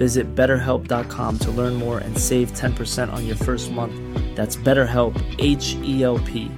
Visit 0.00 0.34
betterhelp.com 0.34 1.38
to 1.40 1.50
learn 1.50 1.74
more 1.74 1.98
and 1.98 2.16
save 2.16 2.52
10% 2.52 3.12
on 3.12 3.26
your 3.26 3.36
first 3.36 3.70
month. 3.70 3.94
That's 4.34 4.56
BetterHelp, 4.56 5.14
H 5.38 5.76
E 5.82 6.02
L 6.02 6.18
P. 6.20 6.50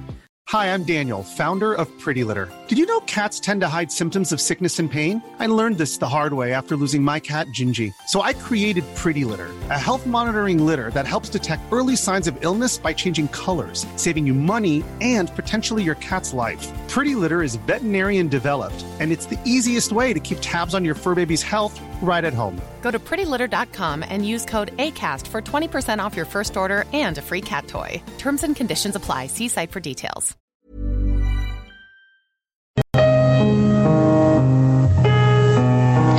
Hi, 0.47 0.73
I'm 0.73 0.83
Daniel, 0.83 1.23
founder 1.23 1.73
of 1.73 1.87
Pretty 1.99 2.23
Litter. 2.23 2.47
Did 2.69 2.77
you 2.77 2.85
know 2.85 3.01
cats 3.01 3.41
tend 3.41 3.59
to 3.61 3.67
hide 3.67 3.91
symptoms 3.91 4.31
of 4.31 4.39
sickness 4.39 4.79
and 4.79 4.89
pain? 4.89 5.21
I 5.39 5.47
learned 5.47 5.77
this 5.77 5.97
the 5.97 6.07
hard 6.07 6.33
way 6.33 6.53
after 6.53 6.77
losing 6.77 7.03
my 7.03 7.19
cat, 7.19 7.47
Gingy. 7.47 7.91
So 8.07 8.21
I 8.21 8.33
created 8.33 8.85
Pretty 8.95 9.25
Litter, 9.25 9.49
a 9.69 9.79
health 9.79 10.05
monitoring 10.05 10.65
litter 10.65 10.89
that 10.91 11.07
helps 11.07 11.27
detect 11.27 11.63
early 11.71 11.97
signs 11.97 12.27
of 12.27 12.37
illness 12.45 12.77
by 12.77 12.93
changing 12.93 13.27
colors, 13.29 13.85
saving 13.97 14.25
you 14.25 14.33
money 14.33 14.83
and 15.01 15.35
potentially 15.35 15.83
your 15.83 15.95
cat's 15.95 16.33
life. 16.33 16.71
Pretty 16.87 17.15
Litter 17.15 17.41
is 17.43 17.55
veterinarian 17.55 18.29
developed, 18.29 18.85
and 19.01 19.11
it's 19.11 19.25
the 19.25 19.39
easiest 19.43 19.91
way 19.91 20.13
to 20.13 20.19
keep 20.19 20.37
tabs 20.39 20.75
on 20.75 20.85
your 20.85 20.95
fur 20.95 21.15
baby's 21.15 21.43
health 21.43 21.77
right 22.01 22.23
at 22.23 22.33
home. 22.33 22.61
Go 22.83 22.91
to 22.91 22.99
prettylitter.com 22.99 24.03
and 24.07 24.27
use 24.27 24.45
code 24.45 24.71
ACAST 24.77 25.27
for 25.27 25.41
20% 25.41 26.03
off 26.03 26.15
your 26.15 26.25
first 26.25 26.57
order 26.57 26.85
and 26.93 27.17
a 27.17 27.21
free 27.21 27.41
cat 27.41 27.67
toy. 27.67 28.03
Terms 28.17 28.43
and 28.43 28.55
conditions 28.55 28.95
apply. 28.95 29.27
See 29.27 29.47
site 29.47 29.71
for 29.71 29.79
details. 29.79 30.35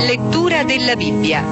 Lettura 0.07 0.63
della 0.63 0.95
Bibbia. 0.95 1.43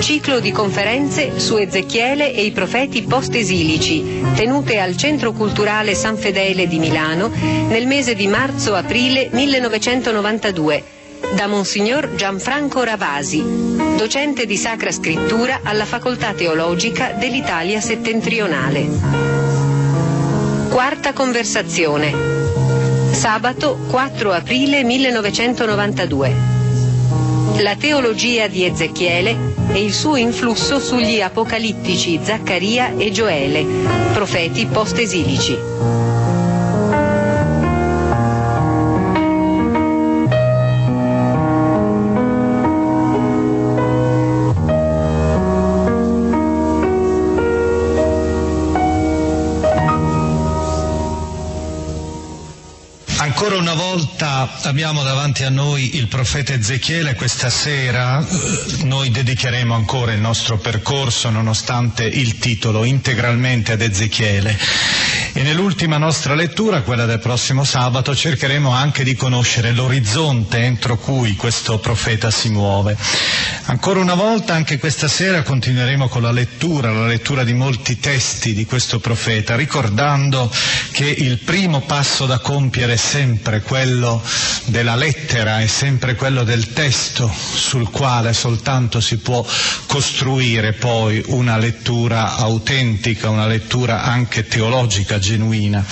Ciclo 0.00 0.40
di 0.40 0.52
conferenze 0.52 1.38
su 1.38 1.56
Ezechiele 1.56 2.32
e 2.32 2.44
i 2.44 2.52
profeti 2.52 3.02
post-esilici, 3.02 4.22
tenute 4.34 4.78
al 4.78 4.96
Centro 4.96 5.32
Culturale 5.32 5.94
San 5.94 6.16
Fedele 6.16 6.68
di 6.68 6.78
Milano 6.78 7.28
nel 7.28 7.86
mese 7.86 8.14
di 8.14 8.26
marzo-aprile 8.26 9.30
1992 9.32 10.84
da 11.34 11.46
Monsignor 11.46 12.14
Gianfranco 12.14 12.82
Ravasi, 12.82 13.65
docente 13.96 14.44
di 14.46 14.56
Sacra 14.56 14.92
Scrittura 14.92 15.60
alla 15.62 15.84
Facoltà 15.86 16.32
Teologica 16.34 17.12
dell'Italia 17.12 17.80
Settentrionale. 17.80 18.86
Quarta 20.68 21.12
conversazione. 21.14 22.12
Sabato 23.12 23.78
4 23.88 24.32
aprile 24.32 24.84
1992. 24.84 26.34
La 27.60 27.74
teologia 27.76 28.46
di 28.48 28.66
Ezechiele 28.66 29.34
e 29.72 29.82
il 29.82 29.94
suo 29.94 30.16
influsso 30.16 30.78
sugli 30.78 31.22
apocalittici 31.22 32.20
Zaccaria 32.22 32.92
e 32.98 33.10
Gioele, 33.10 33.64
profeti 34.12 34.66
post-esilici. 34.66 35.95
Ancora 53.46 53.62
una 53.62 53.80
volta 53.80 54.58
abbiamo 54.62 55.04
davanti 55.04 55.44
a 55.44 55.50
noi 55.50 55.94
il 55.94 56.08
profeta 56.08 56.52
Ezechiele, 56.52 57.14
questa 57.14 57.48
sera 57.48 58.18
eh, 58.18 58.82
noi 58.82 59.12
dedicheremo 59.12 59.72
ancora 59.72 60.12
il 60.12 60.18
nostro 60.18 60.58
percorso 60.58 61.30
nonostante 61.30 62.02
il 62.02 62.38
titolo 62.38 62.82
integralmente 62.82 63.70
ad 63.70 63.82
Ezechiele 63.82 64.58
e 65.36 65.42
nell'ultima 65.42 65.98
nostra 65.98 66.34
lettura, 66.34 66.80
quella 66.80 67.04
del 67.04 67.18
prossimo 67.18 67.62
sabato, 67.62 68.16
cercheremo 68.16 68.70
anche 68.70 69.04
di 69.04 69.14
conoscere 69.14 69.70
l'orizzonte 69.72 70.56
entro 70.56 70.96
cui 70.96 71.36
questo 71.36 71.78
profeta 71.78 72.30
si 72.30 72.48
muove. 72.48 72.96
Ancora 73.66 74.00
una 74.00 74.14
volta, 74.14 74.54
anche 74.54 74.78
questa 74.78 75.08
sera, 75.08 75.42
continueremo 75.42 76.08
con 76.08 76.22
la 76.22 76.30
lettura, 76.30 76.90
la 76.90 77.06
lettura 77.06 77.44
di 77.44 77.52
molti 77.52 78.00
testi 78.00 78.54
di 78.54 78.64
questo 78.64 78.98
profeta, 78.98 79.56
ricordando 79.56 80.50
che 80.92 81.04
il 81.04 81.40
primo 81.40 81.82
passo 81.82 82.24
da 82.24 82.38
compiere 82.38 82.94
è 82.94 82.96
sempre 82.96 83.60
quello 83.60 84.22
della 84.64 84.96
lettera, 84.96 85.60
è 85.60 85.66
sempre 85.66 86.14
quello 86.14 86.44
del 86.44 86.72
testo 86.72 87.30
sul 87.30 87.90
quale 87.90 88.32
soltanto 88.32 89.00
si 89.00 89.18
può 89.18 89.44
costruire 89.86 90.72
poi 90.72 91.22
una 91.26 91.58
lettura 91.58 92.36
autentica, 92.36 93.28
una 93.28 93.46
lettura 93.46 94.02
anche 94.02 94.46
teologica, 94.46 95.18
genuina. 95.26 95.84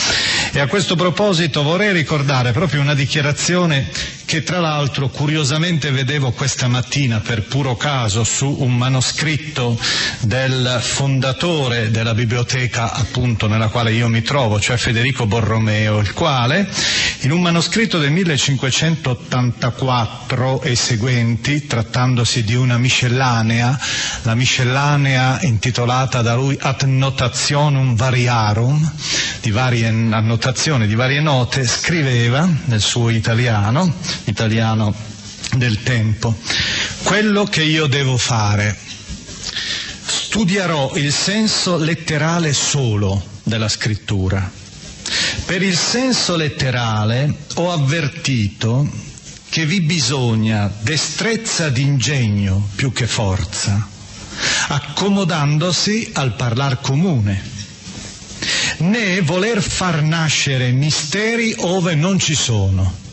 E 0.53 0.61
a 0.61 0.67
questo 0.69 0.95
proposito 0.95 1.63
vorrei 1.63 1.93
ricordare 1.93 2.53
proprio 2.53 2.81
una 2.81 2.95
dichiarazione 2.95 3.91
che 4.35 4.43
tra 4.43 4.59
l'altro 4.59 5.11
curiosamente 5.11 5.93
vedevo 5.93 6.33
questa 6.33 6.67
mattina 6.67 7.21
per 7.21 7.45
puro 7.45 7.77
caso 7.77 8.25
su 8.25 8.63
un 8.63 8.77
manoscritto 8.77 9.79
del 10.23 10.81
fondatore 10.83 11.93
della 11.93 12.15
biblioteca 12.15 12.95
appunto 12.95 13.47
nella 13.47 13.69
quale 13.69 13.93
io 13.93 14.09
mi 14.09 14.23
trovo, 14.23 14.59
cioè 14.59 14.77
Federico 14.77 15.27
Borromeo, 15.27 16.01
il 16.01 16.13
quale 16.15 16.69
in 17.21 17.31
un 17.31 17.43
manoscritto 17.43 18.01
del 18.01 18.11
1584 18.11 20.63
e 20.63 20.75
seguenti, 20.75 21.69
trattandosi 21.69 22.43
di 22.43 22.57
una 22.57 22.77
miscellanea, 22.77 23.79
la 24.23 24.35
miscellanea 24.35 25.39
intitolata 25.43 26.23
da 26.23 26.35
lui 26.35 26.59
Ad 26.61 26.83
Notationum 26.83 27.95
Variarum, 27.95 28.93
di 29.41 29.53
varie 29.53 29.87
annotazioni, 29.87 30.89
di 30.89 30.97
varie 30.97 31.21
note, 31.21 31.65
scriveva 31.67 32.49
nel 32.65 32.81
suo 32.81 33.11
italiano, 33.11 34.23
italiano 34.25 34.95
del 35.57 35.83
tempo, 35.83 36.37
quello 37.03 37.45
che 37.45 37.63
io 37.63 37.87
devo 37.87 38.17
fare. 38.17 38.77
Studierò 40.07 40.93
il 40.97 41.13
senso 41.13 41.77
letterale 41.77 42.53
solo 42.53 43.23
della 43.43 43.69
scrittura. 43.69 44.51
Per 45.45 45.63
il 45.63 45.77
senso 45.77 46.37
letterale 46.37 47.33
ho 47.55 47.71
avvertito 47.71 48.91
che 49.49 49.67
vi 49.67 49.83
bisogna 49.83 50.69
destrezza 50.81 51.69
d'ingegno 51.69 52.71
più 52.75 52.93
che 52.93 53.07
forza, 53.07 53.89
accomodandosi 54.69 56.11
al 56.15 56.35
parlar 56.35 56.81
comune, 56.81 57.41
né 58.79 59.21
voler 59.21 59.63
far 59.63 60.03
nascere 60.03 60.73
misteri 60.73 61.55
ove 61.59 61.95
non 61.95 62.19
ci 62.19 62.35
sono. 62.35 63.04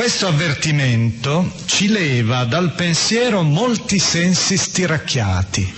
Questo 0.00 0.28
avvertimento 0.28 1.52
ci 1.66 1.88
leva 1.88 2.44
dal 2.44 2.72
pensiero 2.72 3.42
molti 3.42 3.98
sensi 3.98 4.56
stiracchiati. 4.56 5.74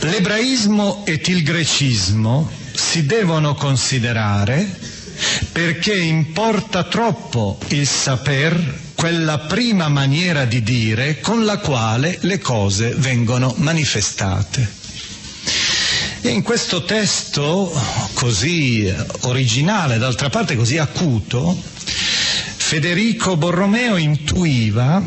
L'ebraismo 0.00 1.04
ed 1.04 1.26
il 1.26 1.42
grecismo 1.42 2.50
si 2.72 3.04
devono 3.04 3.54
considerare 3.54 4.66
perché 5.52 5.94
importa 5.94 6.84
troppo 6.84 7.58
il 7.68 7.86
saper 7.86 8.78
quella 8.94 9.40
prima 9.40 9.88
maniera 9.88 10.46
di 10.46 10.62
dire 10.62 11.20
con 11.20 11.44
la 11.44 11.58
quale 11.58 12.16
le 12.22 12.38
cose 12.38 12.94
vengono 12.96 13.52
manifestate. 13.58 14.76
E 16.22 16.30
in 16.30 16.40
questo 16.42 16.82
testo 16.84 17.70
così 18.14 18.90
originale, 19.20 19.98
d'altra 19.98 20.30
parte 20.30 20.56
così 20.56 20.78
acuto, 20.78 21.76
Federico 22.68 23.38
Borromeo 23.38 23.96
intuiva 23.96 25.02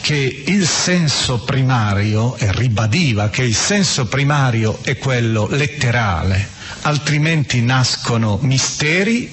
che 0.00 0.44
il 0.46 0.66
senso 0.66 1.40
primario, 1.44 2.38
e 2.38 2.50
ribadiva 2.52 3.28
che 3.28 3.42
il 3.42 3.54
senso 3.54 4.06
primario 4.06 4.78
è 4.80 4.96
quello 4.96 5.46
letterale, 5.46 6.48
altrimenti 6.80 7.60
nascono 7.60 8.38
misteri 8.40 9.30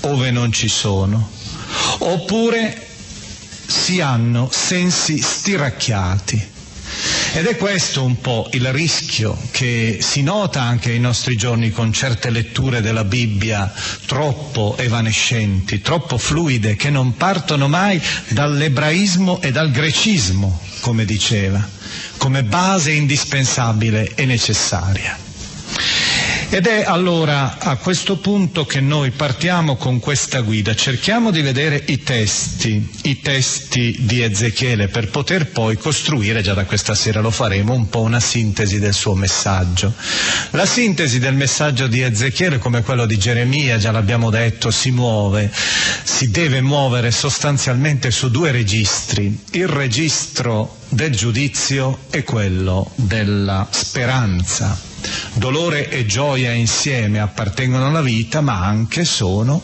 ove 0.00 0.32
non 0.32 0.50
ci 0.50 0.66
sono, 0.66 1.30
oppure 1.98 2.76
si 3.64 4.00
hanno 4.00 4.48
sensi 4.50 5.18
stiracchiati. 5.18 6.58
Ed 7.32 7.46
è 7.46 7.56
questo 7.56 8.02
un 8.02 8.20
po' 8.20 8.48
il 8.52 8.72
rischio 8.72 9.38
che 9.52 9.98
si 10.00 10.22
nota 10.22 10.62
anche 10.62 10.90
ai 10.90 10.98
nostri 10.98 11.36
giorni 11.36 11.70
con 11.70 11.92
certe 11.92 12.28
letture 12.28 12.80
della 12.80 13.04
Bibbia 13.04 13.72
troppo 14.04 14.74
evanescenti, 14.76 15.80
troppo 15.80 16.18
fluide, 16.18 16.74
che 16.74 16.90
non 16.90 17.16
partono 17.16 17.68
mai 17.68 18.02
dall'ebraismo 18.28 19.40
e 19.42 19.52
dal 19.52 19.70
grecismo, 19.70 20.60
come 20.80 21.04
diceva, 21.04 21.64
come 22.16 22.42
base 22.42 22.90
indispensabile 22.92 24.10
e 24.16 24.24
necessaria. 24.24 25.29
Ed 26.52 26.66
è 26.66 26.82
allora 26.84 27.58
a 27.60 27.76
questo 27.76 28.16
punto 28.16 28.66
che 28.66 28.80
noi 28.80 29.12
partiamo 29.12 29.76
con 29.76 30.00
questa 30.00 30.40
guida, 30.40 30.74
cerchiamo 30.74 31.30
di 31.30 31.42
vedere 31.42 31.80
i 31.86 32.02
testi, 32.02 32.90
i 33.02 33.20
testi 33.20 33.94
di 34.00 34.20
Ezechiele 34.20 34.88
per 34.88 35.10
poter 35.10 35.46
poi 35.46 35.76
costruire, 35.76 36.42
già 36.42 36.52
da 36.52 36.64
questa 36.64 36.96
sera 36.96 37.20
lo 37.20 37.30
faremo, 37.30 37.72
un 37.72 37.88
po' 37.88 38.00
una 38.00 38.18
sintesi 38.18 38.80
del 38.80 38.94
suo 38.94 39.14
messaggio. 39.14 39.94
La 40.50 40.66
sintesi 40.66 41.20
del 41.20 41.34
messaggio 41.34 41.86
di 41.86 42.02
Ezechiele, 42.02 42.58
come 42.58 42.82
quello 42.82 43.06
di 43.06 43.16
Geremia, 43.16 43.78
già 43.78 43.92
l'abbiamo 43.92 44.28
detto, 44.28 44.72
si 44.72 44.90
muove, 44.90 45.52
si 46.02 46.32
deve 46.32 46.60
muovere 46.60 47.12
sostanzialmente 47.12 48.10
su 48.10 48.28
due 48.28 48.50
registri, 48.50 49.38
il 49.52 49.68
registro 49.68 50.78
del 50.90 51.14
giudizio 51.14 52.00
e 52.10 52.22
quello 52.24 52.90
della 52.94 53.66
speranza. 53.70 54.88
Dolore 55.34 55.88
e 55.88 56.04
gioia 56.04 56.52
insieme 56.52 57.20
appartengono 57.20 57.86
alla 57.86 58.02
vita, 58.02 58.40
ma 58.40 58.64
anche 58.64 59.04
sono 59.04 59.62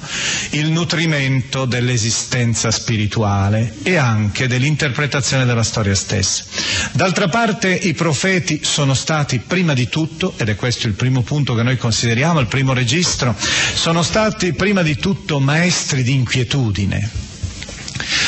il 0.51 0.71
nutrimento 0.71 1.67
dell'esistenza 1.67 2.71
spirituale 2.71 3.75
e 3.83 3.97
anche 3.97 4.47
dell'interpretazione 4.47 5.45
della 5.45 5.63
storia 5.63 5.95
stessa. 5.95 6.45
D'altra 6.93 7.29
parte 7.29 7.69
i 7.71 7.93
profeti 7.93 8.61
sono 8.63 8.95
stati 8.95 9.39
prima 9.39 9.75
di 9.75 9.89
tutto, 9.89 10.35
ed 10.37 10.49
è 10.49 10.57
questo 10.57 10.87
il 10.87 10.95
primo 10.95 11.23
punto 11.23 11.55
che 11.55 11.63
noi 11.63 11.77
consideriamo, 11.77 12.41
il 12.41 12.47
primo 12.47 12.73
registro, 12.73 13.35
sono 13.75 14.03
stati 14.03 14.55
prima 14.55 14.83
di 14.83 14.97
tutto 14.97 15.39
maestri 15.41 16.03
di 16.03 16.13
inquietudine, 16.15 17.11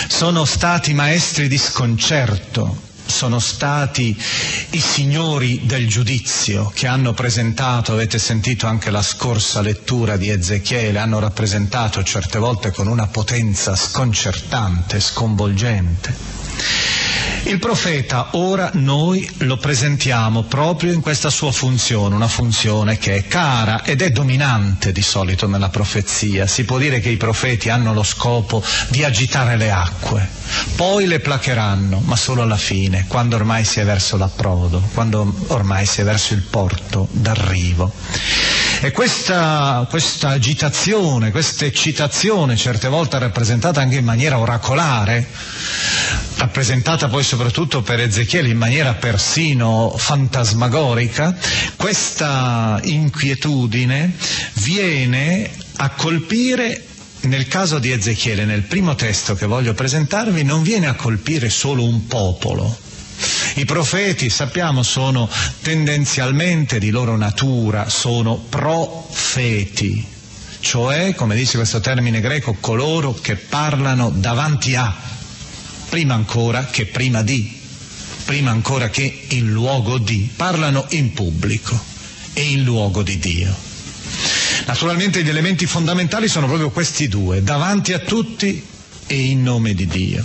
sono 0.09 0.45
stati 0.45 0.93
maestri 0.93 1.49
di 1.49 1.57
sconcerto, 1.59 2.88
sono 3.09 3.39
stati 3.39 4.17
i 4.71 4.81
signori 4.81 5.63
del 5.65 5.89
giudizio 5.89 6.71
che 6.75 6.87
hanno 6.87 7.15
presentato, 7.15 7.93
avete 7.93 8.19
sentito 8.19 8.67
anche 8.67 8.91
la 8.91 9.03
scorsa 9.03 9.61
lettura 9.61 10.17
di 10.17 10.29
Ezechiele, 10.29 10.99
hanno 10.99 11.19
rappresentato 11.19 12.03
certe 12.03 12.39
volte 12.39 12.71
con 12.71 12.87
una 12.87 13.07
potenza 13.07 13.75
sconcertante, 13.75 15.01
sconvolgente. 15.01 16.17
Il 17.49 17.61
profeta 17.61 18.29
ora 18.33 18.71
noi 18.75 19.27
lo 19.39 19.57
presentiamo 19.57 20.43
proprio 20.43 20.93
in 20.93 21.01
questa 21.01 21.31
sua 21.31 21.51
funzione, 21.51 22.15
una 22.15 22.29
funzione 22.29 22.99
che 22.99 23.15
è 23.15 23.27
cara 23.27 23.85
ed 23.85 24.03
è 24.03 24.11
dominante 24.11 24.93
di 24.93 25.01
solito 25.01 25.49
nella 25.49 25.71
profezia. 25.71 26.47
Si 26.47 26.67
può 26.67 26.77
dire 26.77 27.01
che 27.01 27.09
i 27.09 27.17
profeti 27.17 27.71
hanno 27.71 27.95
lo 27.95 28.03
scopo 28.03 28.63
di 28.89 29.03
agitare 29.03 29.57
le 29.57 29.71
acque, 29.71 30.29
poi 30.77 31.07
le 31.07 31.21
placheranno, 31.21 32.01
ma 32.05 32.17
solo 32.17 32.43
alla 32.43 32.59
fine, 32.59 33.07
quando 33.09 33.37
ormai 33.37 33.65
si 33.65 33.81
è 33.81 33.85
verso 33.85 34.19
l'approdo, 34.19 34.87
quando 34.93 35.35
ormai 35.47 35.87
si 35.87 36.03
è 36.03 36.05
verso 36.05 36.35
il 36.35 36.43
porto 36.43 37.09
d'arrivo. 37.13 37.91
E 38.81 38.93
questa, 38.93 39.85
questa 39.91 40.29
agitazione, 40.29 41.33
questa 41.33 41.65
eccitazione, 41.65 42.57
certe 42.57 42.87
volte 42.87 43.19
rappresentata 43.19 43.81
anche 43.81 43.97
in 43.97 44.05
maniera 44.05 44.39
oracolare, 44.39 45.27
rappresentata 46.37 47.09
poi 47.09 47.25
soprattutto 47.25 47.83
per 47.83 47.99
Ezechiele 47.99 48.49
in 48.49 48.57
maniera 48.57 48.95
persino 48.95 49.93
fantasmagorica, 49.97 51.37
questa 51.75 52.79
inquietudine 52.85 54.13
viene 54.55 55.51
a 55.79 55.91
colpire 55.91 56.85
nel 57.23 57.49
caso 57.49 57.81
di 57.81 57.91
Ezechiele, 57.91 58.45
nel 58.45 58.63
primo 58.63 58.95
testo 58.95 59.35
che 59.35 59.47
voglio 59.47 59.75
presentarvi, 59.75 60.45
non 60.45 60.63
viene 60.63 60.87
a 60.87 60.95
colpire 60.95 61.51
solo 61.51 61.83
un 61.83 62.07
popolo. 62.07 62.87
I 63.59 63.65
profeti, 63.65 64.31
sappiamo, 64.31 64.85
sono 64.85 65.29
tendenzialmente 65.63 66.79
di 66.79 66.91
loro 66.91 67.17
natura, 67.17 67.89
sono 67.89 68.37
profeti, 68.37 70.07
cioè, 70.61 71.13
come 71.17 71.35
dice 71.35 71.57
questo 71.57 71.81
termine 71.81 72.21
greco, 72.21 72.57
coloro 72.61 73.15
che 73.15 73.35
parlano 73.35 74.11
davanti 74.11 74.77
a, 74.77 74.95
prima 75.89 76.15
ancora 76.15 76.67
che 76.67 76.87
prima 76.87 77.23
di, 77.23 77.61
prima 78.25 78.53
ancora 78.53 78.91
che 78.91 79.25
in 79.31 79.51
luogo 79.51 79.99
di, 79.99 80.31
parlano 80.37 80.87
in 80.91 81.13
pubblico 81.13 81.77
e 82.35 82.43
in 82.43 82.63
luogo 82.63 83.03
di 83.03 83.19
Dio. 83.19 83.53
Naturalmente 84.67 85.25
gli 85.25 85.29
elementi 85.29 85.67
fondamentali 85.67 86.29
sono 86.29 86.47
proprio 86.47 86.71
questi 86.71 87.09
due, 87.09 87.43
davanti 87.43 87.93
a 87.93 87.99
tutti 87.99 88.65
e 89.05 89.17
in 89.17 89.43
nome 89.43 89.75
di 89.75 89.89
Dio. 89.89 90.25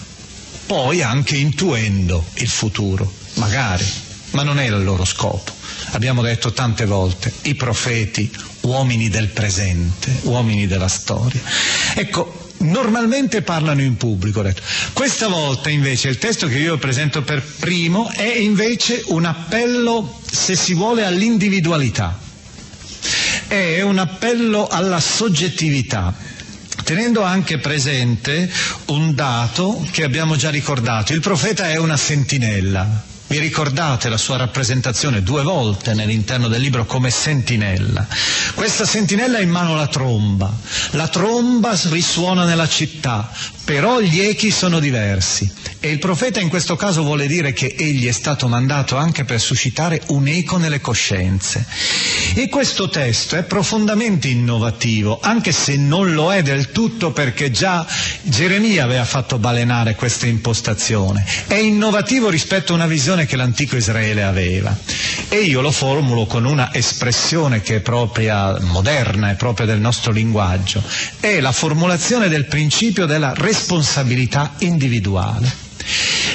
Poi 0.67 1.01
anche 1.01 1.35
intuendo 1.35 2.23
il 2.35 2.47
futuro, 2.47 3.21
magari, 3.35 3.85
ma 4.31 4.43
non 4.43 4.59
è 4.59 4.65
il 4.65 4.83
loro 4.83 5.05
scopo. 5.05 5.51
Abbiamo 5.91 6.21
detto 6.21 6.53
tante 6.53 6.85
volte, 6.85 7.31
i 7.43 7.55
profeti, 7.55 8.31
uomini 8.61 9.09
del 9.09 9.27
presente, 9.27 10.19
uomini 10.23 10.65
della 10.67 10.87
storia. 10.87 11.41
Ecco, 11.93 12.51
normalmente 12.63 13.41
parlano 13.41 13.81
in 13.81 13.95
pubblico. 13.97 14.41
Detto. 14.41 14.61
Questa 14.93 15.27
volta 15.27 15.69
invece 15.69 16.09
il 16.09 16.17
testo 16.17 16.47
che 16.47 16.57
io 16.57 16.77
presento 16.77 17.21
per 17.21 17.43
primo 17.43 18.09
è 18.09 18.37
invece 18.37 19.03
un 19.07 19.25
appello, 19.25 20.21
se 20.29 20.55
si 20.55 20.73
vuole, 20.73 21.05
all'individualità. 21.05 22.19
È 23.47 23.81
un 23.81 23.99
appello 23.99 24.67
alla 24.67 24.99
soggettività, 24.99 26.15
tenendo 26.83 27.21
anche 27.21 27.59
presente 27.59 28.51
un 28.85 29.13
dato 29.13 29.85
che 29.91 30.03
abbiamo 30.03 30.35
già 30.35 30.49
ricordato. 30.49 31.13
Il 31.13 31.19
profeta 31.19 31.69
è 31.69 31.77
una 31.77 31.97
sentinella. 31.97 33.11
Vi 33.33 33.39
ricordate 33.39 34.09
la 34.09 34.17
sua 34.17 34.37
rappresentazione 34.37 35.23
due 35.23 35.41
volte 35.41 35.95
nell'interno 35.95 36.47
del 36.47 36.61
libro 36.61 36.85
come 36.85 37.09
sentinella? 37.09 38.05
Questa 38.53 38.85
sentinella 38.85 39.39
ha 39.39 39.41
in 39.41 39.49
mano 39.49 39.75
la 39.75 39.87
tromba. 39.87 40.55
La 40.91 41.07
tromba 41.07 41.75
risuona 41.89 42.45
nella 42.45 42.67
città, 42.67 43.31
però 43.63 43.99
gli 43.99 44.19
echi 44.19 44.51
sono 44.51 44.79
diversi. 44.79 45.51
E 45.79 45.89
il 45.89 45.99
profeta 45.99 46.39
in 46.39 46.47
questo 46.47 46.75
caso 46.75 47.03
vuole 47.03 47.27
dire 47.27 47.51
che 47.51 47.75
egli 47.77 48.07
è 48.07 48.11
stato 48.11 48.47
mandato 48.47 48.95
anche 48.95 49.25
per 49.25 49.41
suscitare 49.41 50.01
un 50.07 50.27
eco 50.27 50.57
nelle 50.57 50.79
coscienze. 50.79 51.65
E 52.35 52.47
questo 52.47 52.87
testo 52.87 53.35
è 53.35 53.43
profondamente 53.43 54.27
innovativo, 54.27 55.19
anche 55.21 55.51
se 55.51 55.75
non 55.75 56.13
lo 56.13 56.31
è 56.31 56.41
del 56.41 56.71
tutto 56.71 57.11
perché 57.11 57.51
già 57.51 57.85
Geremia 58.21 58.83
aveva 58.83 59.03
fatto 59.05 59.39
balenare 59.39 59.95
questa 59.95 60.25
impostazione. 60.25 61.25
È 61.47 61.55
innovativo 61.55 62.29
rispetto 62.29 62.71
a 62.71 62.75
una 62.75 62.87
visione 62.87 63.22
che 63.25 63.35
l'antico 63.35 63.75
Israele 63.75 64.23
aveva. 64.23 64.75
E 65.29 65.37
io 65.41 65.61
lo 65.61 65.71
formulo 65.71 66.25
con 66.25 66.45
una 66.45 66.73
espressione 66.73 67.61
che 67.61 67.77
è 67.77 67.79
propria, 67.79 68.59
moderna, 68.61 69.29
è 69.29 69.35
propria 69.35 69.65
del 69.65 69.79
nostro 69.79 70.11
linguaggio. 70.11 70.81
È 71.19 71.39
la 71.39 71.51
formulazione 71.51 72.29
del 72.29 72.45
principio 72.45 73.05
della 73.05 73.33
responsabilità 73.35 74.53
individuale. 74.59 75.61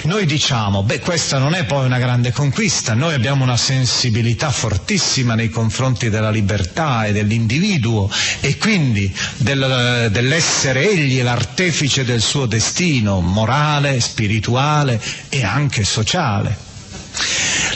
Noi 0.02 0.26
diciamo, 0.26 0.82
beh, 0.82 1.00
questa 1.00 1.38
non 1.38 1.54
è 1.54 1.64
poi 1.64 1.86
una 1.86 1.98
grande 1.98 2.32
conquista, 2.32 2.94
noi 2.94 3.14
abbiamo 3.14 3.44
una 3.44 3.56
sensibilità 3.56 4.50
fortissima 4.50 5.34
nei 5.34 5.48
confronti 5.48 6.10
della 6.10 6.30
libertà 6.30 7.06
e 7.06 7.12
dell'individuo 7.12 8.08
e 8.40 8.56
quindi 8.58 9.12
del, 9.36 10.08
dell'essere 10.10 10.88
egli 10.88 11.22
l'artefice 11.22 12.04
del 12.04 12.20
suo 12.20 12.46
destino 12.46 13.20
morale, 13.20 14.00
spirituale 14.00 15.00
e 15.28 15.44
anche 15.44 15.84
sociale. 15.84 16.67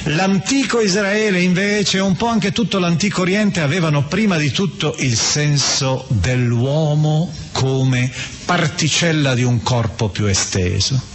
L'antico 0.07 0.81
Israele 0.81 1.41
invece, 1.41 1.99
un 2.01 2.17
po' 2.17 2.27
anche 2.27 2.53
tutto 2.53 2.79
l'antico 2.79 3.21
Oriente, 3.21 3.61
avevano 3.61 4.05
prima 4.05 4.37
di 4.37 4.51
tutto 4.51 4.95
il 4.99 5.17
senso 5.17 6.07
dell'uomo 6.09 7.33
come 7.53 8.11
particella 8.45 9.35
di 9.35 9.45
un 9.45 9.63
corpo 9.63 10.09
più 10.09 10.27
esteso 10.27 11.11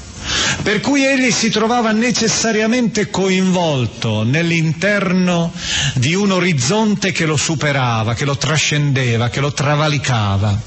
per 0.62 0.82
cui 0.82 1.06
egli 1.06 1.32
si 1.32 1.50
trovava 1.50 1.92
necessariamente 1.92 3.10
coinvolto 3.10 4.24
nell'interno 4.24 5.54
di 5.94 6.14
un 6.14 6.32
orizzonte 6.32 7.12
che 7.12 7.26
lo 7.26 7.38
superava, 7.38 8.14
che 8.14 8.26
lo 8.26 8.36
trascendeva, 8.36 9.30
che 9.30 9.40
lo 9.40 9.54
travalicava. 9.54 10.60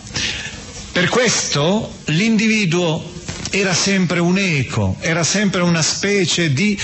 Per 0.93 1.09
questo 1.09 1.93
l'individuo 2.07 3.19
era 3.51 3.75
sempre 3.75 4.21
un 4.21 4.39
eco, 4.39 4.97
era 5.01 5.25
sempre 5.25 5.63
una 5.63 5.83
specie 5.83 6.53
di 6.53 6.79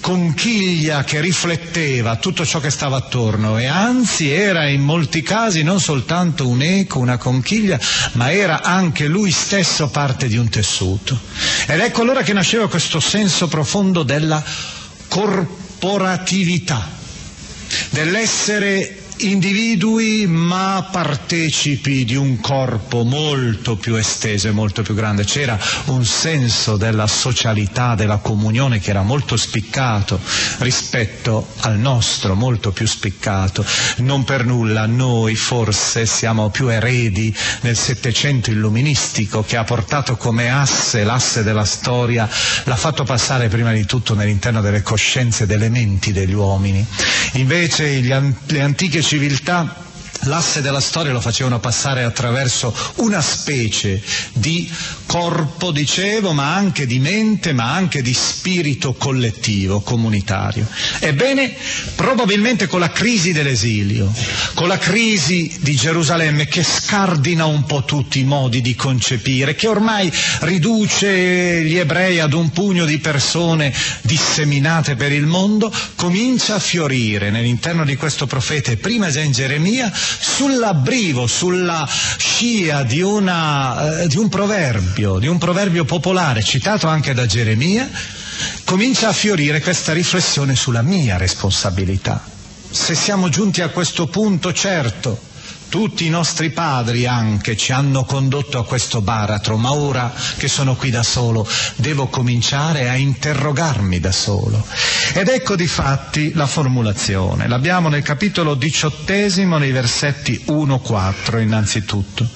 conchiglia 0.00 1.02
che 1.02 1.20
rifletteva 1.20 2.16
tutto 2.16 2.46
ciò 2.46 2.60
che 2.60 2.70
stava 2.70 2.96
attorno 2.96 3.58
e 3.58 3.66
anzi 3.66 4.30
era 4.30 4.68
in 4.68 4.82
molti 4.82 5.22
casi 5.22 5.62
non 5.62 5.80
soltanto 5.80 6.46
un 6.46 6.62
eco, 6.62 7.00
una 7.00 7.18
conchiglia, 7.18 7.78
ma 8.12 8.32
era 8.32 8.62
anche 8.62 9.06
lui 9.06 9.32
stesso 9.32 9.88
parte 9.88 10.28
di 10.28 10.36
un 10.36 10.48
tessuto. 10.48 11.18
Ed 11.66 11.80
ecco 11.80 12.02
allora 12.02 12.22
che 12.22 12.32
nasceva 12.32 12.68
questo 12.68 13.00
senso 13.00 13.48
profondo 13.48 14.04
della 14.04 14.42
corporatività, 15.08 16.88
dell'essere 17.90 19.01
individui 19.22 20.26
ma 20.26 20.88
partecipi 20.90 22.04
di 22.04 22.16
un 22.16 22.40
corpo 22.40 23.04
molto 23.04 23.76
più 23.76 23.94
esteso 23.94 24.48
e 24.48 24.52
molto 24.52 24.82
più 24.82 24.94
grande. 24.94 25.24
C'era 25.24 25.58
un 25.86 26.04
senso 26.04 26.76
della 26.76 27.06
socialità, 27.06 27.94
della 27.94 28.16
comunione 28.16 28.80
che 28.80 28.90
era 28.90 29.02
molto 29.02 29.36
spiccato 29.36 30.20
rispetto 30.58 31.48
al 31.60 31.78
nostro, 31.78 32.34
molto 32.34 32.72
più 32.72 32.86
spiccato. 32.86 33.64
Non 33.98 34.24
per 34.24 34.44
nulla 34.44 34.86
noi 34.86 35.34
forse 35.34 36.06
siamo 36.06 36.50
più 36.50 36.68
eredi 36.68 37.34
nel 37.60 37.76
Settecento 37.76 38.50
illuministico 38.50 39.44
che 39.44 39.56
ha 39.56 39.64
portato 39.64 40.16
come 40.16 40.50
asse, 40.50 41.04
l'asse 41.04 41.42
della 41.42 41.64
storia, 41.64 42.28
l'ha 42.64 42.76
fatto 42.76 43.04
passare 43.04 43.48
prima 43.48 43.72
di 43.72 43.84
tutto 43.84 44.14
nell'interno 44.14 44.60
delle 44.60 44.82
coscienze, 44.82 45.46
delle 45.46 45.68
menti 45.68 46.12
degli 46.12 46.34
uomini. 46.34 46.84
Invece 47.34 48.00
gli, 48.00 48.12
le 48.46 48.60
antiche 48.60 49.02
civiltà 49.12 49.91
l'asse 50.24 50.60
della 50.60 50.80
storia 50.80 51.12
lo 51.12 51.20
facevano 51.20 51.58
passare 51.58 52.02
attraverso 52.02 52.74
una 52.96 53.20
specie 53.20 54.02
di 54.32 54.70
corpo, 55.06 55.70
dicevo, 55.70 56.32
ma 56.32 56.54
anche 56.54 56.86
di 56.86 56.98
mente, 56.98 57.52
ma 57.52 57.72
anche 57.72 58.02
di 58.02 58.14
spirito 58.14 58.94
collettivo, 58.94 59.80
comunitario. 59.80 60.66
Ebbene, 61.00 61.54
probabilmente 61.94 62.66
con 62.66 62.80
la 62.80 62.90
crisi 62.90 63.32
dell'esilio, 63.32 64.12
con 64.54 64.68
la 64.68 64.78
crisi 64.78 65.54
di 65.60 65.74
Gerusalemme 65.74 66.46
che 66.46 66.62
scardina 66.62 67.44
un 67.44 67.64
po' 67.64 67.84
tutti 67.84 68.20
i 68.20 68.24
modi 68.24 68.60
di 68.60 68.74
concepire, 68.74 69.54
che 69.54 69.66
ormai 69.66 70.10
riduce 70.40 71.62
gli 71.62 71.76
ebrei 71.76 72.20
ad 72.20 72.32
un 72.32 72.50
pugno 72.50 72.84
di 72.84 72.98
persone 72.98 73.72
disseminate 74.02 74.94
per 74.94 75.12
il 75.12 75.26
mondo, 75.26 75.72
comincia 75.96 76.54
a 76.54 76.60
fiorire 76.60 77.30
nell'interno 77.30 77.84
di 77.84 77.96
questo 77.96 78.26
profeta 78.26 78.70
e 78.70 78.76
prima 78.76 79.10
già 79.10 79.20
in 79.20 79.32
Geremia 79.32 79.92
sull'abbrivo, 80.20 81.26
sulla 81.26 81.88
scia 82.16 82.82
di, 82.82 83.00
una, 83.00 84.00
eh, 84.02 84.08
di 84.08 84.16
un 84.16 84.28
proverbio, 84.28 85.18
di 85.18 85.26
un 85.26 85.38
proverbio 85.38 85.84
popolare 85.84 86.42
citato 86.42 86.88
anche 86.88 87.14
da 87.14 87.26
Geremia, 87.26 87.88
comincia 88.64 89.08
a 89.08 89.12
fiorire 89.12 89.60
questa 89.60 89.92
riflessione 89.92 90.54
sulla 90.54 90.82
mia 90.82 91.16
responsabilità. 91.16 92.22
Se 92.70 92.94
siamo 92.94 93.28
giunti 93.28 93.60
a 93.60 93.68
questo 93.68 94.06
punto, 94.06 94.52
certo, 94.52 95.30
tutti 95.72 96.04
i 96.04 96.10
nostri 96.10 96.50
padri 96.50 97.06
anche 97.06 97.56
ci 97.56 97.72
hanno 97.72 98.04
condotto 98.04 98.58
a 98.58 98.64
questo 98.66 99.00
baratro, 99.00 99.56
ma 99.56 99.72
ora 99.72 100.12
che 100.36 100.46
sono 100.46 100.74
qui 100.74 100.90
da 100.90 101.02
solo 101.02 101.48
devo 101.76 102.08
cominciare 102.08 102.90
a 102.90 102.96
interrogarmi 102.96 103.98
da 103.98 104.12
solo. 104.12 104.66
Ed 105.14 105.28
ecco 105.28 105.56
di 105.56 105.66
fatti 105.66 106.34
la 106.34 106.46
formulazione. 106.46 107.48
L'abbiamo 107.48 107.88
nel 107.88 108.02
capitolo 108.02 108.54
diciottesimo, 108.54 109.56
nei 109.56 109.72
versetti 109.72 110.44
1-4 110.46 111.40
innanzitutto. 111.40 112.28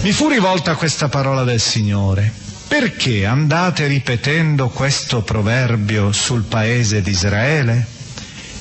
Mi 0.00 0.10
fu 0.10 0.28
rivolta 0.28 0.74
questa 0.74 1.08
parola 1.08 1.44
del 1.44 1.60
Signore. 1.60 2.32
Perché 2.66 3.26
andate 3.26 3.86
ripetendo 3.86 4.70
questo 4.70 5.22
proverbio 5.22 6.10
sul 6.10 6.42
paese 6.42 7.00
di 7.00 7.10
Israele? 7.10 7.95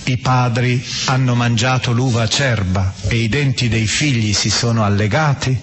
I 0.07 0.17
padri 0.17 0.85
hanno 1.05 1.33
mangiato 1.33 1.91
l'uva 1.91 2.21
acerba 2.21 2.93
e 3.07 3.15
i 3.15 3.27
denti 3.27 3.67
dei 3.67 3.87
figli 3.87 4.33
si 4.33 4.51
sono 4.51 4.83
allegati? 4.83 5.59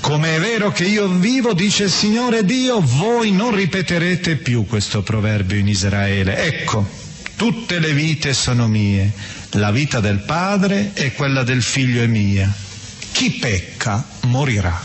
Come 0.00 0.36
è 0.36 0.40
vero 0.40 0.70
che 0.72 0.84
io 0.84 1.08
vivo, 1.08 1.54
dice 1.54 1.84
il 1.84 1.90
Signore 1.90 2.44
Dio, 2.44 2.82
voi 2.82 3.32
non 3.32 3.54
ripeterete 3.54 4.36
più 4.36 4.66
questo 4.66 5.02
proverbio 5.02 5.56
in 5.56 5.68
Israele. 5.68 6.36
Ecco, 6.36 6.86
tutte 7.34 7.78
le 7.78 7.94
vite 7.94 8.34
sono 8.34 8.68
mie, 8.68 9.10
la 9.52 9.70
vita 9.70 10.00
del 10.00 10.18
padre 10.18 10.90
e 10.92 11.14
quella 11.14 11.42
del 11.42 11.62
figlio 11.62 12.02
è 12.02 12.06
mia. 12.06 12.52
Chi 13.10 13.30
pecca 13.32 14.06
morirà. 14.26 14.78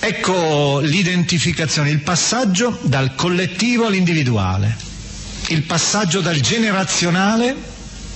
Ecco 0.00 0.80
l'identificazione, 0.80 1.90
il 1.90 2.00
passaggio 2.00 2.78
dal 2.80 3.14
collettivo 3.14 3.84
all'individuale 3.84 4.87
il 5.48 5.62
passaggio 5.62 6.20
dal 6.20 6.40
generazionale 6.40 7.56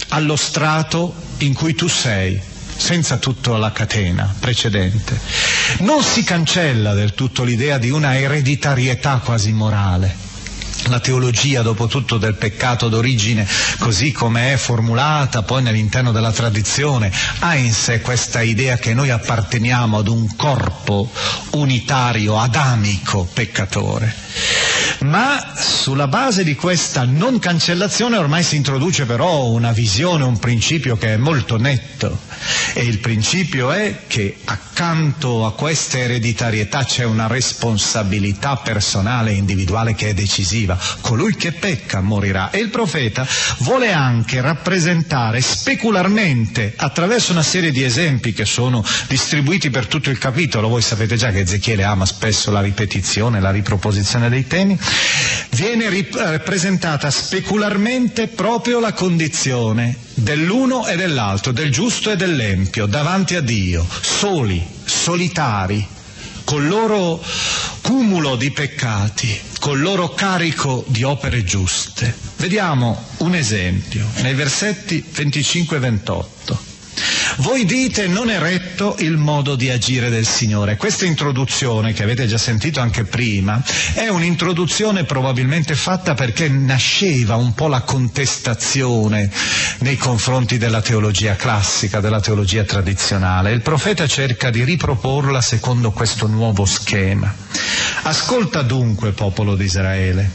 allo 0.09 0.37
strato 0.37 1.15
in 1.39 1.55
cui 1.55 1.75
tu 1.75 1.89
sei, 1.89 2.41
senza 2.77 3.17
tutta 3.17 3.57
la 3.57 3.73
catena 3.73 4.33
precedente. 4.39 5.19
Non 5.79 6.03
si 6.03 6.25
cancella 6.25 6.93
del 6.93 7.15
tutto 7.15 7.43
l'idea 7.45 7.79
di 7.79 7.91
una 7.91 8.19
ereditarietà 8.19 9.21
quasi 9.25 9.53
morale. 9.53 10.31
La 10.87 10.99
teologia, 10.99 11.63
dopo 11.63 11.87
tutto, 11.87 12.19
del 12.19 12.35
peccato 12.35 12.89
d'origine, 12.89 13.47
così 13.79 14.11
come 14.11 14.53
è 14.53 14.57
formulata 14.57 15.43
poi 15.43 15.63
nell'interno 15.63 16.11
della 16.11 16.33
tradizione, 16.33 17.11
ha 17.39 17.55
in 17.55 17.73
sé 17.73 18.01
questa 18.01 18.43
idea 18.43 18.77
che 18.77 18.93
noi 18.93 19.11
apparteniamo 19.11 19.99
ad 19.99 20.09
un 20.09 20.35
corpo 20.35 21.11
unitario, 21.53 22.39
adamico, 22.39 23.29
peccatore. 23.33 24.13
Ma 25.03 25.53
sulla 25.57 26.07
base 26.07 26.45
di 26.45 26.55
questa 26.55 27.05
non 27.05 27.39
cancellazione 27.39 28.17
ormai 28.17 28.43
si 28.45 28.57
introduce 28.57 29.05
però 29.05 29.47
una 29.47 29.73
visione, 29.73 30.23
un 30.23 30.39
principio 30.39 30.97
che 30.97 31.15
è 31.15 31.17
molto 31.17 31.57
netto 31.59 32.19
e 32.75 32.83
il 32.83 32.99
principio 32.99 33.71
è 33.71 34.03
che 34.07 34.39
accanto 34.45 35.45
a 35.45 35.55
questa 35.55 35.99
ereditarietà 35.99 36.85
c'è 36.85 37.05
una 37.05 37.27
responsabilità 37.27 38.57
personale 38.57 39.33
e 39.33 39.35
individuale 39.35 39.95
che 39.95 40.11
è 40.11 40.15
decisiva. 40.15 40.79
Colui 41.01 41.35
che 41.37 41.53
pecca 41.53 42.01
morirà 42.01 42.51
e 42.51 42.59
il 42.59 42.71
profeta 42.71 43.27
vuole 43.59 43.93
anche 43.93 44.41
rappresentare 44.41 45.41
specularmente 45.41 46.75
attraverso 46.77 47.33
una 47.33 47.43
serie 47.43 47.71
di 47.71 47.83
esempi 47.83 48.33
che 48.33 48.45
sono 48.45 48.85
distribuiti 49.09 49.71
per 49.71 49.87
tutto 49.87 50.11
il 50.11 50.19
capitolo. 50.19 50.69
Voi 50.69 50.83
sapete 50.83 51.17
già 51.17 51.31
che 51.31 51.41
Ezechiele 51.41 51.85
ama 51.85 52.07
spesso 52.07 52.51
la 52.51 52.61
ripetizione, 52.61 53.41
la 53.41 53.51
riproposizione 53.51 54.29
dei 54.29 54.47
temi 54.47 54.79
viene 55.51 55.89
rappresentata 56.13 57.11
specularmente 57.11 58.29
proprio 58.29 58.81
la 58.81 58.93
condizione 58.93 59.97
dell'uno 60.15 60.87
e 60.87 60.97
dell'altro, 60.97 61.53
del 61.53 61.71
giusto 61.71 62.11
e 62.11 62.17
dell'empio, 62.17 62.87
davanti 62.87 63.35
a 63.35 63.41
Dio, 63.41 63.87
soli, 64.01 64.65
solitari, 64.85 65.87
col 66.45 66.67
loro 66.67 67.23
cumulo 67.83 68.37
di 68.37 68.51
peccati, 68.51 69.41
col 69.59 69.81
loro 69.81 70.11
carico 70.11 70.85
di 70.89 71.03
opere 71.03 71.45
giuste. 71.45 72.15
Vediamo 72.37 73.03
un 73.19 73.35
esempio 73.35 74.07
nei 74.23 74.35
versetti 74.35 75.05
25 75.09 75.77
e 75.77 75.81
28. 75.81 76.72
Voi 77.39 77.65
dite 77.65 78.07
non 78.09 78.31
è 78.31 78.39
retto 78.39 78.97
il 78.99 79.17
modo 79.17 79.55
di 79.55 79.71
agire 79.71 80.11
del 80.11 80.27
Signore. 80.27 80.77
Questa 80.77 81.07
introduzione, 81.07 81.93
che 81.93 82.03
avete 82.03 82.27
già 82.27 82.37
sentito 82.37 82.81
anche 82.81 83.05
prima, 83.05 83.63
è 83.95 84.09
un'introduzione 84.09 85.05
probabilmente 85.05 85.75
fatta 85.75 86.15
perché 86.15 86.49
nasceva 86.49 87.37
un 87.37 87.55
po' 87.55 87.69
la 87.69 87.81
contestazione 87.81 89.31
nei 89.79 89.97
confronti 89.97 90.59
della 90.59 90.83
teologia 90.83 91.35
classica, 91.35 92.01
della 92.01 92.21
teologia 92.21 92.65
tradizionale. 92.65 93.53
Il 93.53 93.63
profeta 93.63 94.07
cerca 94.07 94.51
di 94.51 94.63
riproporla 94.63 95.41
secondo 95.41 95.91
questo 95.91 96.27
nuovo 96.27 96.67
schema. 96.67 97.35
Ascolta 98.03 98.63
dunque, 98.63 99.13
popolo 99.13 99.57
di 99.57 99.65
Israele. 99.65 100.31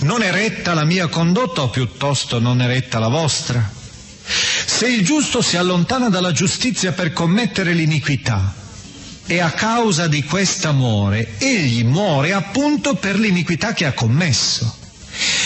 Non 0.00 0.22
è 0.22 0.30
retta 0.30 0.74
la 0.74 0.84
mia 0.84 1.06
condotta 1.06 1.62
o 1.62 1.70
piuttosto 1.70 2.38
non 2.38 2.60
è 2.60 2.66
retta 2.66 2.98
la 2.98 3.08
vostra? 3.08 3.75
Se 4.28 4.88
il 4.88 5.04
giusto 5.04 5.40
si 5.40 5.56
allontana 5.56 6.08
dalla 6.08 6.32
giustizia 6.32 6.92
per 6.92 7.12
commettere 7.12 7.72
l'iniquità 7.72 8.54
e 9.26 9.40
a 9.40 9.50
causa 9.50 10.06
di 10.08 10.22
questa 10.24 10.72
muore, 10.72 11.34
egli 11.38 11.84
muore 11.84 12.32
appunto 12.32 12.94
per 12.94 13.18
l'iniquità 13.18 13.72
che 13.72 13.86
ha 13.86 13.92
commesso. 13.92 14.84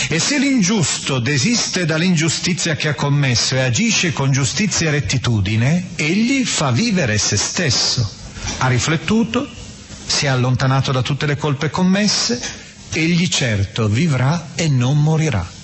E 0.08 0.18
se 0.18 0.38
l'ingiusto 0.38 1.18
desiste 1.18 1.84
dall'ingiustizia 1.84 2.74
che 2.74 2.88
ha 2.88 2.94
commesso 2.94 3.54
e 3.54 3.60
agisce 3.60 4.12
con 4.12 4.32
giustizia 4.32 4.88
e 4.88 4.92
rettitudine, 4.92 5.90
egli 5.94 6.44
fa 6.44 6.72
vivere 6.72 7.16
se 7.18 7.36
stesso. 7.36 8.10
Ha 8.58 8.68
riflettuto, 8.68 9.48
si 10.06 10.26
è 10.26 10.28
allontanato 10.28 10.90
da 10.90 11.02
tutte 11.02 11.26
le 11.26 11.36
colpe 11.36 11.70
commesse, 11.70 12.40
egli 12.92 13.28
certo 13.28 13.88
vivrà 13.88 14.48
e 14.56 14.68
non 14.68 15.00
morirà. 15.00 15.58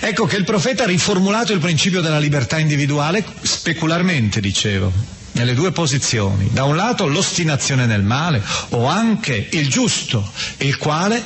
Ecco 0.00 0.26
che 0.26 0.36
il 0.36 0.44
profeta 0.44 0.84
ha 0.84 0.86
riformulato 0.86 1.52
il 1.52 1.58
principio 1.58 2.00
della 2.00 2.18
libertà 2.18 2.58
individuale 2.58 3.24
specularmente, 3.42 4.40
dicevo, 4.40 4.92
nelle 5.32 5.54
due 5.54 5.72
posizioni. 5.72 6.50
Da 6.52 6.64
un 6.64 6.76
lato 6.76 7.06
l'ostinazione 7.06 7.86
nel 7.86 8.02
male 8.02 8.42
o 8.70 8.86
anche 8.86 9.48
il 9.52 9.68
giusto, 9.68 10.30
il 10.58 10.76
quale 10.76 11.22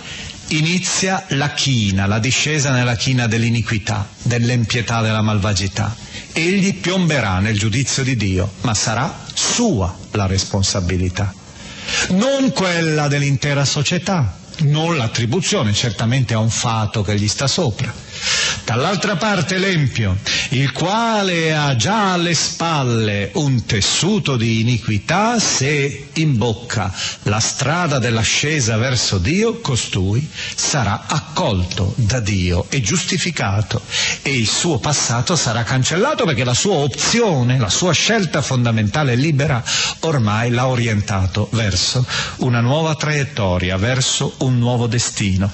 inizia 0.49 1.25
la 1.31 1.53
china, 1.53 2.07
la 2.07 2.19
discesa 2.19 2.71
nella 2.71 2.97
china 2.97 3.27
dell'iniquità, 3.27 4.09
dell'empietà, 4.23 5.00
della 5.00 5.23
malvagità. 5.23 5.95
Egli 6.33 6.75
piomberà 6.75 7.39
nel 7.39 7.59
giudizio 7.59 8.03
di 8.03 8.17
Dio, 8.17 8.53
ma 8.62 8.75
sarà 8.75 9.25
sua 9.33 9.97
la 10.12 10.27
responsabilità, 10.27 11.33
non 12.11 12.53
quella 12.53 13.09
dell'intera 13.09 13.65
società, 13.65 14.37
non 14.62 14.97
l'attribuzione 14.97 15.73
certamente 15.73 16.35
a 16.35 16.39
un 16.39 16.50
fato 16.50 17.03
che 17.03 17.17
gli 17.17 17.29
sta 17.29 17.47
sopra 17.47 17.93
Dall'altra 18.71 19.17
parte 19.17 19.59
l'empio, 19.59 20.17
il 20.50 20.71
quale 20.71 21.53
ha 21.53 21.75
già 21.75 22.12
alle 22.12 22.35
spalle 22.35 23.31
un 23.35 23.65
tessuto 23.65 24.37
di 24.37 24.61
iniquità, 24.61 25.41
se 25.41 26.11
imbocca 26.12 26.95
la 27.25 27.41
strada 27.41 27.99
dell'ascesa 27.99 28.77
verso 28.77 29.19
Dio, 29.19 29.59
costui 29.59 30.25
sarà 30.55 31.07
accolto 31.09 31.95
da 31.97 32.21
Dio 32.21 32.67
e 32.69 32.81
giustificato 32.81 33.83
e 34.23 34.37
il 34.37 34.47
suo 34.47 34.79
passato 34.79 35.35
sarà 35.35 35.65
cancellato 35.65 36.25
perché 36.25 36.45
la 36.45 36.55
sua 36.55 36.77
opzione, 36.77 37.59
la 37.59 37.71
sua 37.71 37.93
scelta 37.93 38.41
fondamentale 38.41 39.15
e 39.15 39.17
libera 39.17 39.65
ormai 40.00 40.50
l'ha 40.50 40.69
orientato 40.69 41.49
verso 41.55 42.07
una 42.37 42.61
nuova 42.61 42.95
traiettoria, 42.95 43.77
verso 43.77 44.37
un 44.39 44.59
nuovo 44.59 44.87
destino. 44.87 45.50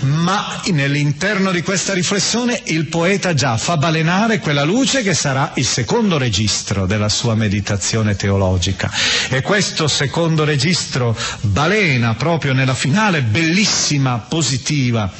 Ma 0.00 0.60
nell'interno 0.72 1.52
di 1.52 1.62
questa 1.62 1.92
riflessione 1.92 2.54
il 2.66 2.86
poeta 2.86 3.34
già 3.34 3.56
fa 3.56 3.76
balenare 3.76 4.38
quella 4.38 4.64
luce 4.64 5.02
che 5.02 5.14
sarà 5.14 5.52
il 5.54 5.66
secondo 5.66 6.18
registro 6.18 6.86
della 6.86 7.08
sua 7.08 7.34
meditazione 7.34 8.16
teologica. 8.16 8.90
E 9.28 9.42
questo 9.42 9.88
secondo 9.88 10.44
registro 10.44 11.16
balena 11.40 12.14
proprio 12.14 12.52
nella 12.52 12.74
finale 12.74 13.22
bellissima, 13.22 14.18
positiva 14.18 15.10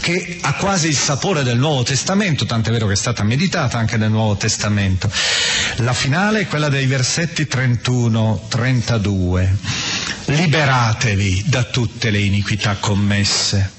che 0.00 0.38
ha 0.40 0.54
quasi 0.54 0.88
il 0.88 0.96
sapore 0.96 1.42
del 1.42 1.58
Nuovo 1.58 1.82
Testamento, 1.82 2.46
tant'è 2.46 2.70
vero 2.70 2.86
che 2.86 2.92
è 2.92 2.96
stata 2.96 3.22
meditata 3.24 3.78
anche 3.78 3.96
nel 3.96 4.10
Nuovo 4.10 4.36
Testamento. 4.36 5.10
La 5.76 5.92
finale 5.92 6.40
è 6.40 6.46
quella 6.46 6.68
dei 6.68 6.86
versetti 6.86 7.42
31-32. 7.50 9.48
Liberatevi 10.26 11.44
da 11.46 11.64
tutte 11.64 12.10
le 12.10 12.18
iniquità 12.20 12.76
commesse 12.76 13.76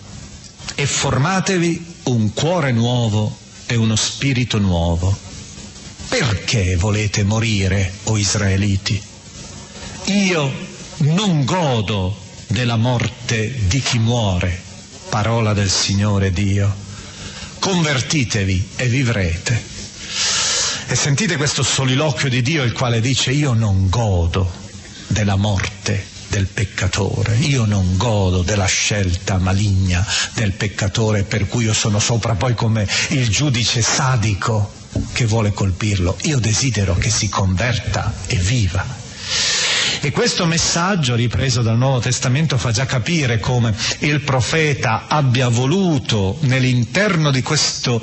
e 0.75 0.86
formatevi 0.86 1.88
un 2.12 2.34
cuore 2.34 2.72
nuovo 2.72 3.38
e 3.66 3.75
uno 3.75 3.96
spirito 3.96 4.58
nuovo. 4.58 5.16
Perché 6.08 6.75
volete 6.75 7.24
morire, 7.24 7.92
o 8.06 8.18
israeliti? 8.18 9.01
Io 10.06 10.51
non 10.98 11.46
godo 11.46 12.18
della 12.48 12.78
morte 12.78 13.68
di 13.68 13.80
chi 13.80 14.00
muore, 14.00 14.60
parola 15.10 15.54
del 15.54 15.70
Signore 15.70 16.32
Dio. 16.32 16.74
Convertitevi 17.60 18.70
e 18.75 18.88
vivrete. 18.88 19.63
E 20.88 20.96
sentite 20.96 21.38
questo 21.38 21.62
soliloquio 21.62 22.30
di 22.30 22.42
Dio 22.42 22.63
il 22.63 22.72
quale 22.72 23.00
dice 23.00 23.32
io 23.32 23.54
non 23.54 23.89
godo 23.89 24.51
della 25.08 25.36
morte 25.36 26.18
del 26.30 26.48
peccatore. 26.48 27.36
Io 27.38 27.66
non 27.66 27.98
godo 27.98 28.42
della 28.42 28.66
scelta 28.66 29.38
maligna 29.38 30.06
del 30.34 30.54
peccatore 30.54 31.24
per 31.24 31.48
cui 31.48 31.66
io 31.66 31.74
sono 31.74 32.00
sopra 32.00 32.36
poi 32.36 32.54
come 32.54 32.88
il 33.10 33.28
giudice 33.30 33.82
sadico 33.82 34.72
che 35.14 35.26
vuole 35.26 35.52
colpirlo. 35.52 36.18
Io 36.24 36.40
desidero 36.40 36.96
che 36.96 37.10
si 37.10 37.30
converta 37.30 38.14
e 38.28 38.36
viva. 38.38 38.98
E 40.02 40.12
questo 40.12 40.46
messaggio 40.46 41.15
ripreso 41.15 41.62
dal 41.62 41.78
Nuovo 41.78 42.00
Testamento 42.00 42.58
fa 42.58 42.72
già 42.72 42.86
capire 42.86 43.39
come 43.39 43.76
il 44.00 44.22
profeta 44.22 45.08
abbia 45.10 45.50
voluto 45.50 46.38
nell'interno 46.42 47.32
di 47.32 47.42
questo 47.42 48.02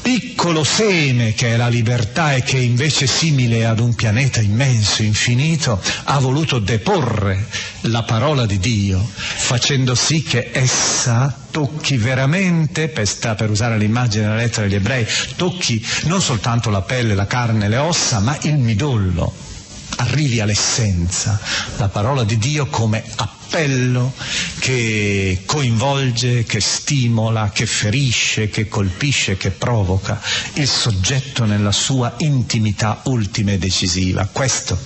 piccolo 0.00 0.31
seme 0.64 1.34
che 1.34 1.54
è 1.54 1.56
la 1.56 1.68
libertà 1.68 2.34
e 2.34 2.42
che 2.42 2.58
invece 2.58 3.04
è 3.04 3.06
simile 3.06 3.64
ad 3.64 3.78
un 3.78 3.94
pianeta 3.94 4.40
immenso, 4.40 5.02
infinito, 5.04 5.80
ha 6.04 6.18
voluto 6.18 6.58
deporre 6.58 7.46
la 7.82 8.02
parola 8.02 8.44
di 8.44 8.58
Dio 8.58 9.00
facendo 9.14 9.94
sì 9.94 10.24
che 10.24 10.50
essa 10.52 11.32
tocchi 11.50 11.96
veramente, 11.96 12.88
per, 12.88 13.08
per 13.36 13.50
usare 13.50 13.78
l'immagine 13.78 14.24
della 14.24 14.36
lettera 14.36 14.66
degli 14.66 14.74
ebrei, 14.74 15.06
tocchi 15.36 15.84
non 16.04 16.20
soltanto 16.20 16.70
la 16.70 16.82
pelle, 16.82 17.14
la 17.14 17.26
carne, 17.26 17.68
le 17.68 17.76
ossa, 17.76 18.18
ma 18.18 18.36
il 18.42 18.56
midollo 18.56 19.50
arrivi 19.96 20.40
all'essenza, 20.40 21.38
la 21.76 21.88
parola 21.88 22.24
di 22.24 22.38
Dio 22.38 22.66
come 22.66 23.02
appello 23.16 24.12
che 24.58 25.42
coinvolge, 25.44 26.44
che 26.44 26.60
stimola, 26.60 27.50
che 27.52 27.66
ferisce, 27.66 28.48
che 28.48 28.68
colpisce, 28.68 29.36
che 29.36 29.50
provoca 29.50 30.20
il 30.54 30.68
soggetto 30.68 31.44
nella 31.44 31.72
sua 31.72 32.14
intimità 32.18 33.00
ultima 33.04 33.52
e 33.52 33.58
decisiva. 33.58 34.28
Questo 34.30 34.78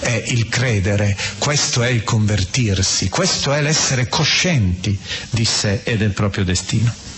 è 0.00 0.24
il 0.28 0.48
credere, 0.48 1.16
questo 1.38 1.82
è 1.82 1.88
il 1.88 2.04
convertirsi, 2.04 3.08
questo 3.08 3.52
è 3.52 3.62
l'essere 3.62 4.08
coscienti 4.08 4.98
di 5.30 5.44
sé 5.44 5.80
e 5.84 5.96
del 5.96 6.10
proprio 6.10 6.44
destino. 6.44 7.09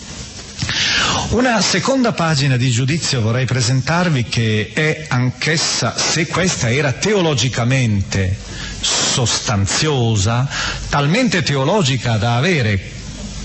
Una 1.29 1.61
seconda 1.61 2.11
pagina 2.11 2.57
di 2.57 2.69
giudizio 2.69 3.21
vorrei 3.21 3.45
presentarvi 3.45 4.23
che 4.25 4.71
è 4.73 5.05
anch'essa, 5.09 5.95
se 5.97 6.27
questa 6.27 6.71
era 6.71 6.91
teologicamente 6.91 8.37
sostanziosa, 8.79 10.47
talmente 10.89 11.41
teologica 11.41 12.17
da 12.17 12.35
avere 12.35 13.01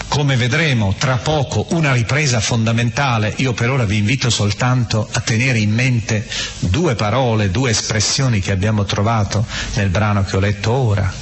come 0.09 0.37
vedremo 0.37 0.94
tra 0.99 1.16
poco 1.16 1.66
una 1.71 1.92
ripresa 1.92 2.40
fondamentale, 2.40 3.35
io 3.37 3.53
per 3.53 3.71
ora 3.71 3.85
vi 3.85 3.99
invito 3.99 4.31
soltanto 4.31 5.09
a 5.12 5.21
tenere 5.21 5.59
in 5.59 5.73
mente 5.73 6.27
due 6.59 6.94
parole, 6.94 7.51
due 7.51 7.71
espressioni 7.71 8.40
che 8.40 8.51
abbiamo 8.51 8.85
trovato 8.85 9.44
nel 9.75 9.90
brano 9.90 10.25
che 10.25 10.37
ho 10.37 10.40
letto 10.40 10.73
ora. 10.73 11.12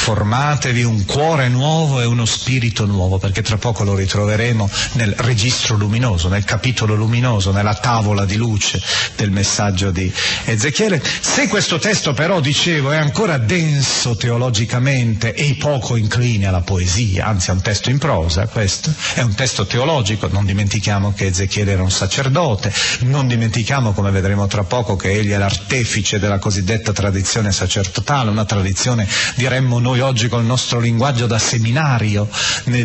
Formatevi 0.00 0.82
un 0.82 1.04
cuore 1.04 1.48
nuovo 1.48 2.00
e 2.00 2.06
uno 2.06 2.24
spirito 2.24 2.86
nuovo, 2.86 3.18
perché 3.18 3.42
tra 3.42 3.58
poco 3.58 3.84
lo 3.84 3.94
ritroveremo 3.94 4.68
nel 4.94 5.14
registro 5.18 5.76
luminoso, 5.76 6.28
nel 6.28 6.44
capitolo 6.44 6.94
luminoso, 6.94 7.52
nella 7.52 7.74
tavola 7.74 8.24
di 8.24 8.36
luce 8.36 8.80
del 9.14 9.30
messaggio 9.30 9.90
di 9.90 10.10
Ezechiele. 10.46 11.02
Se 11.20 11.48
questo 11.48 11.78
testo 11.78 12.14
però, 12.14 12.40
dicevo, 12.40 12.92
è 12.92 12.96
ancora 12.96 13.36
denso 13.36 14.16
teologicamente 14.16 15.34
e 15.34 15.54
poco 15.56 15.96
incline 15.96 16.46
alla 16.46 16.62
poesia, 16.62 17.26
anzi 17.26 17.50
è 17.50 17.52
un 17.52 17.60
testo 17.60 17.90
in 17.90 17.98
prosa 17.98 18.46
questo, 18.46 18.90
è 19.14 19.20
un 19.20 19.34
testo 19.34 19.66
teologico, 19.66 20.28
non 20.28 20.46
dimentichiamo 20.46 21.12
che 21.12 21.26
Ezechiele 21.26 21.72
era 21.72 21.82
un 21.82 21.90
sacerdote, 21.90 22.72
non 23.00 23.26
dimentichiamo, 23.26 23.92
come 23.92 24.10
vedremo 24.10 24.46
tra 24.46 24.64
poco, 24.64 24.96
che 24.96 25.12
egli 25.12 25.30
è 25.30 25.36
l'artefice 25.36 26.18
della 26.18 26.38
cosiddetta 26.38 26.92
tradizione 26.92 27.52
sacerdotale, 27.52 28.30
una 28.30 28.46
tradizione, 28.46 29.06
diremmo 29.36 29.78
noi 29.78 29.89
oggi 29.98 30.28
col 30.28 30.44
nostro 30.44 30.78
linguaggio, 30.78 31.26
da 31.26 31.38
seminario, 31.38 32.28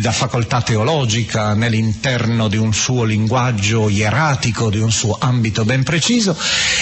da 0.00 0.10
facoltà 0.10 0.62
teologica, 0.62 1.54
nell'interno 1.54 2.48
di 2.48 2.56
un 2.56 2.74
suo 2.74 3.04
linguaggio 3.04 3.88
ieratico, 3.88 4.68
di 4.68 4.80
un 4.80 4.90
suo 4.90 5.16
ambito 5.20 5.64
ben 5.64 5.84
preciso. 5.84 6.36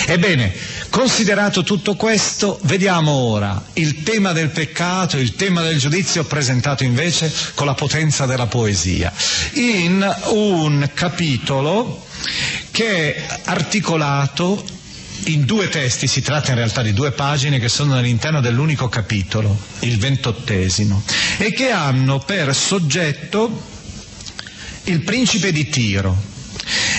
Ebbene, 0.06 0.52
considerato 0.88 1.62
tutto 1.62 1.94
questo, 1.96 2.58
vediamo 2.62 3.10
ora 3.10 3.62
il 3.74 4.02
tema 4.02 4.32
del 4.32 4.48
peccato, 4.48 5.18
il 5.18 5.34
tema 5.34 5.60
del 5.60 5.78
giudizio 5.78 6.24
presentato 6.24 6.84
invece 6.84 7.32
con 7.54 7.66
la 7.66 7.74
potenza 7.74 8.24
della 8.24 8.46
poesia, 8.46 9.12
in 9.54 10.08
un 10.30 10.90
capitolo 10.94 12.06
che 12.70 13.14
è 13.14 13.26
articolato 13.44 14.64
in 15.26 15.44
due 15.44 15.68
testi, 15.68 16.06
si 16.06 16.20
tratta 16.20 16.50
in 16.50 16.56
realtà 16.56 16.82
di 16.82 16.92
due 16.92 17.12
pagine 17.12 17.58
che 17.58 17.68
sono 17.68 17.96
all'interno 17.96 18.40
dell'unico 18.40 18.88
capitolo, 18.88 19.56
il 19.80 19.98
ventottesimo, 19.98 21.02
e 21.38 21.52
che 21.52 21.70
hanno 21.70 22.18
per 22.18 22.54
soggetto 22.54 23.72
il 24.84 25.00
principe 25.00 25.52
di 25.52 25.68
Tiro. 25.68 26.32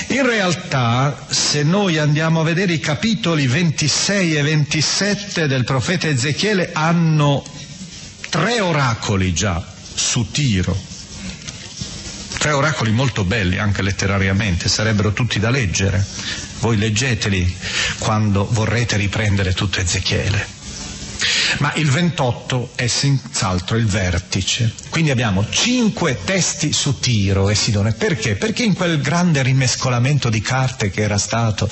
In 0.09 0.25
realtà, 0.25 1.25
se 1.29 1.63
noi 1.63 1.97
andiamo 1.97 2.41
a 2.41 2.43
vedere 2.43 2.73
i 2.73 2.79
capitoli 2.79 3.47
26 3.47 4.35
e 4.35 4.41
27 4.41 5.47
del 5.47 5.63
profeta 5.63 6.07
Ezechiele, 6.07 6.69
hanno 6.73 7.43
tre 8.29 8.59
oracoli 8.61 9.33
già 9.33 9.63
su 9.93 10.29
Tiro, 10.31 10.77
tre 12.45 12.53
oracoli 12.53 12.91
molto 12.91 13.23
belli 13.23 13.57
anche 13.57 13.81
letterariamente, 13.81 14.69
sarebbero 14.69 15.13
tutti 15.13 15.39
da 15.39 15.49
leggere. 15.49 16.05
Voi 16.59 16.77
leggeteli 16.77 17.57
quando 17.97 18.47
vorrete 18.51 18.97
riprendere 18.97 19.53
tutto 19.53 19.79
Ezechiele. 19.79 20.54
Ma 21.59 21.73
il 21.75 21.89
28 21.89 22.71
è 22.75 22.87
senz'altro 22.87 23.77
il 23.77 23.85
vertice. 23.85 24.73
Quindi 24.89 25.11
abbiamo 25.11 25.45
cinque 25.49 26.17
testi 26.23 26.73
su 26.73 26.99
Tiro 26.99 27.49
e 27.49 27.55
Sidone. 27.55 27.93
Perché? 27.93 28.35
Perché 28.35 28.63
in 28.63 28.73
quel 28.73 29.01
grande 29.01 29.41
rimescolamento 29.41 30.29
di 30.29 30.41
carte 30.41 30.89
che 30.89 31.01
era 31.01 31.17
stato 31.17 31.69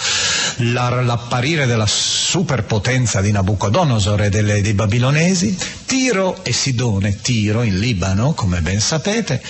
l'apparire 0.58 1.66
della 1.66 1.88
superpotenza 1.88 3.22
di 3.22 3.32
Nabucodonosor 3.32 4.24
e 4.24 4.30
delle, 4.30 4.62
dei 4.62 4.74
babilonesi, 4.74 5.58
Tiro 5.86 6.44
e 6.44 6.52
Sidone, 6.52 7.22
Tiro 7.22 7.62
in 7.62 7.80
Libano, 7.80 8.34
come 8.34 8.62
ben 8.62 8.80
sapete, 8.80 9.42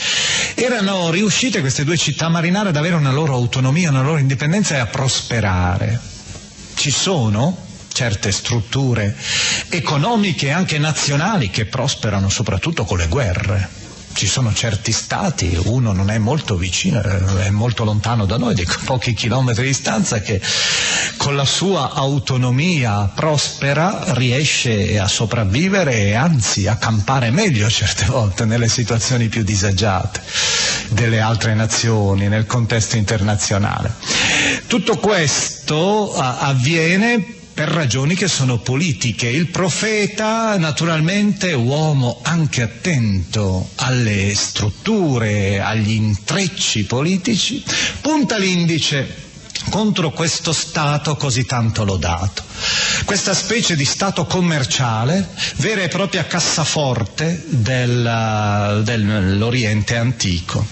erano 0.55 1.09
riuscite 1.09 1.61
queste 1.61 1.83
due 1.83 1.97
città 1.97 2.29
marinare 2.29 2.69
ad 2.69 2.75
avere 2.75 2.95
una 2.95 3.11
loro 3.11 3.33
autonomia, 3.33 3.89
una 3.89 4.01
loro 4.01 4.17
indipendenza 4.17 4.75
e 4.75 4.79
a 4.79 4.85
prosperare. 4.85 5.99
Ci 6.75 6.91
sono 6.91 7.71
certe 7.93 8.31
strutture 8.31 9.15
economiche 9.69 10.47
e 10.47 10.51
anche 10.51 10.77
nazionali 10.77 11.49
che 11.49 11.65
prosperano 11.65 12.29
soprattutto 12.29 12.83
con 12.83 12.97
le 12.97 13.07
guerre 13.07 13.81
ci 14.13 14.27
sono 14.27 14.53
certi 14.53 14.91
stati, 14.91 15.57
uno 15.65 15.91
non 15.91 16.09
è 16.09 16.17
molto 16.17 16.55
vicino, 16.55 17.01
è 17.01 17.49
molto 17.49 17.83
lontano 17.83 18.25
da 18.25 18.37
noi, 18.37 18.53
di 18.53 18.65
pochi 18.85 19.13
chilometri 19.13 19.63
di 19.63 19.69
distanza, 19.69 20.21
che 20.21 20.39
con 21.17 21.35
la 21.35 21.45
sua 21.45 21.93
autonomia 21.93 23.11
prospera 23.13 24.13
riesce 24.13 24.99
a 24.99 25.07
sopravvivere 25.07 25.97
e 25.97 26.13
anzi 26.13 26.67
a 26.67 26.77
campare 26.77 27.31
meglio 27.31 27.69
certe 27.69 28.05
volte 28.05 28.45
nelle 28.45 28.67
situazioni 28.67 29.27
più 29.27 29.43
disagiate 29.43 30.21
delle 30.89 31.19
altre 31.19 31.55
nazioni, 31.55 32.27
nel 32.27 32.45
contesto 32.45 32.97
internazionale. 32.97 33.95
Tutto 34.67 34.97
questo 34.97 36.13
avviene 36.15 37.41
per 37.53 37.69
ragioni 37.69 38.15
che 38.15 38.27
sono 38.27 38.57
politiche. 38.57 39.27
Il 39.27 39.47
profeta, 39.47 40.57
naturalmente, 40.57 41.53
uomo 41.53 42.19
anche 42.23 42.61
attento 42.63 43.69
alle 43.75 44.33
strutture, 44.35 45.61
agli 45.61 45.91
intrecci 45.91 46.85
politici, 46.85 47.63
punta 48.01 48.37
l'indice 48.37 49.21
contro 49.69 50.11
questo 50.11 50.51
Stato 50.51 51.15
così 51.15 51.45
tanto 51.45 51.83
lodato. 51.85 52.43
Questa 53.05 53.33
specie 53.33 53.75
di 53.75 53.85
Stato 53.85 54.25
commerciale, 54.25 55.29
vera 55.57 55.81
e 55.83 55.87
propria 55.87 56.25
cassaforte 56.25 57.43
del, 57.47 58.81
dell'Oriente 58.83 59.95
antico. 59.95 60.65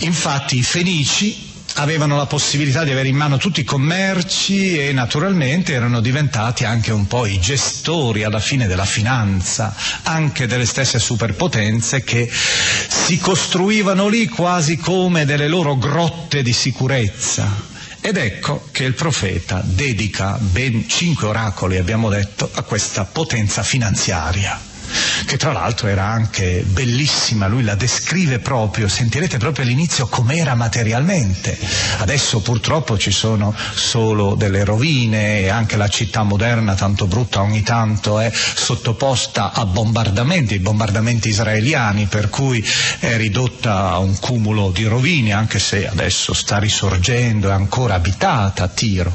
Infatti 0.00 0.58
i 0.58 0.62
Fenici 0.62 1.47
avevano 1.78 2.16
la 2.16 2.26
possibilità 2.26 2.82
di 2.84 2.90
avere 2.90 3.08
in 3.08 3.16
mano 3.16 3.36
tutti 3.36 3.60
i 3.60 3.64
commerci 3.64 4.78
e 4.78 4.92
naturalmente 4.92 5.72
erano 5.72 6.00
diventati 6.00 6.64
anche 6.64 6.92
un 6.92 7.06
po' 7.06 7.24
i 7.24 7.38
gestori 7.38 8.24
alla 8.24 8.40
fine 8.40 8.66
della 8.66 8.84
finanza, 8.84 9.74
anche 10.02 10.46
delle 10.46 10.66
stesse 10.66 10.98
superpotenze 10.98 12.02
che 12.02 12.28
si 12.30 13.18
costruivano 13.18 14.08
lì 14.08 14.26
quasi 14.26 14.76
come 14.76 15.24
delle 15.24 15.48
loro 15.48 15.76
grotte 15.76 16.42
di 16.42 16.52
sicurezza. 16.52 17.76
Ed 18.00 18.16
ecco 18.16 18.68
che 18.72 18.84
il 18.84 18.94
profeta 18.94 19.60
dedica 19.64 20.36
ben 20.40 20.88
cinque 20.88 21.28
oracoli, 21.28 21.76
abbiamo 21.78 22.08
detto, 22.08 22.48
a 22.54 22.62
questa 22.62 23.04
potenza 23.04 23.62
finanziaria 23.62 24.67
che 25.26 25.36
tra 25.36 25.52
l'altro 25.52 25.88
era 25.88 26.04
anche 26.04 26.64
bellissima, 26.66 27.46
lui 27.46 27.62
la 27.62 27.74
descrive 27.74 28.38
proprio, 28.38 28.88
sentirete 28.88 29.38
proprio 29.38 29.64
all'inizio 29.64 30.06
com'era 30.06 30.54
materialmente. 30.54 31.56
Adesso 31.98 32.40
purtroppo 32.40 32.98
ci 32.98 33.10
sono 33.10 33.54
solo 33.74 34.34
delle 34.34 34.64
rovine 34.64 35.40
e 35.40 35.48
anche 35.48 35.76
la 35.76 35.88
città 35.88 36.22
moderna, 36.22 36.74
tanto 36.74 37.06
brutta 37.06 37.42
ogni 37.42 37.62
tanto, 37.62 38.20
è 38.20 38.30
sottoposta 38.32 39.52
a 39.52 39.64
bombardamenti, 39.66 40.58
bombardamenti 40.58 41.28
israeliani, 41.28 42.06
per 42.06 42.28
cui 42.30 42.64
è 42.98 43.16
ridotta 43.16 43.90
a 43.90 43.98
un 43.98 44.18
cumulo 44.18 44.70
di 44.70 44.84
rovine, 44.84 45.32
anche 45.32 45.58
se 45.58 45.86
adesso 45.86 46.32
sta 46.32 46.58
risorgendo, 46.58 47.48
è 47.48 47.52
ancora 47.52 47.94
abitata 47.94 48.64
a 48.64 48.68
Tiro. 48.68 49.14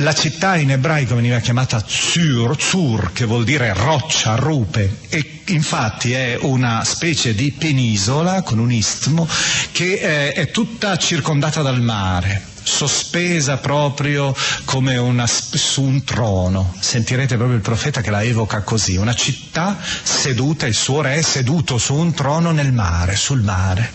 La 0.00 0.12
città 0.12 0.56
in 0.56 0.70
ebraico 0.70 1.14
veniva 1.14 1.38
chiamata 1.38 1.82
Zur, 1.82 2.60
Zur 2.60 3.12
che 3.14 3.24
vuol 3.24 3.44
dire 3.44 3.72
roccia, 3.72 4.34
rupe, 4.34 4.98
e 5.08 5.40
infatti 5.46 6.12
è 6.12 6.36
una 6.42 6.84
specie 6.84 7.34
di 7.34 7.50
penisola 7.52 8.42
con 8.42 8.58
un 8.58 8.70
istmo 8.70 9.26
che 9.72 9.98
è, 9.98 10.34
è 10.34 10.50
tutta 10.50 10.98
circondata 10.98 11.62
dal 11.62 11.80
mare 11.80 12.54
sospesa 12.62 13.58
proprio 13.58 14.34
come 14.64 14.98
una, 14.98 15.26
su 15.26 15.82
un 15.82 16.04
trono. 16.04 16.74
Sentirete 16.78 17.36
proprio 17.36 17.56
il 17.56 17.62
profeta 17.62 18.02
che 18.02 18.10
la 18.10 18.22
evoca 18.22 18.60
così, 18.62 18.96
una 18.96 19.14
città 19.14 19.78
seduta, 20.02 20.66
il 20.66 20.74
suo 20.74 21.00
re 21.00 21.22
seduto 21.22 21.78
su 21.78 21.94
un 21.94 22.12
trono 22.12 22.50
nel 22.50 22.72
mare, 22.72 23.16
sul 23.16 23.40
mare. 23.40 23.92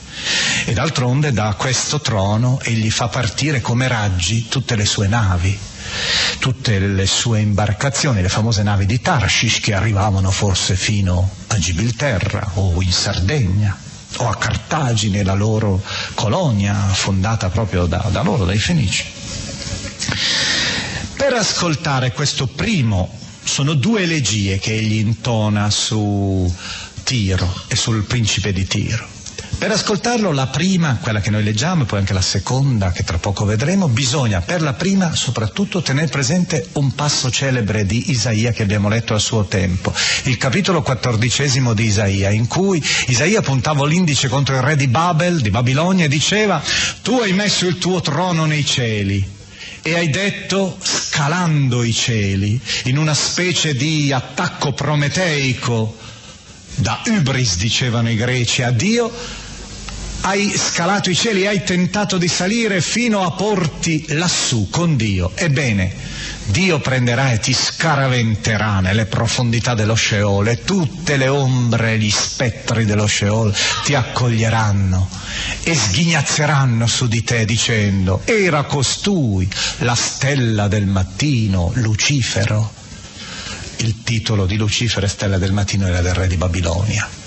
E 0.66 0.74
d'altronde 0.74 1.32
da 1.32 1.54
questo 1.58 2.00
trono 2.00 2.60
egli 2.64 2.90
fa 2.90 3.08
partire 3.08 3.62
come 3.62 3.88
raggi 3.88 4.48
tutte 4.48 4.76
le 4.76 4.86
sue 4.86 5.08
navi 5.08 5.70
tutte 6.40 6.80
le 6.80 7.06
sue 7.06 7.40
imbarcazioni, 7.40 8.22
le 8.22 8.30
famose 8.30 8.64
navi 8.64 8.86
di 8.86 9.00
Tarshish 9.02 9.60
che 9.60 9.74
arrivavano 9.74 10.32
forse 10.32 10.76
fino 10.76 11.30
a 11.48 11.58
Gibilterra 11.58 12.52
o 12.56 12.82
in 12.82 12.92
Sardegna 12.92 13.78
o 14.18 14.28
a 14.28 14.36
Cartagine, 14.36 15.24
la 15.24 15.34
loro 15.34 15.82
colonia 16.16 16.74
fondata 16.74 17.50
proprio 17.50 17.86
da, 17.86 18.08
da 18.12 18.22
loro, 18.22 18.46
dai 18.46 18.60
Fenici. 18.60 19.06
Per 21.16 21.34
ascoltare 21.34 22.12
questo 22.12 22.48
primo, 22.48 23.18
sono 23.44 23.74
due 23.74 24.04
elegie 24.04 24.60
che 24.60 24.74
egli 24.74 24.98
intona 25.00 25.70
su 25.70 26.54
Tiro 27.04 27.64
e 27.68 27.76
sul 27.76 28.04
principe 28.04 28.54
di 28.54 28.66
Tiro. 28.66 29.11
Per 29.62 29.70
ascoltarlo 29.70 30.32
la 30.32 30.48
prima, 30.48 30.98
quella 31.00 31.22
che 31.22 31.30
noi 31.30 31.44
leggiamo, 31.44 31.84
e 31.84 31.86
poi 31.86 32.00
anche 32.00 32.14
la 32.14 32.22
seconda, 32.22 32.92
che 32.92 33.04
tra 33.04 33.20
poco 33.20 33.46
vedremo, 33.46 33.88
bisogna 33.88 34.42
per 34.42 34.64
la 34.64 34.74
prima 34.74 35.14
soprattutto 35.14 35.84
tenere 35.84 36.08
presente 36.08 36.70
un 36.74 36.96
passo 36.96 37.30
celebre 37.30 37.86
di 37.86 38.10
Isaia 38.10 38.54
che 38.54 38.64
abbiamo 38.64 38.90
letto 38.90 39.14
a 39.14 39.20
suo 39.20 39.46
tempo, 39.46 39.94
il 40.24 40.38
capitolo 40.38 40.82
quattordicesimo 40.82 41.76
di 41.76 41.84
Isaia, 41.84 42.32
in 42.32 42.48
cui 42.48 42.84
Isaia 43.06 43.42
puntava 43.42 43.86
l'indice 43.86 44.30
contro 44.30 44.56
il 44.56 44.64
re 44.64 44.76
di 44.76 44.88
Babel, 44.88 45.42
di 45.42 45.52
Babilonia, 45.52 46.06
e 46.06 46.08
diceva 46.08 46.60
tu 47.04 47.20
hai 47.20 47.32
messo 47.34 47.68
il 47.68 47.78
tuo 47.78 48.02
trono 48.02 48.46
nei 48.46 48.66
cieli 48.66 49.24
e 49.84 49.96
hai 49.96 50.10
detto, 50.10 50.76
scalando 50.82 51.84
i 51.84 51.94
cieli, 51.94 52.60
in 52.86 52.98
una 52.98 53.14
specie 53.14 53.76
di 53.76 54.12
attacco 54.12 54.74
prometeico, 54.74 55.98
da 56.74 57.00
ubris 57.06 57.58
dicevano 57.58 58.10
i 58.10 58.16
greci, 58.16 58.64
a 58.64 58.72
Dio, 58.72 59.12
hai 60.22 60.54
scalato 60.56 61.10
i 61.10 61.16
cieli, 61.16 61.48
hai 61.48 61.64
tentato 61.64 62.18
di 62.18 62.28
salire 62.28 62.82
fino 62.82 63.26
a 63.26 63.32
porti 63.32 64.06
lassù 64.10 64.70
con 64.70 64.96
Dio. 64.96 65.32
Ebbene, 65.36 65.94
Dio 66.46 66.80
prenderà 66.80 67.32
e 67.32 67.40
ti 67.40 67.54
scaraventerà 67.54 68.82
nelle 68.82 69.06
profondità 69.06 69.74
dello 69.74 69.96
Sheol 69.96 70.48
e 70.48 70.64
tutte 70.64 71.18
le 71.18 71.28
ombre 71.28 71.98
gli 71.98 72.12
spettri 72.12 72.86
dello 72.86 73.08
Sheol 73.08 73.56
ti 73.84 73.96
accoglieranno 73.96 75.08
e 75.64 75.74
sghignazzeranno 75.74 76.86
su 76.88 77.08
di 77.08 77.24
te 77.24 77.46
dicendo 77.46 78.22
era 78.26 78.64
costui 78.64 79.50
la 79.80 79.96
stella 79.96 80.68
del 80.68 80.86
mattino, 80.86 81.72
Lucifero. 81.76 82.80
Il 83.78 84.04
titolo 84.04 84.46
di 84.46 84.58
Lucifero 84.58 85.06
e 85.06 85.10
stella 85.10 85.40
del 85.40 85.54
mattino 85.54 85.88
era 85.88 86.02
del 86.02 86.14
re 86.14 86.28
di 86.28 86.38
Babilonia 86.38 87.21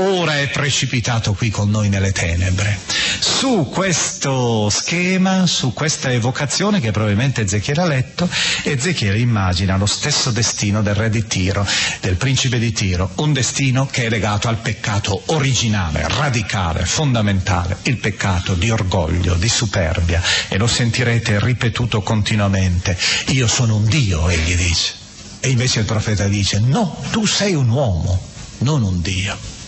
ora 0.00 0.38
è 0.38 0.48
precipitato 0.48 1.34
qui 1.34 1.50
con 1.50 1.70
noi 1.70 1.88
nelle 1.88 2.12
tenebre. 2.12 2.78
Su 3.18 3.68
questo 3.70 4.68
schema, 4.70 5.46
su 5.46 5.72
questa 5.72 6.10
evocazione 6.10 6.80
che 6.80 6.90
probabilmente 6.90 7.42
Ezechiele 7.42 7.80
ha 7.82 7.86
letto, 7.86 8.28
Ezechiele 8.64 9.18
immagina 9.18 9.76
lo 9.76 9.86
stesso 9.86 10.30
destino 10.30 10.82
del 10.82 10.94
re 10.94 11.10
di 11.10 11.26
Tiro, 11.26 11.66
del 12.00 12.16
principe 12.16 12.58
di 12.58 12.72
Tiro, 12.72 13.10
un 13.16 13.32
destino 13.32 13.86
che 13.86 14.04
è 14.04 14.08
legato 14.08 14.48
al 14.48 14.58
peccato 14.58 15.22
originale, 15.26 16.06
radicale, 16.08 16.84
fondamentale, 16.86 17.78
il 17.82 17.98
peccato 17.98 18.54
di 18.54 18.70
orgoglio, 18.70 19.34
di 19.34 19.48
superbia, 19.48 20.22
e 20.48 20.56
lo 20.56 20.66
sentirete 20.66 21.38
ripetuto 21.40 22.00
continuamente. 22.02 22.96
Io 23.28 23.46
sono 23.46 23.76
un 23.76 23.84
Dio, 23.84 24.28
egli 24.28 24.56
dice. 24.56 24.94
E 25.40 25.48
invece 25.48 25.80
il 25.80 25.86
profeta 25.86 26.26
dice, 26.26 26.58
no, 26.60 27.02
tu 27.10 27.26
sei 27.26 27.54
un 27.54 27.68
uomo, 27.68 28.28
non 28.58 28.82
un 28.82 29.00
Dio. 29.00 29.59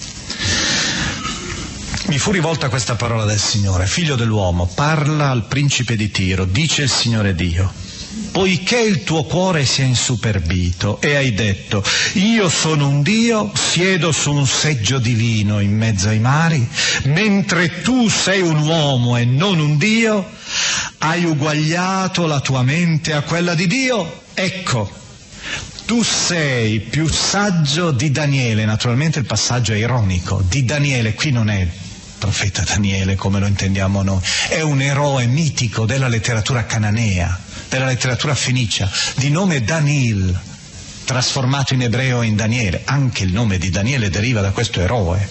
Mi 2.06 2.18
fu 2.18 2.30
rivolta 2.30 2.68
questa 2.68 2.94
parola 2.94 3.24
del 3.24 3.38
Signore, 3.38 3.86
figlio 3.86 4.16
dell'uomo, 4.16 4.66
parla 4.66 5.30
al 5.30 5.46
principe 5.46 5.96
di 5.96 6.10
Tiro, 6.10 6.44
dice 6.44 6.82
il 6.82 6.90
Signore 6.90 7.34
Dio. 7.34 7.72
Poiché 8.32 8.80
il 8.80 9.02
tuo 9.02 9.24
cuore 9.24 9.64
si 9.64 9.82
è 9.82 9.84
insuperbito 9.84 11.00
e 11.00 11.16
hai 11.16 11.32
detto, 11.32 11.82
io 12.14 12.48
sono 12.48 12.88
un 12.88 13.02
Dio, 13.02 13.50
siedo 13.54 14.12
su 14.12 14.32
un 14.32 14.46
seggio 14.46 14.98
divino 14.98 15.60
in 15.60 15.74
mezzo 15.74 16.08
ai 16.08 16.18
mari, 16.18 16.66
mentre 17.04 17.80
tu 17.80 18.08
sei 18.08 18.42
un 18.42 18.58
uomo 18.58 19.16
e 19.16 19.24
non 19.24 19.58
un 19.58 19.76
Dio, 19.78 20.28
hai 20.98 21.24
uguagliato 21.24 22.26
la 22.26 22.40
tua 22.40 22.62
mente 22.62 23.12
a 23.12 23.22
quella 23.22 23.54
di 23.54 23.66
Dio, 23.66 24.22
ecco, 24.34 25.01
tu 25.84 26.02
sei 26.02 26.80
più 26.80 27.08
saggio 27.08 27.90
di 27.90 28.10
Daniele, 28.10 28.64
naturalmente 28.64 29.18
il 29.18 29.26
passaggio 29.26 29.72
è 29.72 29.76
ironico, 29.76 30.42
di 30.48 30.64
Daniele, 30.64 31.14
qui 31.14 31.30
non 31.30 31.50
è 31.50 31.66
profeta 32.18 32.62
Daniele 32.62 33.16
come 33.16 33.40
lo 33.40 33.46
intendiamo 33.46 34.02
noi, 34.02 34.20
è 34.48 34.60
un 34.60 34.80
eroe 34.80 35.26
mitico 35.26 35.86
della 35.86 36.06
letteratura 36.06 36.64
cananea, 36.66 37.38
della 37.68 37.86
letteratura 37.86 38.34
fenicia, 38.34 38.88
di 39.16 39.28
nome 39.28 39.62
Danil, 39.64 40.40
trasformato 41.04 41.74
in 41.74 41.82
ebreo 41.82 42.22
in 42.22 42.36
Daniele. 42.36 42.82
Anche 42.84 43.24
il 43.24 43.32
nome 43.32 43.58
di 43.58 43.70
Daniele 43.70 44.08
deriva 44.08 44.40
da 44.40 44.52
questo 44.52 44.80
eroe, 44.80 45.28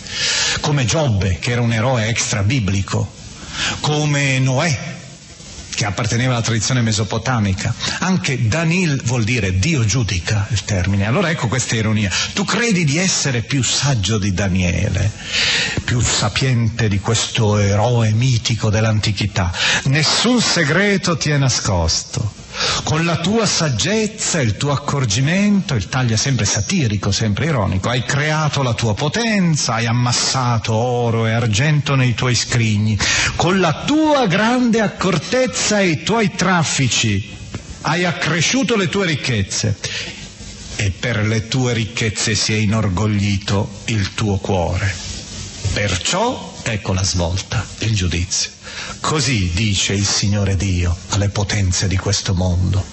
come 0.59 0.85
Giobbe, 0.85 1.39
che 1.39 1.51
era 1.51 1.61
un 1.61 1.71
eroe 1.71 2.07
extra 2.07 2.43
biblico, 2.43 3.09
come 3.79 4.39
Noè, 4.39 4.99
che 5.73 5.85
apparteneva 5.85 6.33
alla 6.33 6.41
tradizione 6.41 6.81
mesopotamica. 6.81 7.73
Anche 7.99 8.47
Danil 8.47 9.01
vuol 9.03 9.23
dire 9.23 9.57
Dio 9.57 9.85
giudica 9.85 10.47
il 10.49 10.63
termine. 10.63 11.05
Allora 11.05 11.29
ecco 11.29 11.47
questa 11.47 11.75
ironia. 11.75 12.11
Tu 12.33 12.43
credi 12.43 12.83
di 12.83 12.97
essere 12.97 13.41
più 13.41 13.63
saggio 13.63 14.17
di 14.17 14.33
Daniele, 14.33 15.11
più 15.83 15.99
sapiente 16.01 16.87
di 16.87 16.99
questo 16.99 17.57
eroe 17.57 18.11
mitico 18.11 18.69
dell'antichità. 18.69 19.51
Nessun 19.85 20.41
segreto 20.41 21.17
ti 21.17 21.29
è 21.29 21.37
nascosto 21.37 22.40
con 22.83 23.05
la 23.05 23.17
tua 23.17 23.45
saggezza, 23.45 24.41
il 24.41 24.57
tuo 24.57 24.71
accorgimento, 24.71 25.73
il 25.75 25.87
taglio 25.87 26.13
è 26.13 26.17
sempre 26.17 26.45
satirico, 26.45 27.11
sempre 27.11 27.45
ironico, 27.45 27.89
hai 27.89 28.03
creato 28.03 28.63
la 28.63 28.73
tua 28.73 28.93
potenza, 28.93 29.73
hai 29.73 29.85
ammassato 29.85 30.73
oro 30.73 31.27
e 31.27 31.31
argento 31.31 31.95
nei 31.95 32.13
tuoi 32.13 32.35
scrigni, 32.35 32.97
con 33.35 33.59
la 33.59 33.83
tua 33.85 34.27
grande 34.27 34.81
accortezza 34.81 35.79
e 35.79 35.87
i 35.87 36.03
tuoi 36.03 36.31
traffici 36.35 37.39
hai 37.81 38.05
accresciuto 38.05 38.75
le 38.75 38.89
tue 38.89 39.05
ricchezze. 39.05 39.77
E 40.75 40.91
per 40.91 41.25
le 41.25 41.47
tue 41.47 41.73
ricchezze 41.73 42.35
si 42.35 42.53
è 42.53 42.57
inorgoglito 42.57 43.81
il 43.85 44.13
tuo 44.13 44.37
cuore. 44.37 44.93
Perciò 45.73 46.50
ecco 46.63 46.93
la 46.93 47.03
svolta, 47.03 47.65
il 47.79 47.95
giudizio. 47.95 48.51
Così 48.99 49.51
dice 49.53 49.93
il 49.93 50.05
Signore 50.05 50.55
Dio 50.55 50.95
alle 51.09 51.29
potenze 51.29 51.87
di 51.87 51.97
questo 51.97 52.33
mondo, 52.33 52.83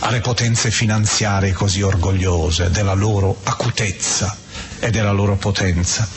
alle 0.00 0.20
potenze 0.20 0.70
finanziarie 0.70 1.52
così 1.52 1.82
orgogliose 1.82 2.70
della 2.70 2.94
loro 2.94 3.38
acutezza 3.42 4.36
e 4.78 4.90
della 4.90 5.12
loro 5.12 5.36
potenza. 5.36 6.08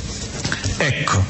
Ecco, 0.78 1.26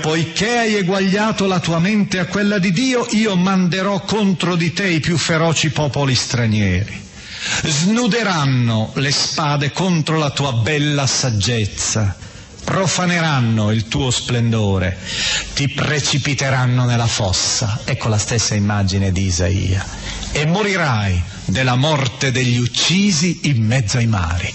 poiché 0.00 0.58
hai 0.58 0.74
eguagliato 0.76 1.46
la 1.46 1.60
tua 1.60 1.78
mente 1.78 2.18
a 2.18 2.26
quella 2.26 2.58
di 2.58 2.72
Dio, 2.72 3.06
io 3.10 3.36
manderò 3.36 4.00
contro 4.00 4.56
di 4.56 4.72
te 4.72 4.86
i 4.86 5.00
più 5.00 5.16
feroci 5.16 5.70
popoli 5.70 6.14
stranieri. 6.14 7.08
Snuderanno 7.64 8.92
le 8.96 9.10
spade 9.10 9.72
contro 9.72 10.18
la 10.18 10.30
tua 10.30 10.52
bella 10.52 11.06
saggezza 11.06 12.28
profaneranno 12.70 13.72
il 13.72 13.88
tuo 13.88 14.12
splendore, 14.12 14.96
ti 15.54 15.68
precipiteranno 15.70 16.84
nella 16.84 17.08
fossa. 17.08 17.80
Ecco 17.84 18.06
la 18.06 18.16
stessa 18.16 18.54
immagine 18.54 19.10
di 19.10 19.24
Isaia. 19.24 19.84
E 20.30 20.46
morirai 20.46 21.20
della 21.46 21.74
morte 21.74 22.30
degli 22.30 22.58
uccisi 22.58 23.40
in 23.42 23.66
mezzo 23.66 23.96
ai 23.96 24.06
mari. 24.06 24.54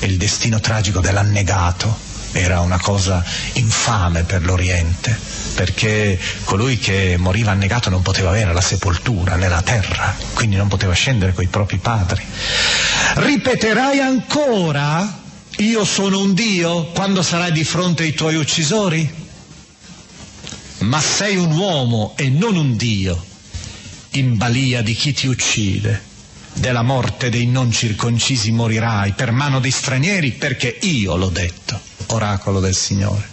E 0.00 0.04
il 0.04 0.18
destino 0.18 0.60
tragico 0.60 1.00
dell'annegato 1.00 1.96
era 2.32 2.60
una 2.60 2.78
cosa 2.78 3.24
infame 3.54 4.24
per 4.24 4.44
l'Oriente, 4.44 5.18
perché 5.54 6.20
colui 6.44 6.76
che 6.76 7.16
moriva 7.18 7.52
annegato 7.52 7.88
non 7.88 8.02
poteva 8.02 8.28
avere 8.28 8.52
la 8.52 8.60
sepoltura 8.60 9.36
nella 9.36 9.62
terra, 9.62 10.14
quindi 10.34 10.56
non 10.56 10.68
poteva 10.68 10.92
scendere 10.92 11.32
coi 11.32 11.46
propri 11.46 11.78
padri. 11.78 12.22
Ripeterai 13.14 14.00
ancora 14.00 15.20
io 15.58 15.84
sono 15.84 16.20
un 16.20 16.34
Dio 16.34 16.86
quando 16.86 17.22
sarai 17.22 17.52
di 17.52 17.64
fronte 17.64 18.04
ai 18.04 18.14
tuoi 18.14 18.36
uccisori? 18.36 19.20
Ma 20.78 21.00
sei 21.00 21.36
un 21.36 21.52
uomo 21.52 22.14
e 22.16 22.28
non 22.28 22.56
un 22.56 22.76
Dio, 22.76 23.24
in 24.12 24.36
balia 24.36 24.82
di 24.82 24.94
chi 24.94 25.12
ti 25.12 25.26
uccide. 25.26 26.10
Della 26.54 26.82
morte 26.82 27.30
dei 27.30 27.46
non 27.46 27.70
circoncisi 27.70 28.50
morirai 28.50 29.12
per 29.12 29.30
mano 29.30 29.60
dei 29.60 29.70
stranieri 29.70 30.32
perché 30.32 30.78
io 30.82 31.16
l'ho 31.16 31.30
detto, 31.30 31.80
oracolo 32.06 32.60
del 32.60 32.74
Signore. 32.74 33.28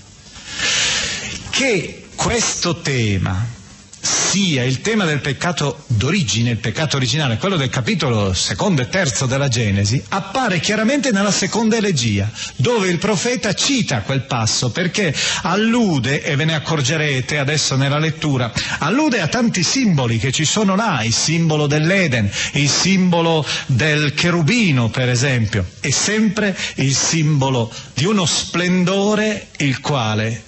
Che 1.49 2.07
questo 2.15 2.81
tema 2.81 3.57
sia 4.01 4.63
il 4.63 4.81
tema 4.81 5.05
del 5.05 5.21
peccato 5.21 5.83
d'origine, 5.87 6.51
il 6.51 6.57
peccato 6.57 6.97
originale, 6.97 7.37
quello 7.37 7.57
del 7.57 7.69
capitolo 7.69 8.33
secondo 8.33 8.81
e 8.81 8.87
terzo 8.89 9.25
della 9.25 9.47
Genesi, 9.47 10.01
appare 10.09 10.59
chiaramente 10.59 11.11
nella 11.11 11.31
seconda 11.31 11.77
elegia, 11.77 12.29
dove 12.55 12.89
il 12.89 12.99
profeta 12.99 13.53
cita 13.53 14.01
quel 14.01 14.25
passo 14.25 14.69
perché 14.71 15.13
allude, 15.43 16.21
e 16.21 16.35
ve 16.35 16.45
ne 16.45 16.53
accorgerete 16.53 17.37
adesso 17.39 17.75
nella 17.75 17.97
lettura, 17.97 18.51
allude 18.79 19.19
a 19.19 19.27
tanti 19.27 19.63
simboli 19.63 20.19
che 20.19 20.31
ci 20.31 20.45
sono 20.45 20.75
là, 20.75 21.03
il 21.03 21.13
simbolo 21.13 21.67
dell'Eden, 21.67 22.29
il 22.53 22.69
simbolo 22.69 23.45
del 23.65 24.13
cherubino 24.13 24.89
per 24.89 25.09
esempio, 25.09 25.65
e 25.79 25.91
sempre 25.91 26.55
il 26.75 26.95
simbolo 26.95 27.71
di 27.93 28.05
uno 28.05 28.25
splendore 28.25 29.47
il 29.57 29.79
quale 29.81 30.43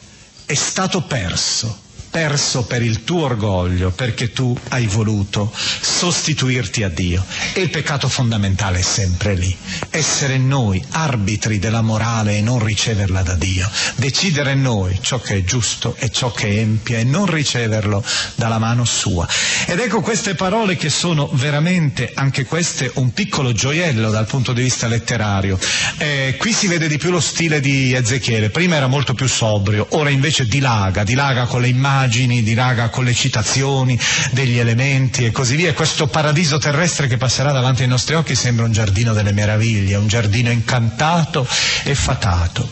è 0.46 0.54
stato 0.54 1.02
perso 1.02 1.90
perso 2.12 2.66
per 2.66 2.84
il 2.84 3.06
tuo 3.06 3.24
orgoglio, 3.24 3.90
perché 3.90 4.34
tu 4.34 4.56
hai 4.70 4.86
voluto 4.86 5.52
sostituirti 5.56 6.84
a 6.84 6.90
Dio. 6.90 7.26
E 7.54 7.62
il 7.62 7.70
peccato 7.70 8.10
fondamentale 8.10 8.80
è 8.80 8.84
sempre 8.84 9.34
lì, 9.34 9.56
essere 9.90 10.38
noi 10.38 10.84
arbitri 10.90 11.58
della 11.58 11.82
morale 11.82 12.38
e 12.38 12.42
non 12.42 12.64
riceverla 12.64 13.24
da 13.24 13.36
Dio, 13.36 13.68
decidere 13.96 14.56
noi 14.56 15.00
ciò 15.02 15.20
che 15.22 15.38
è 15.38 15.44
giusto 15.44 15.96
e 15.98 16.12
ciò 16.12 16.32
che 16.32 16.50
è 16.50 16.58
empia 16.58 17.00
e 17.00 17.06
non 17.06 17.26
riceverlo 17.28 18.04
dalla 18.36 18.60
mano 18.60 18.84
sua. 18.84 19.26
Ed 19.66 19.80
ecco 19.80 20.02
queste 20.02 20.36
parole 20.36 20.76
che 20.76 20.90
sono 20.90 21.30
veramente 21.32 22.12
anche 22.14 22.44
queste 22.44 22.92
un 22.96 23.14
piccolo 23.14 23.54
gioiello 23.54 24.10
dal 24.10 24.26
punto 24.26 24.52
di 24.52 24.64
vista 24.64 24.88
letterario. 24.88 25.58
Eh, 25.98 26.36
qui 26.38 26.52
si 26.52 26.68
vede 26.68 26.90
di 26.90 26.98
più 26.98 27.10
lo 27.10 27.22
stile 27.22 27.62
di 27.62 27.94
Ezechiele, 27.94 28.50
prima 28.50 28.76
era 28.76 28.88
molto 28.88 29.14
più 29.14 29.30
sobrio, 29.30 29.88
ora 29.92 30.10
invece 30.10 30.46
dilaga, 30.46 31.06
dilaga 31.06 31.46
con 31.46 31.62
le 31.62 31.70
immagini 31.70 32.00
immagini, 32.02 32.42
dilaga 32.42 32.90
con 32.90 33.04
le 33.04 33.14
citazioni 33.14 34.00
degli 34.32 34.58
elementi 34.58 35.26
e 35.26 35.32
così 35.32 35.56
via. 35.56 35.74
Questo 35.74 36.08
paradiso 36.08 36.58
terrestre 36.58 37.08
che 37.08 37.18
passerà 37.18 37.52
davanti 37.52 37.84
ai 37.84 37.88
nostri 37.88 38.16
occhi 38.16 38.34
sembra 38.34 38.66
un 38.66 38.72
giardino 38.72 39.14
delle 39.14 39.32
meraviglie, 39.32 39.96
un 39.96 40.08
giardino 40.08 40.50
incantato 40.50 41.48
e 41.84 41.94
fatato. 41.94 42.68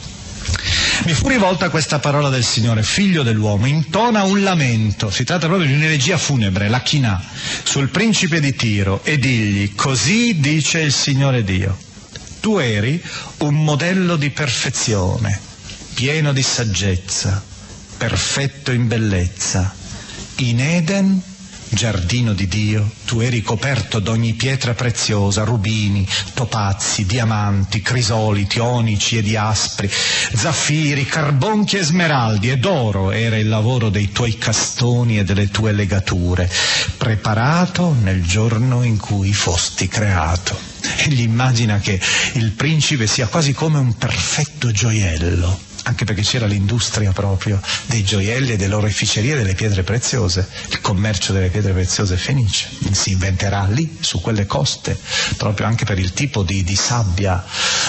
Mi 1.05 1.13
fu 1.13 1.29
rivolta 1.29 1.69
questa 1.69 1.99
parola 1.99 2.29
del 2.29 2.43
Signore, 2.43 2.81
figlio 2.81 3.21
dell'uomo, 3.21 3.67
intona 3.67 4.23
un 4.23 4.41
lamento, 4.41 5.11
si 5.11 5.23
tratta 5.23 5.45
proprio 5.45 5.67
di 5.67 5.75
un'elegia 5.75 6.17
funebre, 6.17 6.67
la 6.69 6.81
chinà, 6.81 7.21
sul 7.63 7.89
principe 7.89 8.39
di 8.39 8.55
Tiro 8.55 9.01
e 9.03 9.19
digli, 9.19 9.75
così 9.75 10.39
dice 10.39 10.79
il 10.79 10.91
Signore 10.91 11.43
Dio, 11.43 11.77
tu 12.39 12.57
eri 12.57 13.01
un 13.39 13.63
modello 13.63 14.15
di 14.15 14.31
perfezione, 14.31 15.39
pieno 15.93 16.33
di 16.33 16.41
saggezza, 16.41 17.48
perfetto 17.99 18.71
in 18.71 18.87
bellezza. 18.87 19.75
In 20.37 20.61
Eden, 20.61 21.21
giardino 21.67 22.31
di 22.31 22.47
Dio, 22.47 22.89
tu 23.03 23.19
eri 23.19 23.41
coperto 23.41 23.99
d'ogni 23.99 24.35
pietra 24.35 24.73
preziosa, 24.73 25.43
rubini, 25.43 26.07
topazzi, 26.33 27.05
diamanti, 27.05 27.81
crisoliti, 27.81 28.59
onici 28.59 29.17
e 29.17 29.21
diaspri, 29.21 29.91
zaffiri, 30.33 31.05
carbonchi 31.05 31.75
e 31.75 31.83
smeraldi, 31.83 32.49
ed 32.49 32.63
oro 32.63 33.11
era 33.11 33.35
il 33.35 33.49
lavoro 33.49 33.89
dei 33.89 34.13
tuoi 34.13 34.37
castoni 34.37 35.19
e 35.19 35.25
delle 35.25 35.49
tue 35.49 35.73
legature, 35.73 36.49
preparato 36.95 37.93
nel 38.01 38.23
giorno 38.23 38.81
in 38.81 38.97
cui 38.97 39.33
fosti 39.33 39.89
creato. 39.89 40.57
Egli 40.99 41.19
immagina 41.19 41.79
che 41.79 41.99
il 42.35 42.51
principe 42.51 43.07
sia 43.07 43.27
quasi 43.27 43.51
come 43.51 43.77
un 43.77 43.97
perfetto 43.97 44.71
gioiello 44.71 45.67
anche 45.83 46.05
perché 46.05 46.21
c'era 46.21 46.45
l'industria 46.45 47.11
proprio 47.11 47.61
dei 47.85 48.03
gioielli 48.03 48.51
e 48.51 48.57
delle 48.57 48.75
oreficerie 48.75 49.35
delle 49.35 49.53
pietre 49.53 49.83
preziose, 49.83 50.47
il 50.69 50.81
commercio 50.81 51.33
delle 51.33 51.49
pietre 51.49 51.71
preziose 51.71 52.17
fenice, 52.17 52.69
si 52.91 53.11
inventerà 53.11 53.65
lì, 53.65 53.97
su 53.99 54.19
quelle 54.21 54.45
coste, 54.45 54.97
proprio 55.37 55.67
anche 55.67 55.85
per 55.85 55.99
il 55.99 56.13
tipo 56.13 56.43
di, 56.43 56.63
di 56.63 56.75
sabbia, 56.75 57.43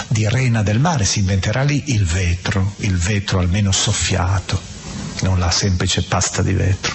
di 0.09 0.29
rena 0.29 0.62
del 0.62 0.79
mare, 0.79 1.05
si 1.05 1.20
inventerà 1.20 1.62
lì 1.62 1.83
il 1.87 2.05
vetro, 2.05 2.74
il 2.79 2.96
vetro 2.96 3.40
almeno 3.40 3.72
soffiato, 3.72 4.61
non 5.22 5.38
la 5.38 5.50
semplice 5.50 6.03
pasta 6.03 6.42
di 6.42 6.53
vetro. 6.53 6.94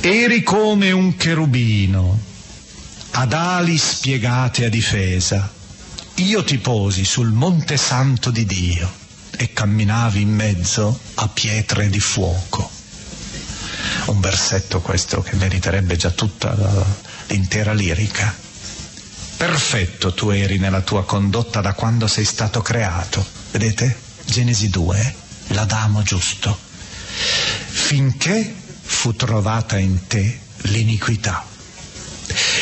Eri 0.00 0.42
come 0.42 0.92
un 0.92 1.16
cherubino, 1.16 2.20
ad 3.10 3.32
ali 3.32 3.76
spiegate 3.76 4.64
a 4.64 4.68
difesa, 4.68 5.52
io 6.14 6.44
ti 6.44 6.58
posi 6.58 7.04
sul 7.04 7.32
monte 7.32 7.76
santo 7.76 8.30
di 8.30 8.44
Dio 8.44 9.06
e 9.38 9.52
camminavi 9.52 10.20
in 10.20 10.34
mezzo 10.34 10.98
a 11.14 11.28
pietre 11.28 11.88
di 11.88 12.00
fuoco. 12.00 12.68
Un 14.06 14.20
versetto 14.20 14.80
questo 14.80 15.22
che 15.22 15.36
meriterebbe 15.36 15.96
già 15.96 16.10
tutta 16.10 16.56
l'intera 17.28 17.72
lirica. 17.72 18.34
Perfetto 19.36 20.12
tu 20.12 20.30
eri 20.30 20.58
nella 20.58 20.80
tua 20.80 21.04
condotta 21.04 21.60
da 21.60 21.72
quando 21.72 22.08
sei 22.08 22.24
stato 22.24 22.60
creato. 22.62 23.24
Vedete? 23.52 23.96
Genesi 24.24 24.68
2, 24.68 25.14
l'Adamo 25.48 26.02
giusto. 26.02 26.58
Finché 26.58 28.52
fu 28.82 29.14
trovata 29.14 29.78
in 29.78 30.08
te 30.08 30.40
l'iniquità. 30.62 31.44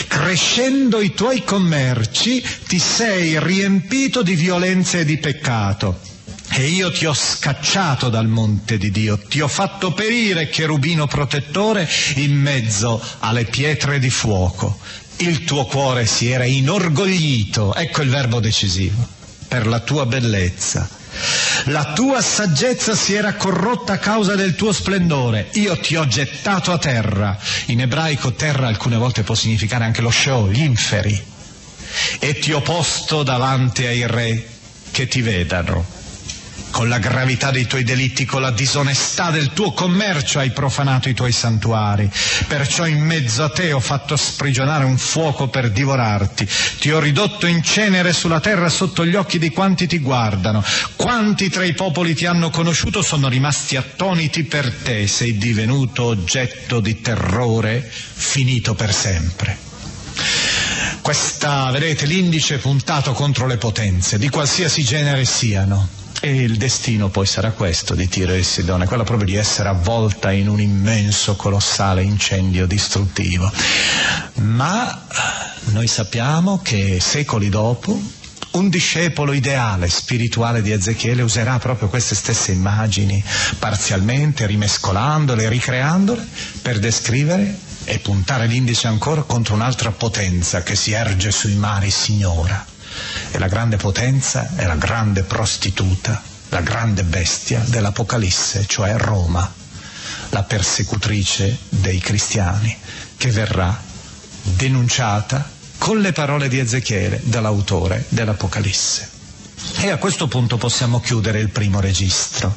Crescendo 0.06 1.00
i 1.00 1.14
tuoi 1.14 1.42
commerci 1.42 2.44
ti 2.66 2.78
sei 2.78 3.42
riempito 3.42 4.22
di 4.22 4.34
violenza 4.34 4.98
e 4.98 5.06
di 5.06 5.16
peccato. 5.16 6.14
E 6.58 6.68
io 6.68 6.90
ti 6.90 7.04
ho 7.04 7.12
scacciato 7.12 8.08
dal 8.08 8.28
monte 8.28 8.78
di 8.78 8.90
Dio, 8.90 9.18
ti 9.18 9.42
ho 9.42 9.46
fatto 9.46 9.92
perire, 9.92 10.48
cherubino 10.48 11.06
protettore, 11.06 11.86
in 12.14 12.32
mezzo 12.32 12.98
alle 13.18 13.44
pietre 13.44 13.98
di 13.98 14.08
fuoco. 14.08 14.78
Il 15.18 15.44
tuo 15.44 15.66
cuore 15.66 16.06
si 16.06 16.30
era 16.30 16.46
inorgoglito, 16.46 17.74
ecco 17.74 18.00
il 18.00 18.08
verbo 18.08 18.40
decisivo, 18.40 19.06
per 19.46 19.66
la 19.66 19.80
tua 19.80 20.06
bellezza. 20.06 20.88
La 21.64 21.92
tua 21.92 22.22
saggezza 22.22 22.94
si 22.96 23.12
era 23.12 23.34
corrotta 23.34 23.92
a 23.92 23.98
causa 23.98 24.34
del 24.34 24.54
tuo 24.54 24.72
splendore. 24.72 25.48
Io 25.56 25.78
ti 25.78 25.94
ho 25.94 26.06
gettato 26.06 26.72
a 26.72 26.78
terra. 26.78 27.38
In 27.66 27.82
ebraico 27.82 28.32
terra 28.32 28.68
alcune 28.68 28.96
volte 28.96 29.24
può 29.24 29.34
significare 29.34 29.84
anche 29.84 30.00
lo 30.00 30.10
show, 30.10 30.48
gli 30.48 30.62
inferi. 30.62 31.22
E 32.18 32.38
ti 32.38 32.50
ho 32.52 32.62
posto 32.62 33.22
davanti 33.22 33.84
ai 33.84 34.06
re 34.06 34.48
che 34.90 35.06
ti 35.06 35.20
vedano 35.20 35.95
con 36.76 36.90
la 36.90 36.98
gravità 36.98 37.50
dei 37.50 37.66
tuoi 37.66 37.84
delitti, 37.84 38.26
con 38.26 38.42
la 38.42 38.50
disonestà 38.50 39.30
del 39.30 39.54
tuo 39.54 39.72
commercio 39.72 40.40
hai 40.40 40.50
profanato 40.50 41.08
i 41.08 41.14
tuoi 41.14 41.32
santuari. 41.32 42.06
Perciò 42.46 42.86
in 42.86 43.00
mezzo 43.00 43.42
a 43.44 43.48
te 43.48 43.72
ho 43.72 43.80
fatto 43.80 44.14
sprigionare 44.14 44.84
un 44.84 44.98
fuoco 44.98 45.48
per 45.48 45.70
divorarti. 45.70 46.46
Ti 46.78 46.90
ho 46.90 47.00
ridotto 47.00 47.46
in 47.46 47.62
cenere 47.62 48.12
sulla 48.12 48.40
terra 48.40 48.68
sotto 48.68 49.06
gli 49.06 49.14
occhi 49.14 49.38
di 49.38 49.48
quanti 49.48 49.86
ti 49.86 50.00
guardano. 50.00 50.62
Quanti 50.96 51.48
tra 51.48 51.64
i 51.64 51.72
popoli 51.72 52.14
ti 52.14 52.26
hanno 52.26 52.50
conosciuto 52.50 53.00
sono 53.00 53.30
rimasti 53.30 53.76
attoniti 53.76 54.44
per 54.44 54.70
te. 54.70 55.06
Sei 55.06 55.38
divenuto 55.38 56.02
oggetto 56.02 56.80
di 56.80 57.00
terrore 57.00 57.90
finito 57.90 58.74
per 58.74 58.92
sempre. 58.92 59.56
Questa, 61.00 61.70
vedete, 61.70 62.04
l'indice 62.04 62.58
puntato 62.58 63.12
contro 63.12 63.46
le 63.46 63.56
potenze, 63.56 64.18
di 64.18 64.28
qualsiasi 64.28 64.84
genere 64.84 65.24
siano 65.24 66.04
e 66.20 66.34
il 66.42 66.56
destino 66.56 67.08
poi 67.08 67.26
sarà 67.26 67.52
questo 67.52 67.94
di 67.94 68.08
Tiro 68.08 68.32
e 68.32 68.42
Sidone, 68.42 68.86
quello 68.86 69.04
proprio 69.04 69.26
di 69.26 69.36
essere 69.36 69.68
avvolta 69.68 70.32
in 70.32 70.48
un 70.48 70.60
immenso, 70.60 71.36
colossale 71.36 72.02
incendio 72.02 72.66
distruttivo. 72.66 73.50
Ma 74.34 75.06
noi 75.66 75.86
sappiamo 75.86 76.60
che 76.62 76.98
secoli 77.00 77.48
dopo 77.48 78.00
un 78.52 78.68
discepolo 78.68 79.32
ideale, 79.32 79.88
spirituale 79.88 80.62
di 80.62 80.72
Ezechiele 80.72 81.22
userà 81.22 81.58
proprio 81.58 81.88
queste 81.88 82.14
stesse 82.14 82.52
immagini, 82.52 83.22
parzialmente 83.58 84.46
rimescolandole, 84.46 85.48
ricreandole, 85.48 86.26
per 86.62 86.78
descrivere 86.78 87.58
e 87.84 87.98
puntare 87.98 88.46
l'indice 88.46 88.86
ancora 88.86 89.22
contro 89.22 89.54
un'altra 89.54 89.90
potenza 89.90 90.62
che 90.62 90.74
si 90.74 90.92
erge 90.92 91.30
sui 91.30 91.54
mari 91.54 91.90
signora 91.90 92.74
e 93.30 93.38
la 93.38 93.48
grande 93.48 93.76
potenza 93.76 94.50
è 94.56 94.64
la 94.66 94.76
grande 94.76 95.22
prostituta, 95.22 96.22
la 96.50 96.60
grande 96.60 97.02
bestia 97.04 97.60
dell'Apocalisse, 97.66 98.64
cioè 98.66 98.96
Roma, 98.96 99.50
la 100.30 100.42
persecutrice 100.42 101.56
dei 101.68 101.98
cristiani, 101.98 102.76
che 103.16 103.30
verrà 103.30 103.78
denunciata 104.42 105.48
con 105.78 106.00
le 106.00 106.12
parole 106.12 106.48
di 106.48 106.58
Ezechiele 106.58 107.20
dall'autore 107.24 108.04
dell'Apocalisse. 108.08 109.15
E 109.78 109.90
a 109.90 109.96
questo 109.96 110.26
punto 110.28 110.58
possiamo 110.58 111.00
chiudere 111.00 111.40
il 111.40 111.48
primo 111.48 111.80
registro, 111.80 112.54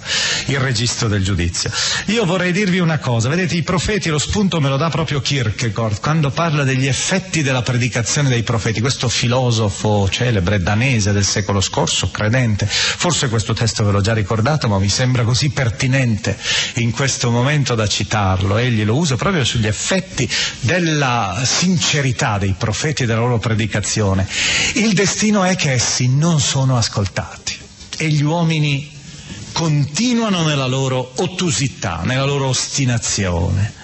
il 0.48 0.60
registro 0.60 1.08
del 1.08 1.24
giudizio. 1.24 1.72
Io 2.08 2.26
vorrei 2.26 2.52
dirvi 2.52 2.80
una 2.80 2.98
cosa, 3.00 3.30
vedete 3.30 3.56
i 3.56 3.64
profeti, 3.64 4.10
lo 4.10 4.18
spunto 4.18 4.60
me 4.60 4.68
lo 4.68 4.76
dà 4.76 4.90
proprio 4.90 5.22
Kierkegaard, 5.22 6.02
quando 6.02 6.30
parla 6.30 6.64
degli 6.64 6.88
effetti 6.88 7.42
della 7.42 7.62
predicazione 7.62 8.28
dei 8.28 8.44
profeti, 8.44 8.82
questo 8.82 9.08
filosofo 9.08 10.10
celebre 10.10 10.62
danese 10.62 11.14
del 11.14 11.24
secolo 11.24 11.62
scorso, 11.62 12.12
credente, 12.12 12.66
forse 12.66 13.30
questo 13.30 13.54
testo 13.54 13.86
ve 13.86 13.92
l'ho 13.92 14.02
già 14.02 14.14
ricordato, 14.14 14.68
ma 14.68 14.78
mi 14.78 14.90
sembra 14.90 15.24
così 15.24 15.50
pertinente 15.52 16.38
in 16.76 16.92
questo 16.92 17.32
momento 17.32 17.76
da 17.76 17.88
citarlo, 17.88 18.58
egli 18.58 18.84
lo 18.84 18.96
usa 18.96 19.16
proprio 19.16 19.46
sugli 19.46 19.68
effetti 19.68 20.30
della 20.62 21.42
sincerità 21.46 22.38
dei 22.38 22.56
profeti 22.58 23.04
e 23.04 23.06
della 23.06 23.20
loro 23.20 23.40
predicazione. 23.40 24.28
Il 24.76 24.94
destino 24.94 25.44
è 25.44 25.56
che 25.56 25.72
essi 25.72 26.08
non 26.08 26.42
sono 26.42 26.76
ascoltati 26.76 26.88
ascoltati 26.90 27.56
e 27.98 28.10
gli 28.10 28.24
uomini 28.24 28.98
continuano 29.52 30.44
nella 30.44 30.66
loro 30.66 31.14
ottusità, 31.18 32.02
nella 32.04 32.26
loro 32.26 32.48
ostinazione. 32.48 33.78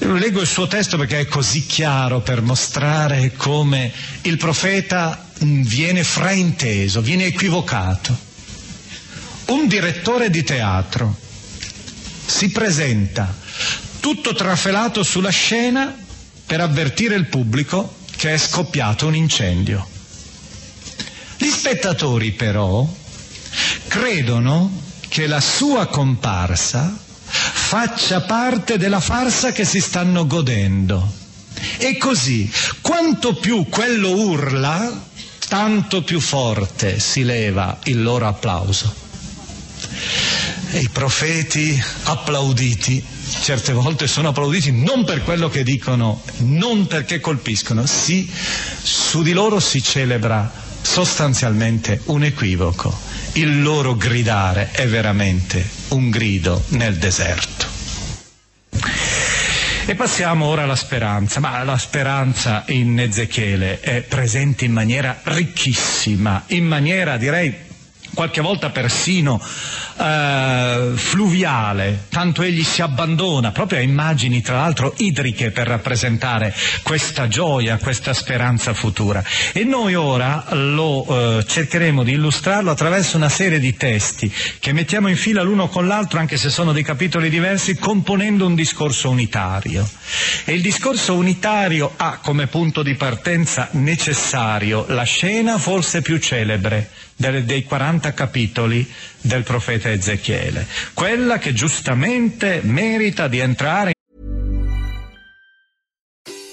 Leggo 0.00 0.40
il 0.40 0.46
suo 0.46 0.66
testo 0.66 0.96
perché 0.98 1.20
è 1.20 1.26
così 1.26 1.64
chiaro 1.66 2.20
per 2.20 2.42
mostrare 2.42 3.32
come 3.32 3.92
il 4.22 4.36
profeta 4.36 5.26
viene 5.40 6.04
frainteso, 6.04 7.00
viene 7.00 7.24
equivocato. 7.24 8.16
Un 9.46 9.66
direttore 9.66 10.28
di 10.30 10.42
teatro 10.42 11.16
si 12.26 12.50
presenta 12.50 13.34
tutto 14.00 14.34
trafelato 14.34 15.02
sulla 15.02 15.30
scena 15.30 15.96
per 16.44 16.60
avvertire 16.60 17.14
il 17.14 17.26
pubblico 17.26 17.96
che 18.16 18.34
è 18.34 18.38
scoppiato 18.38 19.06
un 19.06 19.14
incendio. 19.14 19.96
Gli 21.48 21.50
spettatori 21.50 22.32
però 22.32 22.86
credono 23.86 24.82
che 25.08 25.26
la 25.26 25.40
sua 25.40 25.86
comparsa 25.86 26.94
faccia 27.24 28.20
parte 28.20 28.76
della 28.76 29.00
farsa 29.00 29.50
che 29.50 29.64
si 29.64 29.80
stanno 29.80 30.26
godendo. 30.26 31.10
E 31.78 31.96
così, 31.96 32.52
quanto 32.82 33.34
più 33.36 33.66
quello 33.70 34.10
urla, 34.10 35.06
tanto 35.48 36.02
più 36.02 36.20
forte 36.20 37.00
si 37.00 37.24
leva 37.24 37.78
il 37.84 38.02
loro 38.02 38.26
applauso. 38.26 38.94
E 40.72 40.80
i 40.80 40.88
profeti 40.90 41.82
applauditi, 42.02 43.02
certe 43.40 43.72
volte 43.72 44.06
sono 44.06 44.28
applauditi 44.28 44.70
non 44.70 45.06
per 45.06 45.24
quello 45.24 45.48
che 45.48 45.62
dicono, 45.62 46.20
non 46.40 46.86
perché 46.86 47.20
colpiscono, 47.20 47.86
sì, 47.86 48.30
su 48.82 49.22
di 49.22 49.32
loro 49.32 49.60
si 49.60 49.82
celebra 49.82 50.66
sostanzialmente 50.88 52.00
un 52.06 52.24
equivoco. 52.24 52.96
Il 53.32 53.62
loro 53.62 53.94
gridare 53.94 54.70
è 54.72 54.88
veramente 54.88 55.62
un 55.88 56.08
grido 56.08 56.64
nel 56.68 56.96
deserto. 56.96 57.66
E 59.84 59.94
passiamo 59.94 60.46
ora 60.46 60.62
alla 60.62 60.74
speranza, 60.76 61.40
ma 61.40 61.62
la 61.62 61.76
speranza 61.76 62.64
in 62.68 62.98
Ezechiele 62.98 63.80
è 63.80 64.00
presente 64.00 64.64
in 64.64 64.72
maniera 64.72 65.20
ricchissima, 65.22 66.44
in 66.48 66.66
maniera 66.66 67.16
direi 67.18 67.54
qualche 68.18 68.40
volta 68.40 68.70
persino 68.70 69.40
eh, 69.96 70.90
fluviale, 70.96 72.06
tanto 72.08 72.42
egli 72.42 72.64
si 72.64 72.82
abbandona 72.82 73.52
proprio 73.52 73.78
a 73.78 73.82
immagini 73.82 74.42
tra 74.42 74.56
l'altro 74.56 74.92
idriche 74.96 75.52
per 75.52 75.68
rappresentare 75.68 76.52
questa 76.82 77.28
gioia, 77.28 77.76
questa 77.76 78.12
speranza 78.12 78.74
futura. 78.74 79.22
E 79.52 79.62
noi 79.62 79.94
ora 79.94 80.46
lo 80.50 81.06
eh, 81.38 81.44
cercheremo 81.46 82.02
di 82.02 82.10
illustrarlo 82.10 82.72
attraverso 82.72 83.16
una 83.16 83.28
serie 83.28 83.60
di 83.60 83.76
testi 83.76 84.28
che 84.58 84.72
mettiamo 84.72 85.06
in 85.06 85.16
fila 85.16 85.42
l'uno 85.42 85.68
con 85.68 85.86
l'altro, 85.86 86.18
anche 86.18 86.38
se 86.38 86.50
sono 86.50 86.72
di 86.72 86.82
capitoli 86.82 87.30
diversi, 87.30 87.78
componendo 87.78 88.46
un 88.46 88.56
discorso 88.56 89.10
unitario. 89.10 89.88
E 90.44 90.54
il 90.54 90.60
discorso 90.60 91.14
unitario 91.14 91.92
ha 91.96 92.18
come 92.20 92.48
punto 92.48 92.82
di 92.82 92.96
partenza 92.96 93.68
necessario 93.74 94.86
la 94.88 95.04
scena 95.04 95.56
forse 95.56 96.02
più 96.02 96.18
celebre 96.18 96.90
dei 97.18 97.64
40 97.64 98.14
capitoli 98.14 98.88
del 99.20 99.42
profeta 99.42 99.90
Ezechiele, 99.90 100.66
quella 100.94 101.38
che 101.38 101.52
giustamente 101.52 102.60
merita 102.62 103.26
di 103.26 103.40
entrare. 103.40 103.92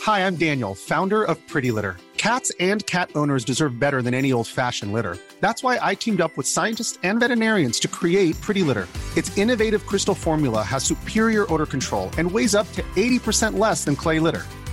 Hi, 0.07 0.19
I'm 0.19 0.35
Daniel, 0.35 0.75
founder 0.75 1.23
of 1.23 1.37
Pretty 1.47 1.71
Litter. 1.71 1.97
Cats 2.17 2.51
and 2.59 2.83
cat 2.87 3.09
owners 3.13 3.43
deserve 3.43 3.77
better 3.77 4.01
than 4.01 4.13
any 4.15 4.31
old-fashioned 4.31 4.91
litter. 4.91 5.17
That's 5.41 5.61
why 5.61 5.77
I 5.79 5.95
teamed 5.95 6.21
up 6.21 6.35
with 6.37 6.47
scientists 6.47 6.97
and 7.03 7.19
veterinarians 7.19 7.79
to 7.81 7.87
create 7.87 8.39
Pretty 8.41 8.63
Litter. 8.63 8.87
Its 9.15 9.35
innovative 9.37 9.85
crystal 9.85 10.15
formula 10.15 10.63
has 10.63 10.83
superior 10.83 11.45
odor 11.53 11.67
control 11.67 12.09
and 12.17 12.31
weighs 12.31 12.55
up 12.55 12.71
to 12.73 12.81
80% 12.95 13.59
less 13.59 13.83
than 13.83 13.95
clay 13.95 14.19
litter. 14.19 14.43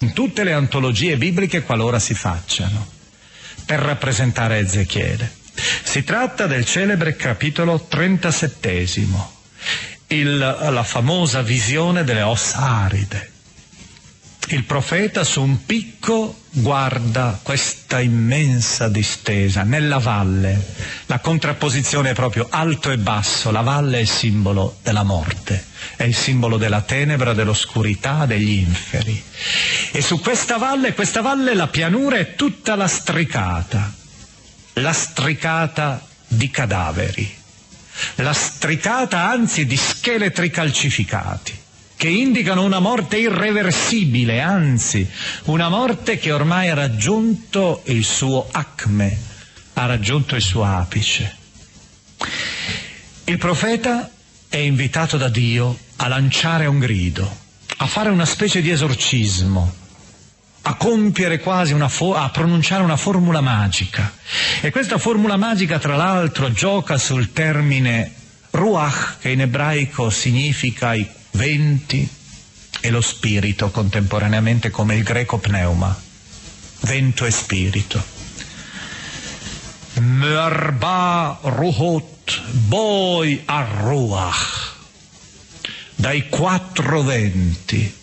In 0.00 0.12
tutte 0.12 0.44
le 0.44 0.52
antologie 0.52 1.16
bibliche 1.16 1.62
qualora 1.62 1.98
si 1.98 2.12
facciano, 2.12 2.86
per 3.64 3.80
rappresentare 3.80 4.58
Ezechiele. 4.58 5.32
Si 5.84 6.04
tratta 6.04 6.46
del 6.46 6.66
celebre 6.66 7.16
capitolo 7.16 7.80
37, 7.80 8.86
il, 10.08 10.36
la 10.36 10.82
famosa 10.82 11.40
visione 11.40 12.04
delle 12.04 12.20
ossa 12.20 12.58
aride 12.58 13.35
il 14.48 14.64
profeta 14.64 15.24
su 15.24 15.42
un 15.42 15.64
picco 15.64 16.42
guarda 16.50 17.38
questa 17.42 18.00
immensa 18.00 18.88
distesa 18.88 19.64
nella 19.64 19.98
valle. 19.98 20.74
La 21.06 21.18
contrapposizione 21.18 22.10
è 22.10 22.14
proprio 22.14 22.46
alto 22.48 22.90
e 22.90 22.98
basso. 22.98 23.50
La 23.50 23.62
valle 23.62 23.98
è 23.98 24.00
il 24.02 24.08
simbolo 24.08 24.76
della 24.82 25.02
morte, 25.02 25.64
è 25.96 26.04
il 26.04 26.14
simbolo 26.14 26.58
della 26.58 26.82
tenebra, 26.82 27.32
dell'oscurità, 27.32 28.24
degli 28.24 28.52
inferi. 28.52 29.20
E 29.90 30.00
su 30.00 30.20
questa 30.20 30.58
valle, 30.58 30.94
questa 30.94 31.22
valle, 31.22 31.54
la 31.54 31.66
pianura 31.66 32.18
è 32.18 32.36
tutta 32.36 32.76
lastricata, 32.76 33.92
lastricata 34.74 36.06
di 36.28 36.50
cadaveri, 36.50 37.36
lastricata 38.16 39.28
anzi 39.28 39.66
di 39.66 39.76
scheletri 39.76 40.50
calcificati 40.50 41.64
che 41.96 42.08
indicano 42.08 42.62
una 42.62 42.78
morte 42.78 43.18
irreversibile, 43.18 44.40
anzi 44.40 45.08
una 45.44 45.68
morte 45.68 46.18
che 46.18 46.30
ormai 46.30 46.68
ha 46.68 46.74
raggiunto 46.74 47.82
il 47.86 48.04
suo 48.04 48.46
acme, 48.50 49.18
ha 49.74 49.86
raggiunto 49.86 50.36
il 50.36 50.42
suo 50.42 50.64
apice. 50.64 51.34
Il 53.24 53.38
profeta 53.38 54.10
è 54.48 54.58
invitato 54.58 55.16
da 55.16 55.28
Dio 55.28 55.76
a 55.96 56.08
lanciare 56.08 56.66
un 56.66 56.78
grido, 56.78 57.44
a 57.78 57.86
fare 57.86 58.10
una 58.10 58.26
specie 58.26 58.60
di 58.60 58.70
esorcismo, 58.70 59.74
a 60.62 60.74
compiere 60.74 61.40
quasi 61.40 61.72
una 61.72 61.88
fo- 61.88 62.14
a 62.14 62.28
pronunciare 62.28 62.82
una 62.82 62.96
formula 62.96 63.40
magica. 63.40 64.12
E 64.60 64.70
questa 64.70 64.98
formula 64.98 65.36
magica, 65.36 65.78
tra 65.78 65.96
l'altro, 65.96 66.52
gioca 66.52 66.98
sul 66.98 67.32
termine 67.32 68.12
ruach, 68.50 69.18
che 69.20 69.30
in 69.30 69.40
ebraico 69.40 70.10
significa 70.10 70.94
i 70.94 71.08
venti 71.36 72.08
e 72.80 72.90
lo 72.90 73.00
spirito 73.00 73.70
contemporaneamente 73.70 74.70
come 74.70 74.96
il 74.96 75.02
greco 75.02 75.38
pneuma, 75.38 75.94
vento 76.80 77.24
e 77.24 77.30
spirito. 77.30 78.14
Merba 80.00 81.38
ruhot 81.42 82.42
boi 82.50 83.42
arruach, 83.44 84.74
dai 85.94 86.28
quattro 86.28 87.02
venti, 87.02 87.94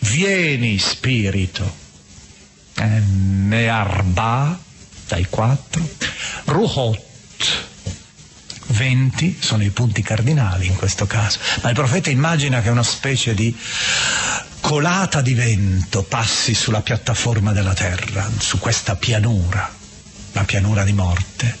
vieni 0.00 0.78
spirito, 0.78 1.84
Mearba, 2.76 4.58
dai 5.08 5.26
quattro, 5.30 5.88
ruhot, 6.44 7.05
20 8.68 9.38
sono 9.40 9.62
i 9.62 9.70
punti 9.70 10.02
cardinali 10.02 10.66
in 10.66 10.76
questo 10.76 11.06
caso, 11.06 11.38
ma 11.62 11.68
il 11.68 11.74
profeta 11.74 12.10
immagina 12.10 12.60
che 12.60 12.68
una 12.68 12.82
specie 12.82 13.34
di 13.34 13.56
colata 14.60 15.20
di 15.20 15.34
vento 15.34 16.02
passi 16.02 16.54
sulla 16.54 16.80
piattaforma 16.80 17.52
della 17.52 17.74
terra, 17.74 18.28
su 18.38 18.58
questa 18.58 18.96
pianura, 18.96 19.72
la 20.32 20.44
pianura 20.44 20.84
di 20.84 20.92
morte. 20.92 21.58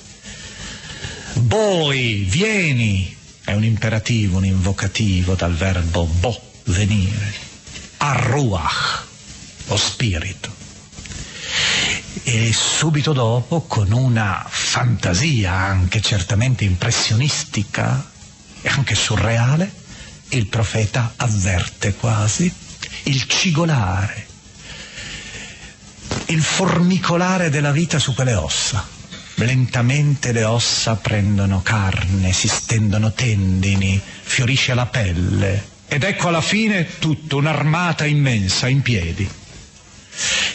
Boi, 1.34 2.26
vieni, 2.28 3.14
è 3.44 3.52
un 3.52 3.62
imperativo, 3.62 4.38
un 4.38 4.46
invocativo 4.46 5.34
dal 5.34 5.54
verbo 5.54 6.04
bo, 6.04 6.40
venire. 6.64 7.44
Arruach, 7.98 9.06
lo 9.66 9.76
spirito 9.76 10.55
e 12.28 12.52
subito 12.52 13.12
dopo, 13.12 13.60
con 13.68 13.92
una 13.92 14.44
fantasia 14.48 15.52
anche 15.52 16.00
certamente 16.00 16.64
impressionistica 16.64 18.04
e 18.62 18.68
anche 18.68 18.96
surreale, 18.96 19.70
il 20.30 20.48
profeta 20.48 21.12
avverte 21.14 21.94
quasi 21.94 22.52
il 23.04 23.28
cigolare, 23.28 24.26
il 26.26 26.42
formicolare 26.42 27.48
della 27.48 27.70
vita 27.70 28.00
su 28.00 28.12
quelle 28.12 28.34
ossa. 28.34 28.84
Lentamente 29.36 30.32
le 30.32 30.42
ossa 30.42 30.96
prendono 30.96 31.62
carne, 31.62 32.32
si 32.32 32.48
stendono 32.48 33.12
tendini, 33.12 34.02
fiorisce 34.22 34.74
la 34.74 34.86
pelle 34.86 35.74
ed 35.86 36.02
ecco 36.02 36.26
alla 36.26 36.40
fine 36.40 36.98
tutto 36.98 37.36
un'armata 37.36 38.04
immensa 38.04 38.66
in 38.66 38.82
piedi 38.82 39.44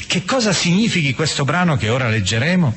che 0.07 0.25
cosa 0.25 0.51
significhi 0.53 1.13
questo 1.13 1.45
brano 1.45 1.77
che 1.77 1.89
ora 1.89 2.09
leggeremo? 2.09 2.73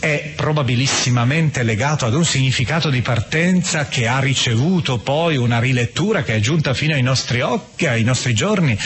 È 0.00 0.32
probabilissimamente 0.36 1.62
legato 1.62 2.06
ad 2.06 2.14
un 2.14 2.24
significato 2.24 2.88
di 2.88 3.00
partenza 3.00 3.88
che 3.88 4.06
ha 4.06 4.20
ricevuto 4.20 4.98
poi 4.98 5.36
una 5.36 5.58
rilettura 5.58 6.22
che 6.22 6.36
è 6.36 6.40
giunta 6.40 6.72
fino 6.72 6.94
ai 6.94 7.02
nostri 7.02 7.40
occhi, 7.40 7.86
ai 7.86 8.04
nostri 8.04 8.32
giorni 8.32 8.78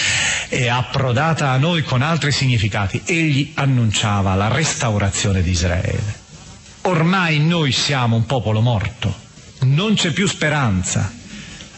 e 0.48 0.68
approdata 0.68 1.50
a 1.50 1.58
noi 1.58 1.82
con 1.82 2.02
altri 2.02 2.32
significati. 2.32 3.02
Egli 3.04 3.52
annunciava 3.54 4.34
la 4.34 4.48
restaurazione 4.48 5.42
di 5.42 5.50
Israele. 5.50 6.20
Ormai 6.82 7.40
noi 7.40 7.72
siamo 7.72 8.16
un 8.16 8.26
popolo 8.26 8.60
morto, 8.60 9.14
non 9.60 9.94
c'è 9.94 10.10
più 10.10 10.26
speranza, 10.26 11.12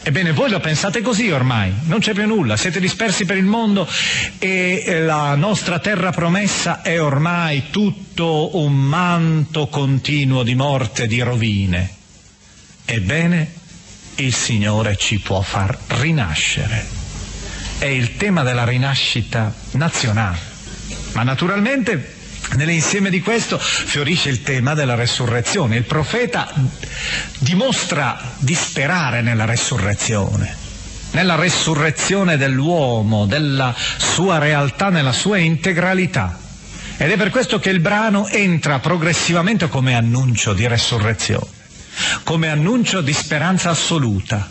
Ebbene, 0.07 0.33
voi 0.33 0.51
lo 0.51 0.61
pensate 0.61 1.01
così 1.01 1.31
ormai, 1.31 1.73
non 1.87 1.99
c'è 1.99 2.13
più 2.13 2.27
nulla, 2.27 2.59
siete 2.59 2.79
dispersi 2.79 3.25
per 3.25 3.39
il 3.39 3.47
mondo 3.47 3.89
e 4.39 5.01
la 5.01 5.35
nostra 5.35 5.79
terra 5.79 6.11
promessa 6.11 6.83
è 6.83 7.01
ormai 7.01 7.71
tutto 7.71 8.59
un 8.59 8.75
manto 8.75 9.69
continuo 9.69 10.43
di 10.43 10.55
morte, 10.55 11.07
di 11.07 11.23
rovine. 11.23 11.91
Ebbene, 12.85 13.51
il 14.17 14.35
Signore 14.35 14.97
ci 14.97 15.21
può 15.21 15.41
far 15.41 15.75
rinascere. 15.87 16.87
È 17.79 17.87
il 17.87 18.19
tema 18.19 18.43
della 18.43 18.65
rinascita 18.65 19.55
nazionale. 19.71 20.39
Ma 21.15 21.23
naturalmente 21.23 22.14
Nell'insieme 22.53 23.11
di 23.11 23.21
questo 23.21 23.59
fiorisce 23.59 24.29
il 24.29 24.43
tema 24.43 24.75
della 24.75 24.95
resurrezione. 24.95 25.77
Il 25.77 25.85
profeta 25.85 26.53
dimostra 27.39 28.21
di 28.39 28.55
sperare 28.55 29.23
nella 29.23 29.45
resurrezione, 29.45 30.55
nella 31.13 31.35
resurrezione 31.35 32.37
dell'uomo, 32.37 33.27
della 33.27 33.75
sua 33.97 34.39
realtà, 34.39 34.91
nella 34.91 35.13
sua 35.13 35.39
integralità. 35.39 36.39
Ed 36.97 37.11
è 37.11 37.17
per 37.17 37.31
questo 37.31 37.59
che 37.59 37.71
il 37.71 37.81
brano 37.81 38.29
entra 38.29 38.79
progressivamente 38.79 39.69
come 39.69 39.97
annuncio 39.97 40.53
di 40.53 40.69
resurrezione, 40.69 41.47
come 42.23 42.51
annuncio 42.51 43.01
di 43.01 43.13
speranza 43.13 43.71
assoluta. 43.71 44.49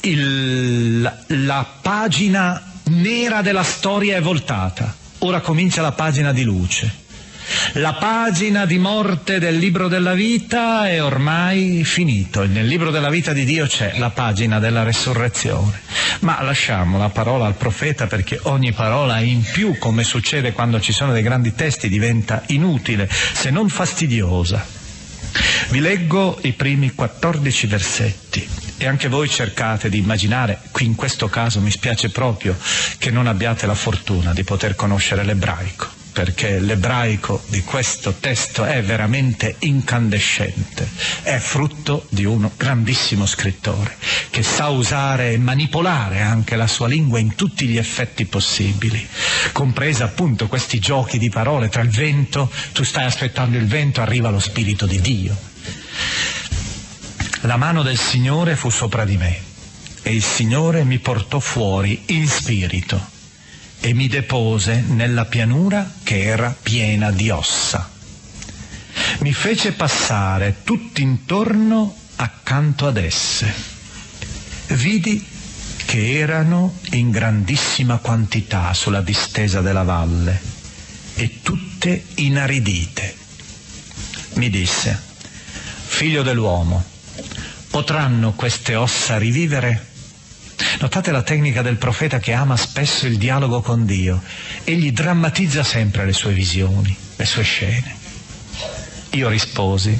Il, 0.00 1.00
la 1.26 1.66
pagina 1.80 2.62
nera 2.84 3.40
della 3.40 3.62
storia 3.62 4.16
è 4.16 4.20
voltata 4.20 5.06
Ora 5.18 5.40
comincia 5.40 5.82
la 5.82 5.92
pagina 5.92 6.32
di 6.32 6.44
luce. 6.44 7.06
La 7.74 7.94
pagina 7.94 8.66
di 8.66 8.78
morte 8.78 9.38
del 9.38 9.56
libro 9.56 9.88
della 9.88 10.12
vita 10.12 10.88
è 10.88 11.02
ormai 11.02 11.82
finito. 11.84 12.46
Nel 12.46 12.66
libro 12.66 12.90
della 12.90 13.08
vita 13.08 13.32
di 13.32 13.44
Dio 13.44 13.66
c'è 13.66 13.98
la 13.98 14.10
pagina 14.10 14.58
della 14.58 14.84
resurrezione. 14.84 15.80
Ma 16.20 16.40
lasciamo 16.42 16.98
la 16.98 17.08
parola 17.08 17.46
al 17.46 17.54
profeta 17.54 18.06
perché 18.06 18.38
ogni 18.44 18.72
parola 18.72 19.18
in 19.18 19.42
più, 19.42 19.76
come 19.78 20.04
succede 20.04 20.52
quando 20.52 20.80
ci 20.80 20.92
sono 20.92 21.12
dei 21.12 21.22
grandi 21.22 21.54
testi, 21.54 21.88
diventa 21.88 22.42
inutile, 22.46 23.08
se 23.10 23.50
non 23.50 23.68
fastidiosa. 23.68 24.64
Vi 25.70 25.80
leggo 25.80 26.38
i 26.42 26.52
primi 26.52 26.92
14 26.92 27.66
versetti 27.66 28.67
e 28.78 28.86
anche 28.86 29.08
voi 29.08 29.28
cercate 29.28 29.88
di 29.88 29.98
immaginare, 29.98 30.60
qui 30.70 30.86
in 30.86 30.94
questo 30.94 31.28
caso 31.28 31.60
mi 31.60 31.70
spiace 31.70 32.10
proprio 32.10 32.56
che 32.98 33.10
non 33.10 33.26
abbiate 33.26 33.66
la 33.66 33.74
fortuna 33.74 34.32
di 34.32 34.44
poter 34.44 34.74
conoscere 34.74 35.24
l'ebraico. 35.24 35.96
perché 36.18 36.58
l'ebraico 36.58 37.44
di 37.46 37.62
questo 37.62 38.14
testo 38.14 38.64
è 38.64 38.82
veramente 38.82 39.54
incandescente, 39.60 40.88
è 41.22 41.38
frutto 41.38 42.06
di 42.08 42.24
un 42.24 42.50
grandissimo 42.56 43.24
scrittore 43.24 43.96
che 44.28 44.42
sa 44.42 44.66
usare 44.66 45.30
e 45.30 45.38
manipolare 45.38 46.20
anche 46.20 46.56
la 46.56 46.66
sua 46.66 46.88
lingua 46.88 47.20
in 47.20 47.36
tutti 47.36 47.68
gli 47.68 47.76
effetti 47.76 48.24
possibili, 48.24 49.06
compresa 49.52 50.06
appunto 50.06 50.48
questi 50.48 50.80
giochi 50.80 51.18
di 51.18 51.30
parole 51.30 51.68
tra 51.68 51.82
il 51.82 51.90
vento, 51.90 52.50
tu 52.72 52.82
stai 52.82 53.04
aspettando 53.04 53.56
il 53.56 53.66
vento, 53.66 54.00
arriva 54.00 54.28
lo 54.28 54.40
Spirito 54.40 54.86
di 54.86 55.00
Dio. 55.00 55.36
La 57.42 57.56
mano 57.56 57.84
del 57.84 57.98
Signore 57.98 58.56
fu 58.56 58.68
sopra 58.68 59.04
di 59.04 59.16
me 59.16 59.40
e 60.02 60.12
il 60.12 60.24
Signore 60.24 60.82
mi 60.82 60.98
portò 60.98 61.38
fuori 61.38 62.02
in 62.06 62.26
spirito 62.26 63.00
e 63.78 63.94
mi 63.94 64.08
depose 64.08 64.80
nella 64.80 65.24
pianura 65.24 65.88
che 66.02 66.20
era 66.20 66.54
piena 66.60 67.12
di 67.12 67.30
ossa. 67.30 67.88
Mi 69.20 69.32
fece 69.32 69.72
passare 69.72 70.62
tutt'intorno 70.64 71.96
accanto 72.16 72.88
ad 72.88 72.96
esse. 72.96 73.54
Vidi 74.68 75.24
che 75.86 76.18
erano 76.18 76.78
in 76.90 77.10
grandissima 77.12 77.98
quantità 77.98 78.74
sulla 78.74 79.00
distesa 79.00 79.60
della 79.60 79.84
valle 79.84 80.40
e 81.14 81.40
tutte 81.42 82.04
inaridite. 82.16 83.14
Mi 84.34 84.50
disse, 84.50 85.00
figlio 85.86 86.22
dell'uomo, 86.22 86.96
potranno 87.70 88.32
queste 88.32 88.74
ossa 88.74 89.18
rivivere? 89.18 89.86
Notate 90.80 91.12
la 91.12 91.22
tecnica 91.22 91.62
del 91.62 91.76
profeta 91.76 92.18
che 92.18 92.32
ama 92.32 92.56
spesso 92.56 93.06
il 93.06 93.16
dialogo 93.16 93.60
con 93.60 93.86
Dio. 93.86 94.22
Egli 94.64 94.92
drammatizza 94.92 95.62
sempre 95.62 96.04
le 96.04 96.12
sue 96.12 96.32
visioni, 96.32 96.94
le 97.16 97.24
sue 97.24 97.42
scene. 97.42 97.96
Io 99.10 99.28
risposi, 99.28 99.98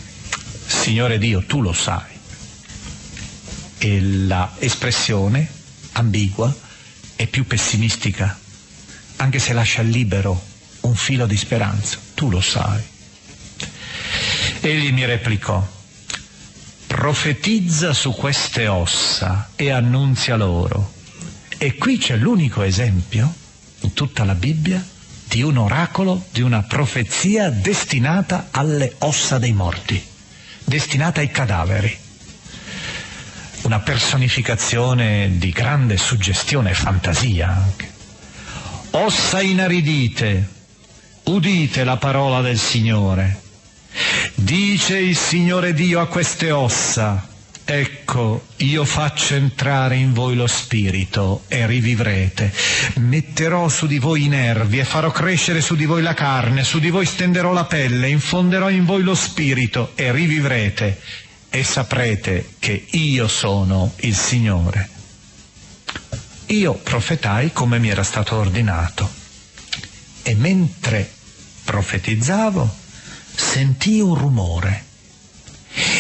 Signore 0.66 1.18
Dio, 1.18 1.44
tu 1.44 1.60
lo 1.60 1.72
sai. 1.72 2.16
E 3.78 4.00
la 4.00 4.54
espressione 4.58 5.48
ambigua 5.92 6.54
è 7.14 7.26
più 7.26 7.46
pessimistica, 7.46 8.38
anche 9.16 9.38
se 9.38 9.52
lascia 9.52 9.82
libero 9.82 10.44
un 10.80 10.94
filo 10.94 11.26
di 11.26 11.36
speranza. 11.36 11.98
Tu 12.14 12.30
lo 12.30 12.40
sai. 12.40 12.82
Egli 14.60 14.92
mi 14.92 15.04
replicò, 15.04 15.77
profetizza 16.98 17.92
su 17.92 18.10
queste 18.10 18.66
ossa 18.66 19.50
e 19.54 19.70
annunzia 19.70 20.34
loro. 20.34 20.94
E 21.56 21.76
qui 21.76 21.96
c'è 21.96 22.16
l'unico 22.16 22.62
esempio 22.62 23.32
in 23.82 23.92
tutta 23.92 24.24
la 24.24 24.34
Bibbia 24.34 24.84
di 25.28 25.42
un 25.42 25.58
oracolo, 25.58 26.24
di 26.32 26.40
una 26.40 26.62
profezia 26.62 27.50
destinata 27.50 28.48
alle 28.50 28.96
ossa 28.98 29.38
dei 29.38 29.52
morti, 29.52 30.04
destinata 30.64 31.20
ai 31.20 31.30
cadaveri. 31.30 31.96
Una 33.62 33.78
personificazione 33.78 35.38
di 35.38 35.50
grande 35.50 35.96
suggestione 35.96 36.70
e 36.70 36.74
fantasia 36.74 37.48
anche. 37.48 37.92
Ossa 38.90 39.40
inaridite, 39.40 40.48
udite 41.22 41.84
la 41.84 41.96
parola 41.96 42.40
del 42.40 42.58
Signore 42.58 43.46
Dice 44.40 44.96
il 44.96 45.16
Signore 45.16 45.74
Dio 45.74 46.00
a 46.00 46.06
queste 46.06 46.52
ossa, 46.52 47.26
ecco, 47.64 48.46
io 48.58 48.84
faccio 48.84 49.34
entrare 49.34 49.96
in 49.96 50.12
voi 50.12 50.36
lo 50.36 50.46
spirito 50.46 51.42
e 51.48 51.66
rivivrete. 51.66 52.52
Metterò 52.98 53.68
su 53.68 53.88
di 53.88 53.98
voi 53.98 54.26
i 54.26 54.28
nervi 54.28 54.78
e 54.78 54.84
farò 54.84 55.10
crescere 55.10 55.60
su 55.60 55.74
di 55.74 55.86
voi 55.86 56.02
la 56.02 56.14
carne, 56.14 56.62
su 56.62 56.78
di 56.78 56.88
voi 56.88 57.04
stenderò 57.04 57.52
la 57.52 57.64
pelle, 57.64 58.08
infonderò 58.08 58.70
in 58.70 58.84
voi 58.84 59.02
lo 59.02 59.16
spirito 59.16 59.90
e 59.96 60.12
rivivrete 60.12 61.00
e 61.50 61.64
saprete 61.64 62.50
che 62.60 62.86
io 62.90 63.26
sono 63.26 63.92
il 64.02 64.14
Signore. 64.14 64.88
Io 66.46 66.74
profetai 66.74 67.52
come 67.52 67.80
mi 67.80 67.88
era 67.88 68.04
stato 68.04 68.36
ordinato 68.36 69.10
e 70.22 70.34
mentre 70.36 71.10
profetizzavo 71.64 72.86
sentii 73.38 74.00
un 74.00 74.14
rumore 74.14 74.84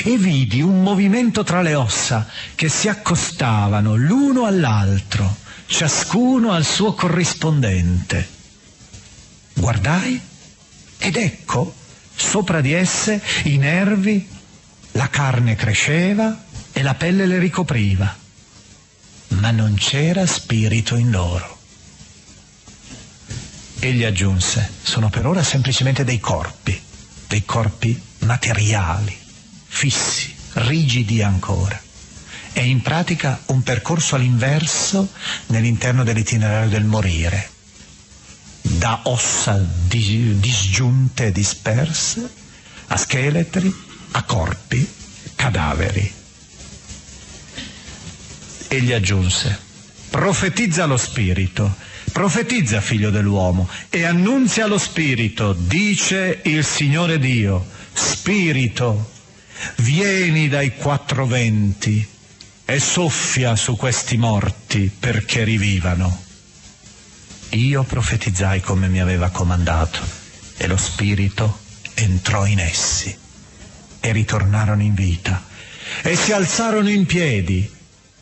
e 0.02 0.16
vidi 0.16 0.60
un 0.60 0.82
movimento 0.82 1.44
tra 1.44 1.62
le 1.62 1.74
ossa 1.74 2.26
che 2.56 2.68
si 2.68 2.88
accostavano 2.88 3.94
l'uno 3.94 4.44
all'altro, 4.44 5.36
ciascuno 5.66 6.50
al 6.50 6.64
suo 6.64 6.94
corrispondente. 6.94 8.28
Guardai 9.54 10.20
ed 10.98 11.16
ecco, 11.16 11.72
sopra 12.14 12.60
di 12.60 12.72
esse 12.72 13.22
i 13.44 13.56
nervi, 13.56 14.28
la 14.92 15.08
carne 15.08 15.54
cresceva 15.54 16.44
e 16.72 16.82
la 16.82 16.94
pelle 16.94 17.26
le 17.26 17.38
ricopriva, 17.38 18.16
ma 19.28 19.50
non 19.52 19.74
c'era 19.74 20.26
spirito 20.26 20.96
in 20.96 21.10
loro. 21.12 21.56
Egli 23.78 24.02
aggiunse, 24.02 24.68
sono 24.82 25.08
per 25.08 25.24
ora 25.24 25.44
semplicemente 25.44 26.02
dei 26.02 26.18
corpi 26.18 26.86
dei 27.28 27.44
corpi 27.44 28.00
materiali, 28.20 29.16
fissi, 29.66 30.34
rigidi 30.54 31.22
ancora. 31.22 31.80
È 32.52 32.60
in 32.60 32.80
pratica 32.80 33.40
un 33.46 33.62
percorso 33.62 34.16
all'inverso 34.16 35.12
nell'interno 35.46 36.02
dell'itinerario 36.02 36.70
del 36.70 36.84
morire, 36.84 37.50
da 38.62 39.00
ossa 39.04 39.62
disgiunte 39.86 41.26
e 41.26 41.32
disperse 41.32 42.28
a 42.88 42.96
scheletri, 42.96 43.72
a 44.12 44.22
corpi, 44.22 44.88
cadaveri. 45.36 46.14
Egli 48.68 48.92
aggiunse, 48.92 49.58
profetizza 50.10 50.86
lo 50.86 50.96
spirito 50.96 51.76
Profetizza, 52.10 52.80
figlio 52.80 53.10
dell'uomo, 53.10 53.68
e 53.88 54.04
annunzia 54.04 54.66
lo 54.66 54.78
Spirito, 54.78 55.52
dice 55.52 56.40
il 56.44 56.64
Signore 56.64 57.18
Dio, 57.18 57.66
Spirito, 57.92 59.10
vieni 59.76 60.48
dai 60.48 60.76
quattro 60.76 61.26
venti 61.26 62.06
e 62.64 62.80
soffia 62.80 63.56
su 63.56 63.76
questi 63.76 64.16
morti 64.16 64.90
perché 64.96 65.44
rivivano. 65.44 66.24
Io 67.50 67.82
profetizzai 67.82 68.60
come 68.60 68.88
mi 68.88 69.00
aveva 69.00 69.30
comandato 69.30 70.00
e 70.56 70.66
lo 70.66 70.76
Spirito 70.76 71.60
entrò 71.94 72.44
in 72.46 72.58
essi 72.58 73.16
e 74.00 74.12
ritornarono 74.12 74.82
in 74.82 74.94
vita 74.94 75.44
e 76.02 76.14
si 76.14 76.32
alzarono 76.32 76.90
in 76.90 77.06
piedi 77.06 77.76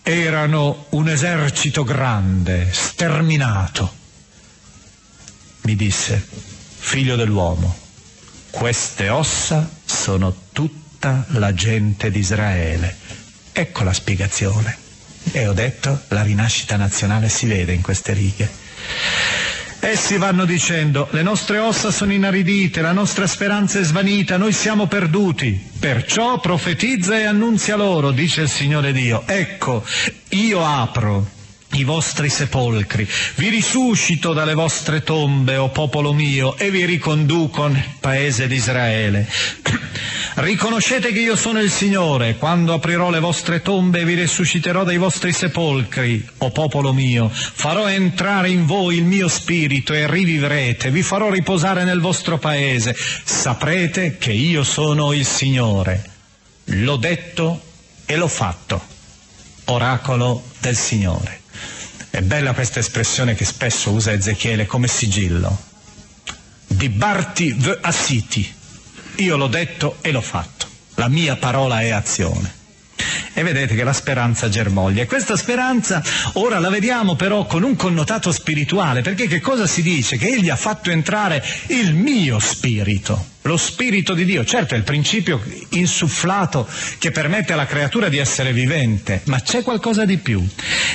erano 0.08 0.86
un 0.90 1.08
esercito 1.08 1.82
grande, 1.82 2.68
sterminato. 2.70 3.92
Mi 5.62 5.74
disse, 5.74 6.24
figlio 6.78 7.16
dell'uomo, 7.16 7.76
queste 8.50 9.08
ossa 9.08 9.68
sono 9.84 10.32
tutta 10.52 11.24
la 11.30 11.52
gente 11.52 12.12
di 12.12 12.20
Israele. 12.20 12.96
Ecco 13.50 13.82
la 13.82 13.92
spiegazione. 13.92 14.78
E 15.32 15.48
ho 15.48 15.52
detto, 15.52 16.02
la 16.08 16.22
rinascita 16.22 16.76
nazionale 16.76 17.28
si 17.28 17.46
vede 17.46 17.72
in 17.72 17.82
queste 17.82 18.12
righe. 18.12 18.48
Essi 19.86 20.18
vanno 20.18 20.44
dicendo, 20.44 21.06
le 21.12 21.22
nostre 21.22 21.58
ossa 21.58 21.92
sono 21.92 22.12
inaridite, 22.12 22.80
la 22.80 22.90
nostra 22.90 23.28
speranza 23.28 23.78
è 23.78 23.84
svanita, 23.84 24.36
noi 24.36 24.50
siamo 24.50 24.88
perduti. 24.88 25.64
Perciò 25.78 26.40
profetizza 26.40 27.16
e 27.16 27.22
annunzia 27.22 27.76
loro, 27.76 28.10
dice 28.10 28.42
il 28.42 28.48
Signore 28.48 28.90
Dio, 28.90 29.22
ecco, 29.26 29.84
io 30.30 30.66
apro 30.66 31.34
i 31.76 31.84
vostri 31.84 32.28
sepolcri, 32.28 33.08
vi 33.36 33.48
risuscito 33.48 34.32
dalle 34.32 34.54
vostre 34.54 35.02
tombe, 35.02 35.56
o 35.56 35.68
popolo 35.68 36.12
mio, 36.12 36.56
e 36.56 36.70
vi 36.70 36.84
riconduco 36.84 37.66
nel 37.66 37.84
paese 38.00 38.46
di 38.46 38.56
Israele. 38.56 39.26
Riconoscete 40.36 41.12
che 41.12 41.20
io 41.20 41.34
sono 41.34 41.60
il 41.60 41.70
Signore, 41.70 42.36
quando 42.36 42.74
aprirò 42.74 43.08
le 43.08 43.20
vostre 43.20 43.62
tombe 43.62 44.00
e 44.00 44.04
vi 44.04 44.14
risusciterò 44.14 44.84
dai 44.84 44.98
vostri 44.98 45.32
sepolcri, 45.32 46.26
o 46.38 46.50
popolo 46.50 46.92
mio, 46.92 47.30
farò 47.32 47.88
entrare 47.88 48.50
in 48.50 48.66
voi 48.66 48.98
il 48.98 49.04
mio 49.04 49.28
spirito 49.28 49.94
e 49.94 50.06
rivivrete, 50.06 50.90
vi 50.90 51.02
farò 51.02 51.30
riposare 51.30 51.84
nel 51.84 52.00
vostro 52.00 52.38
paese, 52.38 52.94
saprete 53.24 54.18
che 54.18 54.32
io 54.32 54.62
sono 54.62 55.12
il 55.12 55.24
Signore. 55.24 56.04
L'ho 56.64 56.96
detto 56.96 57.60
e 58.04 58.16
l'ho 58.16 58.28
fatto. 58.28 58.80
Oracolo 59.66 60.42
del 60.60 60.76
Signore. 60.76 61.40
È 62.16 62.22
bella 62.22 62.54
questa 62.54 62.78
espressione 62.78 63.34
che 63.34 63.44
spesso 63.44 63.90
usa 63.90 64.10
Ezechiele 64.10 64.64
come 64.64 64.88
sigillo. 64.88 65.54
Dibarti 66.66 67.52
v 67.52 67.78
assiti 67.82 68.54
io 69.16 69.36
l'ho 69.36 69.48
detto 69.48 69.98
e 70.00 70.12
l'ho 70.12 70.22
fatto. 70.22 70.66
La 70.94 71.08
mia 71.08 71.36
parola 71.36 71.82
è 71.82 71.90
azione. 71.90 72.54
e 73.34 73.42
vedete 73.42 73.74
che 73.74 73.84
la 73.84 73.92
speranza 73.92 74.48
germoglia. 74.48 75.02
E 75.02 75.06
questa 75.06 75.36
speranza 75.36 76.02
ora 76.32 76.58
la 76.58 76.70
vediamo 76.70 77.16
però 77.16 77.44
con 77.44 77.62
un 77.62 77.76
connotato 77.76 78.32
spirituale, 78.32 79.02
perché 79.02 79.26
che 79.26 79.40
cosa 79.40 79.66
si 79.66 79.82
dice? 79.82 80.16
Che 80.16 80.26
egli 80.26 80.48
ha 80.48 80.56
fatto 80.56 80.90
entrare 80.90 81.44
il 81.66 81.92
mio 81.92 82.38
spirito 82.38 83.34
lo 83.46 83.56
spirito 83.56 84.14
di 84.14 84.24
Dio. 84.24 84.44
Certo 84.44 84.74
è 84.74 84.76
il 84.76 84.82
principio 84.82 85.42
insufflato 85.70 86.68
che 86.98 87.10
permette 87.10 87.52
alla 87.52 87.66
creatura 87.66 88.08
di 88.08 88.18
essere 88.18 88.52
vivente, 88.52 89.22
ma 89.24 89.40
c'è 89.40 89.62
qualcosa 89.62 90.04
di 90.04 90.18
più. 90.18 90.46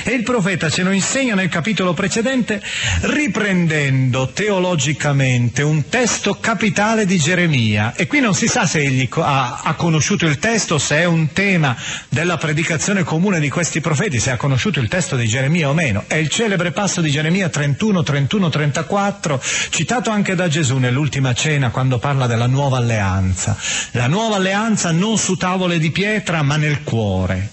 E 0.04 0.12
il 0.12 0.22
profeta 0.22 0.68
ce 0.68 0.82
lo 0.82 0.90
insegna 0.90 1.34
nel 1.34 1.48
capitolo 1.48 1.94
precedente 1.94 2.62
riprendendo 3.02 4.30
teologicamente 4.32 5.62
un 5.62 5.88
testo 5.88 6.34
capitale 6.34 7.06
di 7.06 7.18
Geremia. 7.18 7.94
E 7.94 8.06
qui 8.06 8.20
non 8.20 8.34
si 8.34 8.46
sa 8.46 8.66
se 8.66 8.80
egli 8.80 9.08
ha, 9.10 9.60
ha 9.64 9.74
conosciuto 9.74 10.26
il 10.26 10.38
testo, 10.38 10.78
se 10.78 10.98
è 10.98 11.04
un 11.04 11.32
tema 11.32 11.76
della 12.08 12.36
predicazione 12.36 13.02
comune 13.02 13.40
di 13.40 13.48
questi 13.48 13.80
profeti, 13.80 14.18
se 14.18 14.30
ha 14.30 14.36
conosciuto 14.36 14.80
il 14.80 14.88
testo 14.88 15.16
di 15.16 15.26
Geremia 15.26 15.68
o 15.68 15.74
meno. 15.74 16.04
È 16.06 16.16
il 16.16 16.28
celebre 16.28 16.72
passo 16.72 17.00
di 17.00 17.10
Geremia 17.10 17.48
31, 17.48 18.02
31, 18.02 18.48
34, 18.48 19.40
citato 19.70 20.10
anche 20.10 20.34
da 20.34 20.48
Gesù 20.48 20.76
nell'ultima 20.76 21.32
cena 21.34 21.70
quando 21.70 21.98
parla 21.98 22.26
della 22.26 22.41
la 22.42 22.48
nuova 22.48 22.78
alleanza. 22.78 23.56
La 23.92 24.08
nuova 24.08 24.36
alleanza 24.36 24.90
non 24.90 25.16
su 25.16 25.36
tavole 25.36 25.78
di 25.78 25.92
pietra 25.92 26.42
ma 26.42 26.56
nel 26.56 26.82
cuore. 26.82 27.50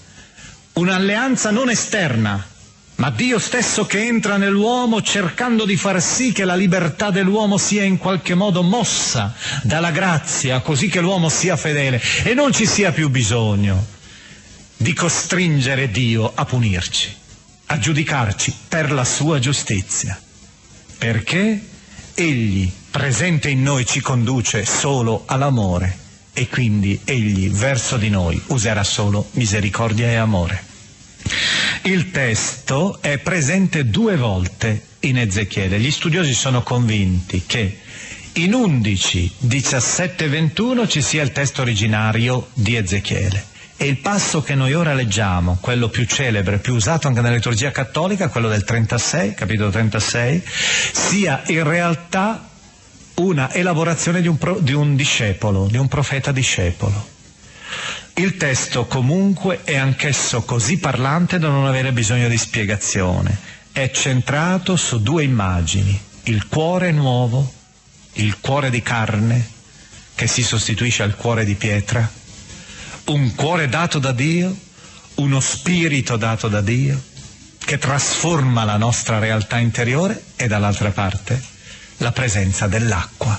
Un'alleanza 0.72 1.50
non 1.50 1.70
esterna, 1.70 2.44
ma 2.96 3.10
Dio 3.10 3.38
stesso 3.38 3.86
che 3.86 4.04
entra 4.04 4.36
nell'uomo 4.36 5.00
cercando 5.00 5.64
di 5.64 5.76
far 5.76 6.02
sì 6.02 6.32
che 6.32 6.44
la 6.44 6.56
libertà 6.56 7.10
dell'uomo 7.10 7.56
sia 7.56 7.84
in 7.84 7.98
qualche 7.98 8.34
modo 8.34 8.62
mossa 8.62 9.32
dalla 9.62 9.92
grazia, 9.92 10.60
così 10.60 10.88
che 10.88 11.00
l'uomo 11.00 11.28
sia 11.28 11.56
fedele 11.56 12.00
e 12.24 12.34
non 12.34 12.52
ci 12.52 12.66
sia 12.66 12.90
più 12.90 13.08
bisogno 13.10 13.86
di 14.76 14.92
costringere 14.92 15.90
Dio 15.90 16.32
a 16.34 16.44
punirci, 16.44 17.14
a 17.66 17.78
giudicarci 17.78 18.54
per 18.68 18.90
la 18.90 19.04
sua 19.04 19.38
giustizia. 19.38 20.20
Perché 20.98 21.68
Egli 22.14 22.70
presente 22.90 23.48
in 23.48 23.62
noi 23.62 23.86
ci 23.86 24.00
conduce 24.00 24.64
solo 24.64 25.22
all'amore 25.26 25.96
e 26.32 26.48
quindi 26.48 27.00
egli 27.04 27.50
verso 27.50 27.96
di 27.96 28.10
noi 28.10 28.40
userà 28.48 28.82
solo 28.82 29.28
misericordia 29.32 30.08
e 30.08 30.16
amore. 30.16 30.64
Il 31.82 32.10
testo 32.10 33.00
è 33.00 33.18
presente 33.18 33.88
due 33.88 34.16
volte 34.16 34.86
in 35.00 35.18
Ezechiele. 35.18 35.78
Gli 35.78 35.90
studiosi 35.90 36.34
sono 36.34 36.62
convinti 36.62 37.44
che 37.46 37.78
in 38.34 38.54
11, 38.54 39.32
17 39.38 40.24
e 40.24 40.28
21 40.28 40.86
ci 40.86 41.02
sia 41.02 41.22
il 41.22 41.32
testo 41.32 41.62
originario 41.62 42.48
di 42.54 42.76
Ezechiele. 42.76 43.46
E 43.76 43.86
il 43.86 43.96
passo 43.96 44.42
che 44.42 44.54
noi 44.54 44.74
ora 44.74 44.92
leggiamo, 44.92 45.56
quello 45.58 45.88
più 45.88 46.04
celebre, 46.04 46.58
più 46.58 46.74
usato 46.74 47.08
anche 47.08 47.22
nella 47.22 47.36
liturgia 47.36 47.70
cattolica, 47.70 48.28
quello 48.28 48.48
del 48.48 48.62
36, 48.62 49.32
capitolo 49.32 49.70
36, 49.70 50.42
sia 50.92 51.42
in 51.46 51.64
realtà 51.64 52.49
una 53.20 53.52
elaborazione 53.52 54.22
di 54.22 54.28
un, 54.28 54.38
pro, 54.38 54.58
di 54.58 54.72
un 54.72 54.96
discepolo, 54.96 55.66
di 55.66 55.76
un 55.76 55.88
profeta 55.88 56.32
discepolo. 56.32 57.18
Il 58.14 58.36
testo 58.36 58.86
comunque 58.86 59.62
è 59.62 59.76
anch'esso 59.76 60.42
così 60.42 60.78
parlante 60.78 61.38
da 61.38 61.48
non 61.48 61.66
avere 61.66 61.92
bisogno 61.92 62.28
di 62.28 62.38
spiegazione. 62.38 63.36
È 63.72 63.90
centrato 63.90 64.76
su 64.76 65.00
due 65.00 65.22
immagini, 65.22 65.98
il 66.24 66.46
cuore 66.48 66.90
nuovo, 66.92 67.52
il 68.14 68.40
cuore 68.40 68.70
di 68.70 68.82
carne, 68.82 69.48
che 70.14 70.26
si 70.26 70.42
sostituisce 70.42 71.02
al 71.02 71.14
cuore 71.14 71.44
di 71.44 71.54
pietra, 71.54 72.10
un 73.06 73.34
cuore 73.34 73.68
dato 73.68 73.98
da 73.98 74.12
Dio, 74.12 74.54
uno 75.16 75.40
spirito 75.40 76.16
dato 76.16 76.48
da 76.48 76.60
Dio, 76.60 77.00
che 77.58 77.78
trasforma 77.78 78.64
la 78.64 78.76
nostra 78.76 79.18
realtà 79.18 79.58
interiore 79.58 80.22
e 80.36 80.46
dall'altra 80.46 80.90
parte 80.90 81.49
la 82.00 82.12
presenza 82.12 82.66
dell'acqua. 82.66 83.38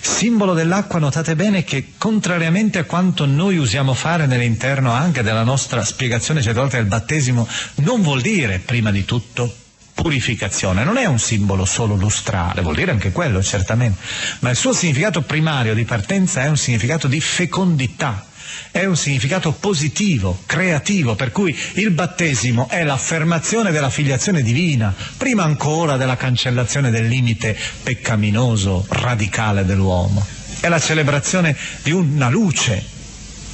Simbolo 0.00 0.52
dell'acqua, 0.52 0.98
notate 0.98 1.34
bene 1.34 1.64
che 1.64 1.92
contrariamente 1.98 2.78
a 2.78 2.84
quanto 2.84 3.26
noi 3.26 3.56
usiamo 3.56 3.94
fare 3.94 4.26
nell'interno 4.26 4.92
anche 4.92 5.22
della 5.22 5.42
nostra 5.42 5.84
spiegazione 5.84 6.42
cedolta 6.42 6.76
del 6.76 6.86
battesimo, 6.86 7.48
non 7.76 8.02
vuol 8.02 8.20
dire 8.20 8.58
prima 8.58 8.90
di 8.90 9.04
tutto 9.04 9.52
purificazione, 9.94 10.84
non 10.84 10.96
è 10.96 11.06
un 11.06 11.18
simbolo 11.18 11.64
solo 11.64 11.94
lustrale, 11.94 12.62
vuol 12.62 12.74
dire 12.74 12.90
anche 12.90 13.12
quello 13.12 13.42
certamente, 13.42 13.98
ma 14.40 14.50
il 14.50 14.56
suo 14.56 14.72
significato 14.72 15.22
primario 15.22 15.74
di 15.74 15.84
partenza 15.84 16.42
è 16.42 16.48
un 16.48 16.56
significato 16.56 17.06
di 17.08 17.20
fecondità, 17.20 18.26
è 18.70 18.84
un 18.84 18.96
significato 18.96 19.52
positivo, 19.52 20.42
creativo, 20.46 21.14
per 21.14 21.30
cui 21.30 21.56
il 21.74 21.90
battesimo 21.90 22.68
è 22.68 22.84
l'affermazione 22.84 23.70
della 23.70 23.90
filiazione 23.90 24.42
divina, 24.42 24.94
prima 25.16 25.44
ancora 25.44 25.96
della 25.96 26.16
cancellazione 26.16 26.90
del 26.90 27.06
limite 27.06 27.56
peccaminoso 27.82 28.84
radicale 28.88 29.64
dell'uomo. 29.64 30.24
È 30.60 30.68
la 30.68 30.80
celebrazione 30.80 31.56
di 31.82 31.92
una 31.92 32.28
luce, 32.28 32.82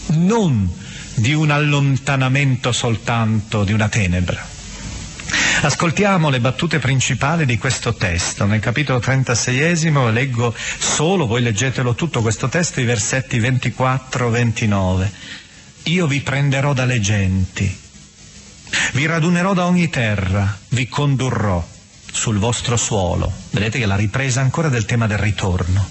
non 0.08 0.68
di 1.14 1.34
un 1.34 1.50
allontanamento 1.50 2.72
soltanto 2.72 3.64
di 3.64 3.72
una 3.72 3.88
tenebra. 3.88 4.59
Ascoltiamo 5.62 6.30
le 6.30 6.40
battute 6.40 6.78
principali 6.78 7.44
di 7.44 7.58
questo 7.58 7.94
testo. 7.94 8.46
Nel 8.46 8.60
capitolo 8.60 8.98
36 8.98 9.92
leggo 10.12 10.54
solo, 10.78 11.26
voi 11.26 11.42
leggetelo 11.42 11.94
tutto 11.94 12.22
questo 12.22 12.48
testo, 12.48 12.80
i 12.80 12.84
versetti 12.84 13.38
24-29. 13.38 15.10
Io 15.84 16.06
vi 16.06 16.20
prenderò 16.20 16.72
dalle 16.72 17.00
genti, 17.00 17.78
vi 18.92 19.06
radunerò 19.06 19.54
da 19.54 19.66
ogni 19.66 19.88
terra, 19.88 20.58
vi 20.70 20.88
condurrò 20.88 21.66
sul 22.10 22.38
vostro 22.38 22.76
suolo. 22.76 23.30
Vedete 23.50 23.78
che 23.78 23.86
la 23.86 23.96
ripresa 23.96 24.40
ancora 24.40 24.68
del 24.68 24.84
tema 24.84 25.06
del 25.06 25.18
ritorno. 25.18 25.88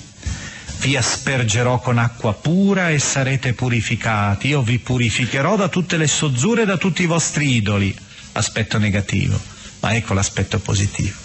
Vi 0.80 0.96
aspergerò 0.96 1.80
con 1.80 1.98
acqua 1.98 2.34
pura 2.34 2.90
e 2.90 3.00
sarete 3.00 3.54
purificati. 3.54 4.48
Io 4.48 4.62
vi 4.62 4.80
purificherò 4.80 5.56
da 5.56 5.68
tutte 5.68 5.98
le 5.98 6.08
sozzure 6.08 6.64
e 6.64 6.66
da 6.66 6.78
tutti 6.78 7.04
i 7.04 7.08
vostri 7.08 7.54
idoli 7.56 8.08
aspetto 8.34 8.78
negativo, 8.78 9.40
ma 9.80 9.96
ecco 9.96 10.14
l'aspetto 10.14 10.60
positivo. 10.60 11.16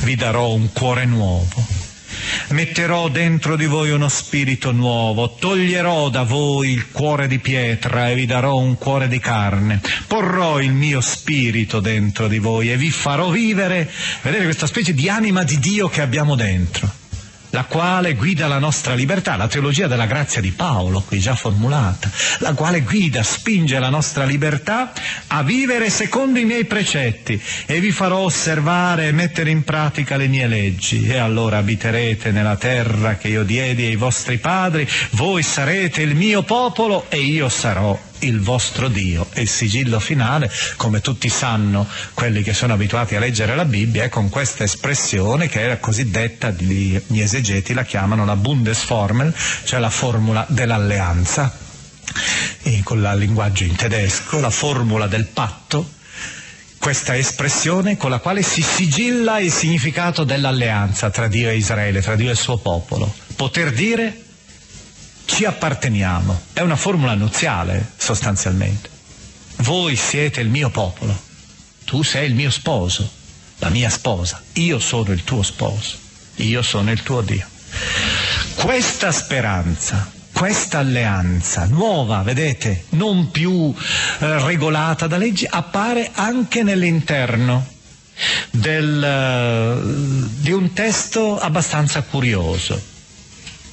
Vi 0.00 0.14
darò 0.16 0.52
un 0.52 0.72
cuore 0.72 1.04
nuovo, 1.04 1.64
metterò 2.48 3.08
dentro 3.08 3.56
di 3.56 3.66
voi 3.66 3.90
uno 3.90 4.08
spirito 4.08 4.72
nuovo, 4.72 5.34
toglierò 5.34 6.08
da 6.08 6.22
voi 6.22 6.70
il 6.70 6.90
cuore 6.90 7.28
di 7.28 7.38
pietra 7.38 8.10
e 8.10 8.14
vi 8.14 8.26
darò 8.26 8.56
un 8.56 8.76
cuore 8.76 9.08
di 9.08 9.18
carne, 9.18 9.80
porrò 10.06 10.60
il 10.60 10.72
mio 10.72 11.00
spirito 11.00 11.80
dentro 11.80 12.28
di 12.28 12.38
voi 12.38 12.70
e 12.70 12.76
vi 12.76 12.90
farò 12.90 13.30
vivere, 13.30 13.90
vedete 14.22 14.44
questa 14.44 14.66
specie 14.66 14.94
di 14.94 15.08
anima 15.08 15.42
di 15.44 15.58
Dio 15.58 15.88
che 15.88 16.00
abbiamo 16.00 16.34
dentro 16.34 17.00
la 17.52 17.64
quale 17.64 18.14
guida 18.14 18.46
la 18.46 18.58
nostra 18.58 18.94
libertà, 18.94 19.36
la 19.36 19.46
teologia 19.46 19.86
della 19.86 20.06
grazia 20.06 20.40
di 20.40 20.50
Paolo, 20.50 21.02
qui 21.06 21.18
già 21.18 21.34
formulata, 21.34 22.10
la 22.38 22.54
quale 22.54 22.80
guida, 22.80 23.22
spinge 23.22 23.78
la 23.78 23.90
nostra 23.90 24.24
libertà 24.24 24.92
a 25.28 25.42
vivere 25.42 25.90
secondo 25.90 26.38
i 26.38 26.44
miei 26.44 26.64
precetti 26.64 27.40
e 27.66 27.80
vi 27.80 27.90
farò 27.90 28.18
osservare 28.18 29.08
e 29.08 29.12
mettere 29.12 29.50
in 29.50 29.64
pratica 29.64 30.16
le 30.16 30.28
mie 30.28 30.46
leggi. 30.46 31.06
E 31.06 31.18
allora 31.18 31.58
abiterete 31.58 32.30
nella 32.30 32.56
terra 32.56 33.16
che 33.16 33.28
io 33.28 33.42
diedi 33.42 33.84
ai 33.84 33.96
vostri 33.96 34.38
padri, 34.38 34.88
voi 35.10 35.42
sarete 35.42 36.02
il 36.02 36.14
mio 36.14 36.42
popolo 36.42 37.06
e 37.10 37.18
io 37.18 37.48
sarò 37.48 38.10
il 38.22 38.40
vostro 38.40 38.88
Dio. 38.88 39.28
E 39.32 39.42
il 39.42 39.48
sigillo 39.48 40.00
finale, 40.00 40.50
come 40.76 41.00
tutti 41.00 41.28
sanno 41.28 41.86
quelli 42.14 42.42
che 42.42 42.52
sono 42.52 42.72
abituati 42.72 43.16
a 43.16 43.20
leggere 43.20 43.54
la 43.54 43.64
Bibbia, 43.64 44.04
è 44.04 44.08
con 44.08 44.28
questa 44.28 44.64
espressione 44.64 45.48
che 45.48 45.66
la 45.66 45.78
cosiddetta, 45.78 46.50
gli 46.50 47.20
esegeti 47.20 47.72
la 47.74 47.84
chiamano 47.84 48.24
la 48.24 48.36
Bundesformel, 48.36 49.34
cioè 49.64 49.80
la 49.80 49.90
formula 49.90 50.46
dell'alleanza. 50.48 51.54
E 52.62 52.80
con 52.84 52.98
il 52.98 53.18
linguaggio 53.18 53.64
in 53.64 53.74
tedesco, 53.74 54.40
la 54.40 54.50
formula 54.50 55.06
del 55.06 55.26
patto, 55.26 56.00
questa 56.78 57.16
espressione 57.16 57.96
con 57.96 58.10
la 58.10 58.18
quale 58.18 58.42
si 58.42 58.60
sigilla 58.60 59.38
il 59.38 59.52
significato 59.52 60.24
dell'alleanza 60.24 61.10
tra 61.10 61.28
Dio 61.28 61.48
e 61.48 61.56
Israele, 61.56 62.02
tra 62.02 62.16
Dio 62.16 62.28
e 62.28 62.32
il 62.32 62.36
suo 62.36 62.58
popolo. 62.58 63.14
Poter 63.36 63.72
dire 63.72 64.21
ci 65.24 65.44
apparteniamo. 65.44 66.40
È 66.52 66.60
una 66.60 66.76
formula 66.76 67.14
nuziale, 67.14 67.92
sostanzialmente. 67.96 68.88
Voi 69.56 69.96
siete 69.96 70.40
il 70.40 70.48
mio 70.48 70.70
popolo, 70.70 71.16
tu 71.84 72.02
sei 72.02 72.26
il 72.26 72.34
mio 72.34 72.50
sposo, 72.50 73.08
la 73.58 73.68
mia 73.68 73.90
sposa, 73.90 74.42
io 74.54 74.78
sono 74.78 75.12
il 75.12 75.22
tuo 75.24 75.42
sposo, 75.42 75.96
io 76.36 76.62
sono 76.62 76.90
il 76.90 77.02
tuo 77.02 77.20
Dio. 77.20 77.46
Questa 78.54 79.12
speranza, 79.12 80.10
questa 80.32 80.78
alleanza 80.78 81.66
nuova, 81.66 82.22
vedete, 82.22 82.86
non 82.90 83.30
più 83.30 83.72
eh, 83.74 84.42
regolata 84.42 85.06
da 85.06 85.16
leggi, 85.16 85.46
appare 85.48 86.10
anche 86.14 86.62
nell'interno 86.62 87.66
del, 88.50 89.78
uh, 89.78 90.28
di 90.40 90.52
un 90.52 90.72
testo 90.72 91.38
abbastanza 91.38 92.02
curioso. 92.02 92.80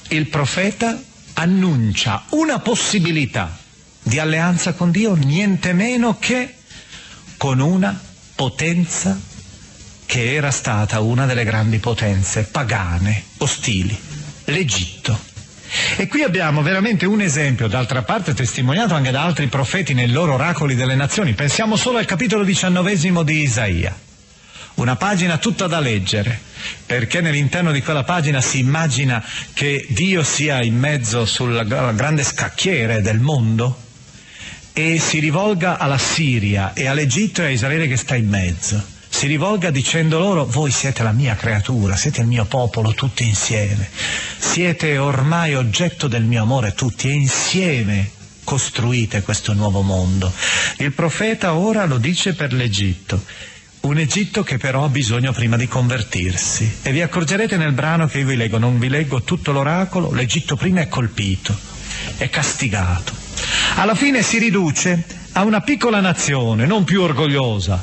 Il 0.08 0.26
profeta 0.26 1.00
annuncia 1.34 2.24
una 2.30 2.58
possibilità 2.58 3.56
di 4.02 4.18
alleanza 4.18 4.72
con 4.72 4.90
Dio, 4.90 5.14
niente 5.14 5.72
meno 5.72 6.18
che 6.18 6.54
con 7.36 7.60
una 7.60 7.98
potenza 8.34 9.18
che 10.06 10.34
era 10.34 10.50
stata 10.50 11.00
una 11.00 11.26
delle 11.26 11.44
grandi 11.44 11.78
potenze 11.78 12.44
pagane, 12.44 13.24
ostili, 13.38 13.96
l'Egitto. 14.46 15.28
E 15.96 16.08
qui 16.08 16.22
abbiamo 16.22 16.62
veramente 16.62 17.06
un 17.06 17.20
esempio, 17.20 17.68
d'altra 17.68 18.02
parte 18.02 18.34
testimoniato 18.34 18.94
anche 18.94 19.12
da 19.12 19.22
altri 19.22 19.46
profeti 19.46 19.94
nei 19.94 20.08
loro 20.08 20.34
oracoli 20.34 20.74
delle 20.74 20.96
nazioni. 20.96 21.34
Pensiamo 21.34 21.76
solo 21.76 21.98
al 21.98 22.06
capitolo 22.06 22.42
diciannovesimo 22.42 23.22
di 23.22 23.42
Isaia. 23.42 23.96
Una 24.80 24.96
pagina 24.96 25.36
tutta 25.36 25.66
da 25.66 25.78
leggere, 25.78 26.40
perché 26.86 27.20
nell'interno 27.20 27.70
di 27.70 27.82
quella 27.82 28.02
pagina 28.02 28.40
si 28.40 28.60
immagina 28.60 29.22
che 29.52 29.86
Dio 29.90 30.22
sia 30.22 30.62
in 30.62 30.78
mezzo 30.78 31.26
sul 31.26 31.66
grande 31.66 32.24
scacchiere 32.24 33.02
del 33.02 33.20
mondo 33.20 33.78
e 34.72 34.98
si 34.98 35.18
rivolga 35.18 35.76
alla 35.76 35.98
Siria 35.98 36.72
e 36.72 36.86
all'Egitto 36.86 37.42
e 37.42 37.44
a 37.44 37.50
Israele 37.50 37.88
che 37.88 37.98
sta 37.98 38.16
in 38.16 38.28
mezzo 38.30 38.82
si 39.10 39.26
rivolga 39.26 39.70
dicendo 39.70 40.18
loro 40.18 40.46
voi 40.46 40.70
siete 40.70 41.02
la 41.02 41.12
mia 41.12 41.34
creatura, 41.34 41.94
siete 41.94 42.22
il 42.22 42.26
mio 42.26 42.46
popolo 42.46 42.94
tutti 42.94 43.26
insieme, 43.26 43.90
siete 44.38 44.96
ormai 44.96 45.56
oggetto 45.56 46.08
del 46.08 46.22
mio 46.22 46.42
amore 46.42 46.72
tutti 46.72 47.08
e 47.08 47.12
insieme 47.12 48.12
costruite 48.44 49.20
questo 49.20 49.52
nuovo 49.52 49.82
mondo. 49.82 50.32
Il 50.78 50.92
profeta 50.92 51.54
ora 51.54 51.84
lo 51.84 51.98
dice 51.98 52.32
per 52.32 52.54
l'Egitto. 52.54 53.22
Un 53.80 53.98
Egitto 53.98 54.42
che 54.42 54.58
però 54.58 54.84
ha 54.84 54.88
bisogno 54.88 55.32
prima 55.32 55.56
di 55.56 55.66
convertirsi. 55.66 56.80
E 56.82 56.92
vi 56.92 57.00
accorgerete 57.00 57.56
nel 57.56 57.72
brano 57.72 58.06
che 58.06 58.18
io 58.18 58.26
vi 58.26 58.36
leggo, 58.36 58.58
non 58.58 58.78
vi 58.78 58.90
leggo 58.90 59.22
tutto 59.22 59.52
l'oracolo, 59.52 60.12
l'Egitto 60.12 60.54
prima 60.54 60.82
è 60.82 60.88
colpito, 60.88 61.56
è 62.18 62.28
castigato. 62.28 63.14
Alla 63.76 63.94
fine 63.94 64.22
si 64.22 64.38
riduce 64.38 65.02
a 65.32 65.44
una 65.44 65.62
piccola 65.62 66.00
nazione, 66.00 66.66
non 66.66 66.84
più 66.84 67.00
orgogliosa, 67.00 67.82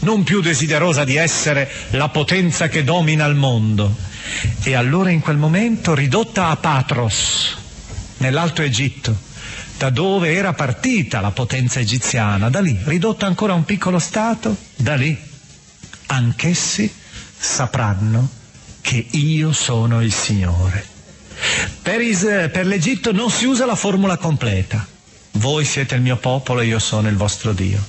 non 0.00 0.22
più 0.22 0.40
desiderosa 0.40 1.04
di 1.04 1.16
essere 1.16 1.70
la 1.90 2.08
potenza 2.08 2.68
che 2.68 2.82
domina 2.82 3.26
il 3.26 3.34
mondo. 3.34 3.94
E 4.62 4.74
allora 4.74 5.10
in 5.10 5.20
quel 5.20 5.36
momento 5.36 5.94
ridotta 5.94 6.48
a 6.48 6.56
Patros, 6.56 7.56
nell'Alto 8.18 8.62
Egitto, 8.62 9.25
da 9.76 9.90
dove 9.90 10.32
era 10.32 10.54
partita 10.54 11.20
la 11.20 11.30
potenza 11.30 11.80
egiziana, 11.80 12.48
da 12.48 12.60
lì, 12.60 12.78
ridotta 12.84 13.26
ancora 13.26 13.52
a 13.52 13.56
un 13.56 13.64
piccolo 13.64 13.98
Stato, 13.98 14.56
da 14.76 14.94
lì 14.94 15.16
anch'essi 16.06 16.90
sapranno 17.38 18.28
che 18.80 19.06
io 19.10 19.52
sono 19.52 20.02
il 20.02 20.12
Signore. 20.12 20.84
Per, 21.82 22.00
Is- 22.00 22.48
per 22.52 22.66
l'Egitto 22.66 23.12
non 23.12 23.30
si 23.30 23.44
usa 23.44 23.66
la 23.66 23.74
formula 23.74 24.16
completa. 24.16 24.86
Voi 25.32 25.64
siete 25.64 25.96
il 25.96 26.00
mio 26.00 26.16
popolo 26.16 26.60
e 26.60 26.66
io 26.66 26.78
sono 26.78 27.08
il 27.08 27.16
vostro 27.16 27.52
Dio. 27.52 27.84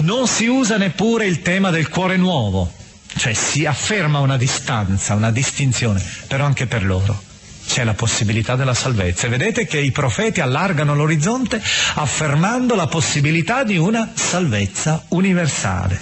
Non 0.00 0.28
si 0.28 0.46
usa 0.46 0.76
neppure 0.76 1.26
il 1.26 1.40
tema 1.40 1.70
del 1.70 1.88
cuore 1.88 2.16
nuovo, 2.16 2.70
cioè 3.16 3.32
si 3.32 3.64
afferma 3.64 4.18
una 4.18 4.36
distanza, 4.36 5.14
una 5.14 5.30
distinzione, 5.30 6.04
però 6.26 6.44
anche 6.44 6.66
per 6.66 6.84
loro 6.84 7.32
c'è 7.66 7.84
la 7.84 7.94
possibilità 7.94 8.56
della 8.56 8.74
salvezza. 8.74 9.26
E 9.26 9.30
vedete 9.30 9.66
che 9.66 9.78
i 9.78 9.90
profeti 9.90 10.40
allargano 10.40 10.94
l'orizzonte 10.94 11.60
affermando 11.94 12.74
la 12.74 12.86
possibilità 12.86 13.64
di 13.64 13.76
una 13.76 14.12
salvezza 14.14 15.04
universale. 15.08 15.98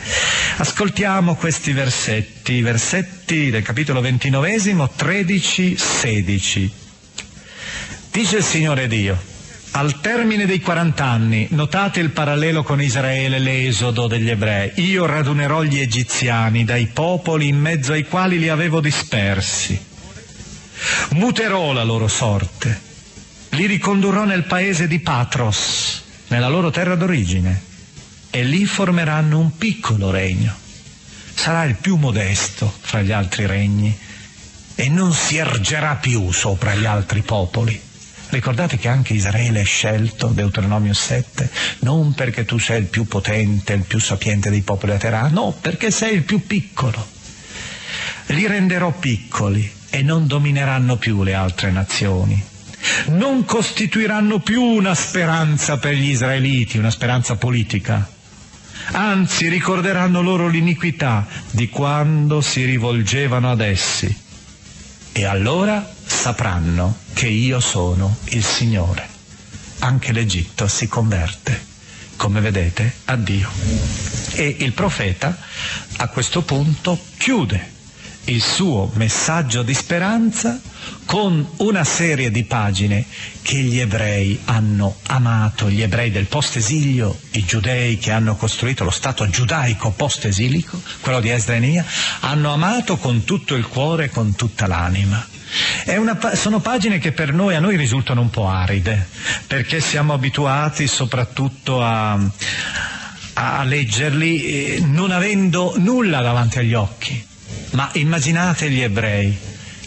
Ascoltiamo 0.56 1.34
questi 1.34 1.72
versetti, 1.72 2.60
versetti 2.60 3.50
del 3.50 3.62
capitolo 3.62 4.00
ventinovesimo, 4.00 4.90
13, 4.90 5.76
16. 5.76 6.72
Dice 8.10 8.36
il 8.36 8.44
Signore 8.44 8.88
Dio, 8.88 9.30
al 9.74 10.00
termine 10.00 10.44
dei 10.44 10.60
40 10.60 11.02
anni, 11.02 11.46
notate 11.50 12.00
il 12.00 12.10
parallelo 12.10 12.62
con 12.62 12.82
Israele, 12.82 13.38
l'esodo 13.38 14.06
degli 14.06 14.28
ebrei, 14.28 14.72
io 14.74 15.06
radunerò 15.06 15.62
gli 15.62 15.78
egiziani 15.78 16.64
dai 16.64 16.88
popoli 16.92 17.48
in 17.48 17.58
mezzo 17.58 17.92
ai 17.92 18.04
quali 18.04 18.38
li 18.38 18.50
avevo 18.50 18.80
dispersi. 18.80 19.91
Muterò 21.12 21.72
la 21.72 21.82
loro 21.82 22.08
sorte, 22.08 22.80
li 23.50 23.66
ricondurrò 23.66 24.24
nel 24.24 24.44
paese 24.44 24.86
di 24.86 24.98
Patros, 25.00 26.02
nella 26.28 26.48
loro 26.48 26.70
terra 26.70 26.94
d'origine, 26.94 27.62
e 28.30 28.42
lì 28.44 28.64
formeranno 28.64 29.38
un 29.38 29.56
piccolo 29.56 30.10
regno. 30.10 30.54
Sarà 31.34 31.64
il 31.64 31.76
più 31.76 31.96
modesto 31.96 32.72
fra 32.80 33.02
gli 33.02 33.12
altri 33.12 33.46
regni 33.46 33.96
e 34.74 34.88
non 34.88 35.12
si 35.12 35.36
ergerà 35.36 35.96
più 35.96 36.30
sopra 36.32 36.74
gli 36.74 36.84
altri 36.84 37.20
popoli 37.22 37.90
Ricordate 38.32 38.78
che 38.78 38.88
anche 38.88 39.12
Israele 39.12 39.60
è 39.60 39.64
scelto, 39.64 40.28
Deuteronomio 40.28 40.94
7, 40.94 41.50
non 41.80 42.14
perché 42.14 42.46
tu 42.46 42.56
sei 42.56 42.80
il 42.80 42.86
più 42.86 43.04
potente, 43.04 43.74
il 43.74 43.82
più 43.82 44.00
sapiente 44.00 44.48
dei 44.48 44.62
popoli 44.62 44.92
della 44.92 44.98
terra, 44.98 45.28
no, 45.28 45.54
perché 45.60 45.90
sei 45.90 46.14
il 46.14 46.22
più 46.22 46.46
piccolo. 46.46 47.06
Li 48.28 48.46
renderò 48.46 48.90
piccoli 48.90 49.70
e 49.94 50.00
non 50.02 50.26
domineranno 50.26 50.96
più 50.96 51.22
le 51.22 51.34
altre 51.34 51.70
nazioni. 51.70 52.42
Non 53.08 53.44
costituiranno 53.44 54.38
più 54.40 54.62
una 54.62 54.94
speranza 54.94 55.76
per 55.76 55.92
gli 55.92 56.08
israeliti, 56.08 56.78
una 56.78 56.90
speranza 56.90 57.36
politica. 57.36 58.10
Anzi, 58.92 59.48
ricorderanno 59.48 60.22
loro 60.22 60.48
l'iniquità 60.48 61.26
di 61.50 61.68
quando 61.68 62.40
si 62.40 62.64
rivolgevano 62.64 63.50
ad 63.50 63.60
essi. 63.60 64.16
E 65.12 65.24
allora 65.26 65.86
sapranno 66.06 66.96
che 67.12 67.28
io 67.28 67.60
sono 67.60 68.16
il 68.30 68.42
Signore. 68.42 69.06
Anche 69.80 70.12
l'Egitto 70.12 70.68
si 70.68 70.88
converte, 70.88 71.66
come 72.16 72.40
vedete, 72.40 72.94
a 73.04 73.16
Dio. 73.16 73.50
E 74.32 74.56
il 74.60 74.72
profeta 74.72 75.36
a 75.96 76.08
questo 76.08 76.40
punto 76.40 76.98
chiude 77.18 77.72
il 78.24 78.40
suo 78.40 78.90
messaggio 78.94 79.62
di 79.62 79.74
speranza 79.74 80.60
con 81.04 81.46
una 81.56 81.84
serie 81.84 82.30
di 82.30 82.44
pagine 82.44 83.04
che 83.42 83.58
gli 83.58 83.78
ebrei 83.80 84.38
hanno 84.44 84.96
amato, 85.08 85.68
gli 85.68 85.82
ebrei 85.82 86.10
del 86.10 86.26
post-esilio, 86.26 87.18
i 87.32 87.44
giudei 87.44 87.98
che 87.98 88.12
hanno 88.12 88.36
costruito 88.36 88.84
lo 88.84 88.90
Stato 88.90 89.28
giudaico 89.28 89.90
post-esilico, 89.90 90.80
quello 91.00 91.20
di 91.20 91.30
Esdra 91.30 91.56
e 91.56 91.58
Nia, 91.58 91.84
hanno 92.20 92.52
amato 92.52 92.96
con 92.96 93.24
tutto 93.24 93.54
il 93.54 93.66
cuore 93.66 94.04
e 94.04 94.10
con 94.10 94.34
tutta 94.36 94.66
l'anima. 94.66 95.26
Una, 95.86 96.34
sono 96.34 96.60
pagine 96.60 96.98
che 96.98 97.12
per 97.12 97.32
noi, 97.32 97.54
a 97.54 97.60
noi 97.60 97.76
risultano 97.76 98.20
un 98.20 98.30
po' 98.30 98.48
aride, 98.48 99.06
perché 99.46 99.80
siamo 99.80 100.14
abituati 100.14 100.86
soprattutto 100.86 101.82
a, 101.82 102.18
a 103.34 103.62
leggerli 103.64 104.42
eh, 104.44 104.80
non 104.80 105.10
avendo 105.10 105.74
nulla 105.76 106.22
davanti 106.22 106.58
agli 106.58 106.74
occhi. 106.74 107.30
Ma 107.72 107.90
immaginate 107.94 108.70
gli 108.70 108.80
ebrei 108.80 109.36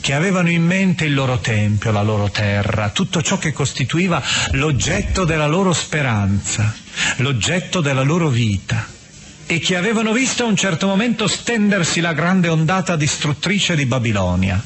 che 0.01 0.13
avevano 0.13 0.51
in 0.51 0.63
mente 0.63 1.05
il 1.05 1.13
loro 1.15 1.39
tempio, 1.39 1.91
la 1.91 2.03
loro 2.03 2.29
terra, 2.29 2.89
tutto 2.89 3.21
ciò 3.21 3.39
che 3.39 3.51
costituiva 3.51 4.21
l'oggetto 4.51 5.25
della 5.25 5.47
loro 5.47 5.73
speranza, 5.73 6.75
l'oggetto 7.17 7.81
della 7.81 8.03
loro 8.03 8.29
vita 8.29 8.85
e 9.47 9.59
che 9.59 9.75
avevano 9.75 10.11
visto 10.11 10.43
a 10.43 10.47
un 10.47 10.55
certo 10.55 10.87
momento 10.87 11.27
stendersi 11.27 12.01
la 12.01 12.13
grande 12.13 12.49
ondata 12.49 12.95
distruttrice 12.95 13.75
di 13.75 13.85
Babilonia 13.85 14.61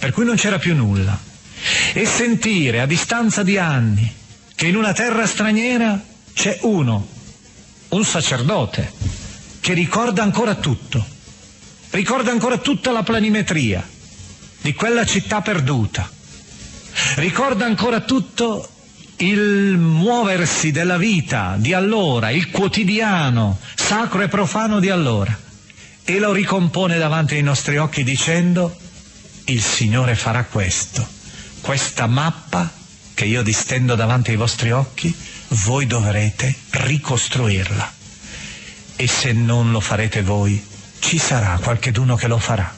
per 0.00 0.12
cui 0.12 0.24
non 0.24 0.36
c'era 0.36 0.58
più 0.58 0.74
nulla. 0.74 1.16
E 1.92 2.06
sentire 2.06 2.80
a 2.80 2.86
distanza 2.86 3.42
di 3.42 3.58
anni 3.58 4.10
che 4.54 4.66
in 4.66 4.76
una 4.76 4.94
terra 4.94 5.26
straniera 5.26 6.02
c'è 6.32 6.58
uno, 6.62 7.06
un 7.88 8.04
sacerdote, 8.04 8.90
che 9.60 9.74
ricorda 9.74 10.22
ancora 10.22 10.54
tutto, 10.54 11.04
ricorda 11.90 12.30
ancora 12.30 12.58
tutta 12.58 12.90
la 12.90 13.02
planimetria 13.02 13.86
di 14.60 14.74
quella 14.74 15.04
città 15.04 15.40
perduta, 15.40 16.10
ricorda 17.16 17.64
ancora 17.64 18.00
tutto 18.00 18.68
il 19.18 19.76
muoversi 19.76 20.70
della 20.70 20.96
vita 20.96 21.56
di 21.58 21.72
allora, 21.72 22.30
il 22.30 22.50
quotidiano 22.50 23.58
sacro 23.74 24.22
e 24.22 24.28
profano 24.28 24.80
di 24.80 24.88
allora, 24.88 25.36
e 26.04 26.18
lo 26.18 26.32
ricompone 26.32 26.98
davanti 26.98 27.34
ai 27.34 27.42
nostri 27.42 27.76
occhi 27.76 28.02
dicendo 28.02 28.74
il 29.44 29.62
Signore 29.62 30.14
farà 30.14 30.44
questo. 30.44 31.06
Questa 31.60 32.06
mappa 32.06 32.70
che 33.14 33.24
io 33.26 33.42
distendo 33.42 33.94
davanti 33.94 34.30
ai 34.30 34.36
vostri 34.36 34.70
occhi, 34.70 35.14
voi 35.48 35.86
dovrete 35.86 36.54
ricostruirla. 36.70 37.92
E 38.96 39.06
se 39.06 39.32
non 39.32 39.70
lo 39.70 39.80
farete 39.80 40.22
voi, 40.22 40.62
ci 41.00 41.18
sarà 41.18 41.58
qualcheduno 41.60 42.14
che 42.14 42.28
lo 42.28 42.38
farà 42.38 42.72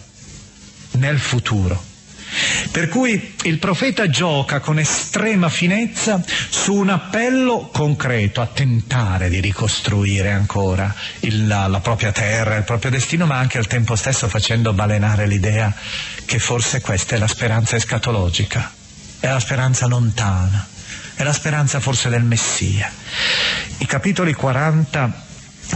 nel 0.93 1.19
futuro. 1.19 1.91
Per 2.71 2.89
cui 2.89 3.35
il 3.43 3.59
profeta 3.59 4.09
gioca 4.09 4.61
con 4.61 4.79
estrema 4.79 5.51
finezza 5.51 6.23
su 6.49 6.73
un 6.73 6.89
appello 6.89 7.69
concreto 7.71 8.41
a 8.41 8.47
tentare 8.47 9.29
di 9.29 9.41
ricostruire 9.41 10.31
ancora 10.31 10.95
il, 11.21 11.47
la, 11.47 11.67
la 11.67 11.81
propria 11.81 12.11
terra, 12.11 12.57
il 12.57 12.65
proprio 12.65 12.91
destino, 12.91 13.27
ma 13.27 13.37
anche 13.37 13.59
al 13.59 13.67
tempo 13.67 13.97
stesso 13.97 14.29
facendo 14.29 14.73
balenare 14.73 15.27
l'idea 15.27 15.75
che 16.25 16.39
forse 16.39 16.81
questa 16.81 17.17
è 17.17 17.19
la 17.19 17.27
speranza 17.27 17.77
escatologica, 17.77 18.73
è 19.21 19.29
la 19.29 19.41
speranza 19.41 19.87
lontana, 19.87 20.67
è 21.15 21.23
la 21.23 21.35
speranza 21.35 21.81
forse 21.81 22.09
del 22.09 22.23
Messia. 22.23 22.91
I 23.79 23.85
capitoli 23.87 24.33
40 24.33 25.31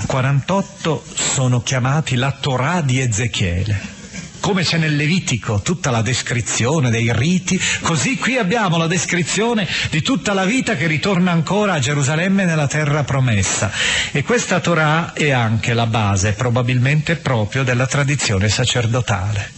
48 0.04 1.04
sono 1.14 1.62
chiamati 1.62 2.16
la 2.16 2.32
Torah 2.32 2.80
di 2.82 3.00
Ezechiele. 3.00 3.94
Come 4.40 4.62
c'è 4.62 4.76
nel 4.78 4.94
Levitico 4.94 5.60
tutta 5.60 5.90
la 5.90 6.02
descrizione 6.02 6.90
dei 6.90 7.12
riti, 7.12 7.60
così 7.80 8.16
qui 8.16 8.36
abbiamo 8.36 8.76
la 8.76 8.86
descrizione 8.86 9.66
di 9.90 10.02
tutta 10.02 10.34
la 10.34 10.44
vita 10.44 10.76
che 10.76 10.86
ritorna 10.86 11.32
ancora 11.32 11.72
a 11.72 11.78
Gerusalemme 11.80 12.44
nella 12.44 12.68
terra 12.68 13.02
promessa. 13.02 13.72
E 14.12 14.22
questa 14.22 14.60
Torah 14.60 15.12
è 15.14 15.30
anche 15.30 15.74
la 15.74 15.86
base, 15.86 16.34
probabilmente 16.34 17.16
proprio, 17.16 17.64
della 17.64 17.86
tradizione 17.86 18.48
sacerdotale 18.48 19.55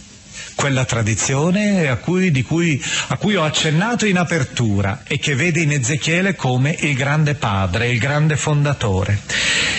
quella 0.59 0.83
tradizione 0.83 1.87
a 1.87 1.95
cui, 1.95 2.41
cui, 2.41 2.83
a 3.07 3.15
cui 3.15 3.37
ho 3.37 3.45
accennato 3.45 4.05
in 4.05 4.17
apertura 4.17 5.03
e 5.07 5.17
che 5.17 5.33
vede 5.33 5.61
in 5.61 5.71
Ezechiele 5.71 6.35
come 6.35 6.75
il 6.81 6.95
grande 6.95 7.35
padre, 7.35 7.87
il 7.87 7.97
grande 7.97 8.35
fondatore. 8.35 9.21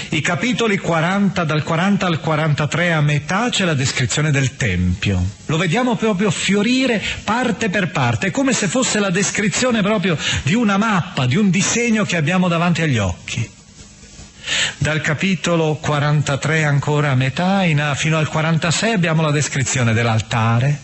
I 0.08 0.22
capitoli 0.22 0.78
40, 0.78 1.44
dal 1.44 1.64
40 1.64 2.06
al 2.06 2.20
43 2.20 2.94
a 2.94 3.02
metà 3.02 3.50
c'è 3.50 3.66
la 3.66 3.74
descrizione 3.74 4.30
del 4.30 4.56
Tempio. 4.56 5.22
Lo 5.46 5.58
vediamo 5.58 5.96
proprio 5.96 6.30
fiorire 6.30 7.02
parte 7.24 7.68
per 7.68 7.90
parte, 7.90 8.28
è 8.28 8.30
come 8.30 8.54
se 8.54 8.66
fosse 8.66 9.00
la 9.00 9.10
descrizione 9.10 9.82
proprio 9.82 10.16
di 10.44 10.54
una 10.54 10.78
mappa, 10.78 11.26
di 11.26 11.36
un 11.36 11.50
disegno 11.50 12.04
che 12.04 12.16
abbiamo 12.16 12.48
davanti 12.48 12.80
agli 12.80 12.96
occhi. 12.96 13.59
Dal 14.78 15.00
capitolo 15.02 15.76
43 15.76 16.64
ancora 16.64 17.10
a 17.10 17.14
metà 17.14 17.64
in, 17.64 17.92
fino 17.96 18.16
al 18.18 18.28
46 18.28 18.92
abbiamo 18.92 19.22
la 19.22 19.30
descrizione 19.30 19.92
dell'altare, 19.92 20.80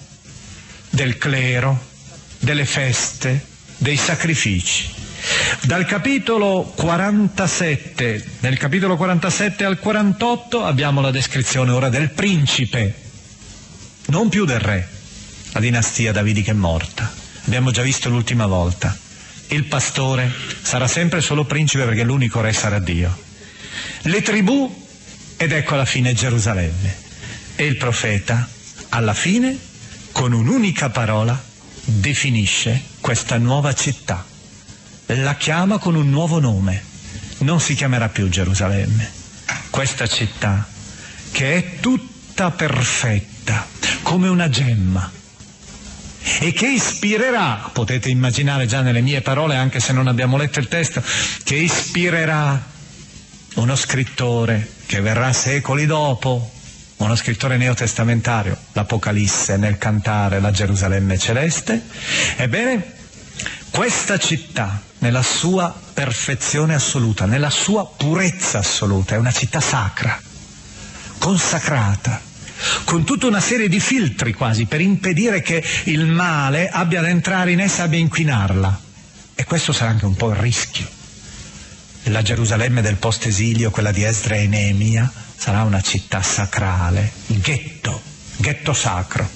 del 0.90 1.16
clero, 1.16 1.78
delle 2.38 2.66
feste, 2.66 3.44
dei 3.78 3.96
sacrifici. 3.96 4.92
Dal 5.62 5.86
capitolo 5.86 6.72
47, 6.76 8.24
nel 8.40 8.58
capitolo 8.58 8.96
47 8.96 9.64
al 9.64 9.78
48 9.78 10.64
abbiamo 10.64 11.00
la 11.00 11.10
descrizione 11.10 11.72
ora 11.72 11.88
del 11.88 12.10
principe, 12.10 12.94
non 14.06 14.28
più 14.28 14.44
del 14.44 14.60
re, 14.60 14.88
la 15.52 15.60
dinastia 15.60 16.12
davidica 16.12 16.52
è 16.52 16.54
morta, 16.54 17.10
abbiamo 17.46 17.70
già 17.70 17.82
visto 17.82 18.08
l'ultima 18.08 18.46
volta. 18.46 18.96
Il 19.48 19.64
pastore 19.64 20.30
sarà 20.62 20.86
sempre 20.86 21.20
solo 21.20 21.44
principe 21.44 21.84
perché 21.84 22.02
l'unico 22.02 22.40
re 22.40 22.52
sarà 22.52 22.78
Dio 22.78 23.24
le 24.06 24.22
tribù 24.22 24.84
ed 25.36 25.52
ecco 25.52 25.74
alla 25.74 25.84
fine 25.84 26.12
Gerusalemme. 26.14 27.04
E 27.56 27.64
il 27.64 27.76
profeta, 27.76 28.48
alla 28.90 29.14
fine, 29.14 29.56
con 30.12 30.32
un'unica 30.32 30.90
parola, 30.90 31.40
definisce 31.84 32.82
questa 33.00 33.38
nuova 33.38 33.74
città. 33.74 34.24
La 35.06 35.36
chiama 35.36 35.78
con 35.78 35.94
un 35.94 36.10
nuovo 36.10 36.40
nome. 36.40 36.82
Non 37.38 37.60
si 37.60 37.74
chiamerà 37.74 38.08
più 38.08 38.28
Gerusalemme. 38.28 39.10
Questa 39.70 40.06
città, 40.06 40.66
che 41.30 41.54
è 41.56 41.80
tutta 41.80 42.50
perfetta, 42.50 43.66
come 44.02 44.28
una 44.28 44.48
gemma, 44.48 45.10
e 46.40 46.52
che 46.52 46.66
ispirerà, 46.66 47.70
potete 47.72 48.08
immaginare 48.08 48.66
già 48.66 48.80
nelle 48.80 49.00
mie 49.00 49.20
parole, 49.20 49.56
anche 49.56 49.80
se 49.80 49.92
non 49.92 50.06
abbiamo 50.08 50.36
letto 50.36 50.58
il 50.58 50.68
testo, 50.68 51.02
che 51.44 51.56
ispirerà 51.56 52.74
uno 53.56 53.76
scrittore 53.76 54.74
che 54.86 55.00
verrà 55.00 55.32
secoli 55.32 55.86
dopo, 55.86 56.50
uno 56.96 57.14
scrittore 57.14 57.56
neotestamentario, 57.56 58.56
l'Apocalisse 58.72 59.56
nel 59.56 59.78
cantare 59.78 60.40
la 60.40 60.50
Gerusalemme 60.50 61.18
celeste, 61.18 61.82
ebbene, 62.36 62.94
questa 63.70 64.18
città, 64.18 64.82
nella 64.98 65.22
sua 65.22 65.74
perfezione 65.92 66.74
assoluta, 66.74 67.26
nella 67.26 67.50
sua 67.50 67.86
purezza 67.86 68.58
assoluta, 68.58 69.14
è 69.14 69.18
una 69.18 69.32
città 69.32 69.60
sacra, 69.60 70.18
consacrata, 71.18 72.20
con 72.84 73.04
tutta 73.04 73.26
una 73.26 73.40
serie 73.40 73.68
di 73.68 73.80
filtri 73.80 74.32
quasi 74.32 74.64
per 74.66 74.80
impedire 74.80 75.42
che 75.42 75.62
il 75.84 76.06
male 76.06 76.68
abbia 76.68 77.00
ad 77.00 77.06
entrare 77.06 77.52
in 77.52 77.60
essa, 77.60 77.82
abbia 77.82 77.98
a 77.98 78.02
inquinarla. 78.02 78.80
E 79.34 79.44
questo 79.44 79.72
sarà 79.72 79.90
anche 79.90 80.06
un 80.06 80.14
po' 80.14 80.30
il 80.30 80.36
rischio 80.36 80.95
la 82.10 82.22
Gerusalemme 82.22 82.82
del 82.82 82.96
post-esilio, 82.96 83.70
quella 83.70 83.90
di 83.90 84.04
Esdra 84.04 84.36
e 84.36 84.46
Neemia, 84.46 85.10
sarà 85.36 85.62
una 85.62 85.80
città 85.80 86.22
sacrale, 86.22 87.10
ghetto, 87.26 88.00
ghetto 88.36 88.72
sacro. 88.72 89.28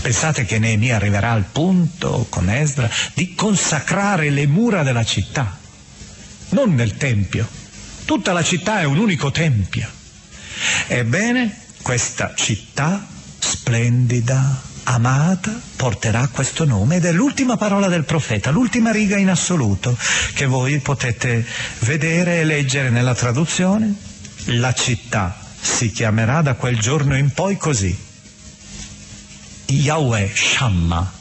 Pensate 0.00 0.44
che 0.44 0.58
Neemia 0.58 0.96
arriverà 0.96 1.32
al 1.32 1.44
punto, 1.44 2.26
con 2.28 2.48
Esdra, 2.48 2.88
di 3.14 3.34
consacrare 3.34 4.30
le 4.30 4.46
mura 4.46 4.82
della 4.82 5.04
città, 5.04 5.58
non 6.50 6.74
nel 6.74 6.96
Tempio. 6.96 7.46
Tutta 8.04 8.32
la 8.32 8.42
città 8.42 8.80
è 8.80 8.84
un 8.84 8.98
unico 8.98 9.30
Tempio. 9.30 9.88
Ebbene, 10.86 11.56
questa 11.82 12.32
città 12.34 13.06
splendida, 13.38 14.62
amata 14.88 15.52
porterà 15.76 16.28
questo 16.28 16.64
nome 16.64 16.96
ed 16.96 17.04
è 17.04 17.12
l'ultima 17.12 17.56
parola 17.56 17.88
del 17.88 18.04
profeta, 18.04 18.50
l'ultima 18.50 18.90
riga 18.90 19.18
in 19.18 19.28
assoluto 19.28 19.96
che 20.34 20.46
voi 20.46 20.78
potete 20.78 21.44
vedere 21.80 22.40
e 22.40 22.44
leggere 22.44 22.88
nella 22.88 23.14
traduzione. 23.14 23.94
La 24.46 24.72
città 24.72 25.38
si 25.60 25.90
chiamerà 25.90 26.40
da 26.40 26.54
quel 26.54 26.78
giorno 26.78 27.16
in 27.16 27.30
poi 27.30 27.56
così. 27.56 27.96
Yahweh 29.66 30.32
Shamma, 30.34 31.12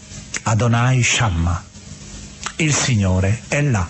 Adonai 0.43 1.03
Shamma. 1.03 1.63
Il 2.57 2.73
Signore 2.73 3.41
è 3.49 3.61
là. 3.61 3.87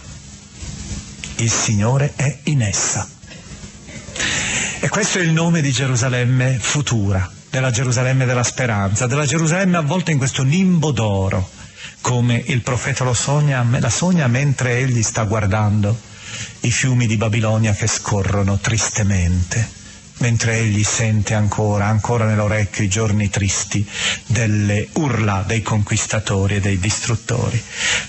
Il 1.35 1.51
Signore 1.51 2.13
è 2.15 2.39
in 2.43 2.63
essa. 2.63 3.07
E 4.79 4.89
questo 4.89 5.19
è 5.19 5.21
il 5.21 5.31
nome 5.31 5.61
di 5.61 5.71
Gerusalemme 5.71 6.57
futura 6.59 7.35
della 7.49 7.71
Gerusalemme 7.71 8.25
della 8.25 8.43
speranza, 8.43 9.07
della 9.07 9.25
Gerusalemme 9.25 9.77
avvolta 9.77 10.11
in 10.11 10.17
questo 10.17 10.43
nimbo 10.43 10.91
d'oro, 10.91 11.49
come 12.01 12.41
il 12.47 12.61
profeta 12.61 13.03
lo 13.03 13.13
sogna, 13.13 13.65
la 13.79 13.89
sogna 13.89 14.27
mentre 14.27 14.77
egli 14.77 15.01
sta 15.01 15.23
guardando 15.23 15.97
i 16.61 16.71
fiumi 16.71 17.07
di 17.07 17.17
Babilonia 17.17 17.73
che 17.73 17.87
scorrono 17.87 18.57
tristemente, 18.59 19.75
mentre 20.17 20.57
egli 20.57 20.83
sente 20.83 21.33
ancora, 21.33 21.87
ancora 21.87 22.25
nell'orecchio 22.25 22.83
i 22.83 22.89
giorni 22.89 23.29
tristi 23.29 23.87
delle 24.25 24.87
urla 24.93 25.43
dei 25.45 25.61
conquistatori 25.61 26.55
e 26.55 26.59
dei 26.59 26.79
distruttori. 26.79 27.61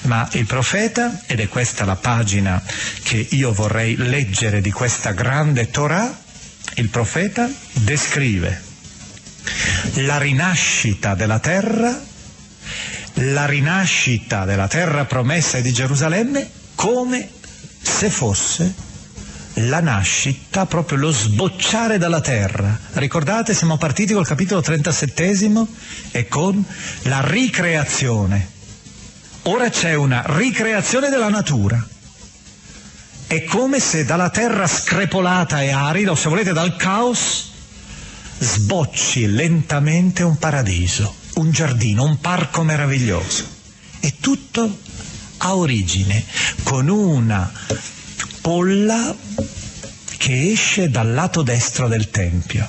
Ma 0.02 0.28
il 0.32 0.46
profeta, 0.46 1.22
ed 1.26 1.40
è 1.40 1.48
questa 1.48 1.84
la 1.84 1.96
pagina 1.96 2.62
che 3.02 3.26
io 3.30 3.52
vorrei 3.52 3.96
leggere 3.96 4.60
di 4.60 4.70
questa 4.70 5.12
grande 5.12 5.70
Torah, 5.70 6.26
il 6.74 6.88
profeta 6.88 7.48
descrive 7.72 8.66
la 9.94 10.18
rinascita 10.18 11.14
della 11.14 11.38
terra, 11.38 11.98
la 13.14 13.46
rinascita 13.46 14.44
della 14.44 14.68
terra 14.68 15.04
promessa 15.04 15.60
di 15.60 15.72
Gerusalemme 15.72 16.50
come 16.74 17.28
se 17.80 18.10
fosse 18.10 18.86
la 19.66 19.80
nascita, 19.80 20.66
proprio 20.66 20.98
lo 20.98 21.10
sbocciare 21.10 21.98
dalla 21.98 22.20
terra. 22.20 22.78
Ricordate, 22.92 23.54
siamo 23.54 23.76
partiti 23.76 24.12
col 24.12 24.26
capitolo 24.26 24.60
37 24.60 25.66
e 26.12 26.28
con 26.28 26.62
la 27.02 27.20
ricreazione. 27.26 28.56
Ora 29.42 29.68
c'è 29.70 29.94
una 29.94 30.22
ricreazione 30.26 31.08
della 31.08 31.28
natura. 31.28 31.84
È 33.26 33.44
come 33.44 33.80
se 33.80 34.04
dalla 34.04 34.30
terra 34.30 34.66
screpolata 34.66 35.62
e 35.62 35.70
arida, 35.70 36.12
o 36.12 36.14
se 36.14 36.28
volete 36.28 36.52
dal 36.52 36.76
caos, 36.76 37.52
sbocci 38.38 39.26
lentamente 39.26 40.22
un 40.22 40.36
paradiso, 40.38 41.14
un 41.34 41.50
giardino, 41.50 42.04
un 42.04 42.18
parco 42.20 42.62
meraviglioso. 42.62 43.56
E 44.00 44.14
tutto 44.20 44.78
ha 45.38 45.54
origine 45.56 46.24
con 46.62 46.88
una 46.88 47.50
polla 48.40 49.14
che 50.16 50.50
esce 50.52 50.88
dal 50.88 51.12
lato 51.12 51.42
destro 51.42 51.88
del 51.88 52.10
Tempio. 52.10 52.68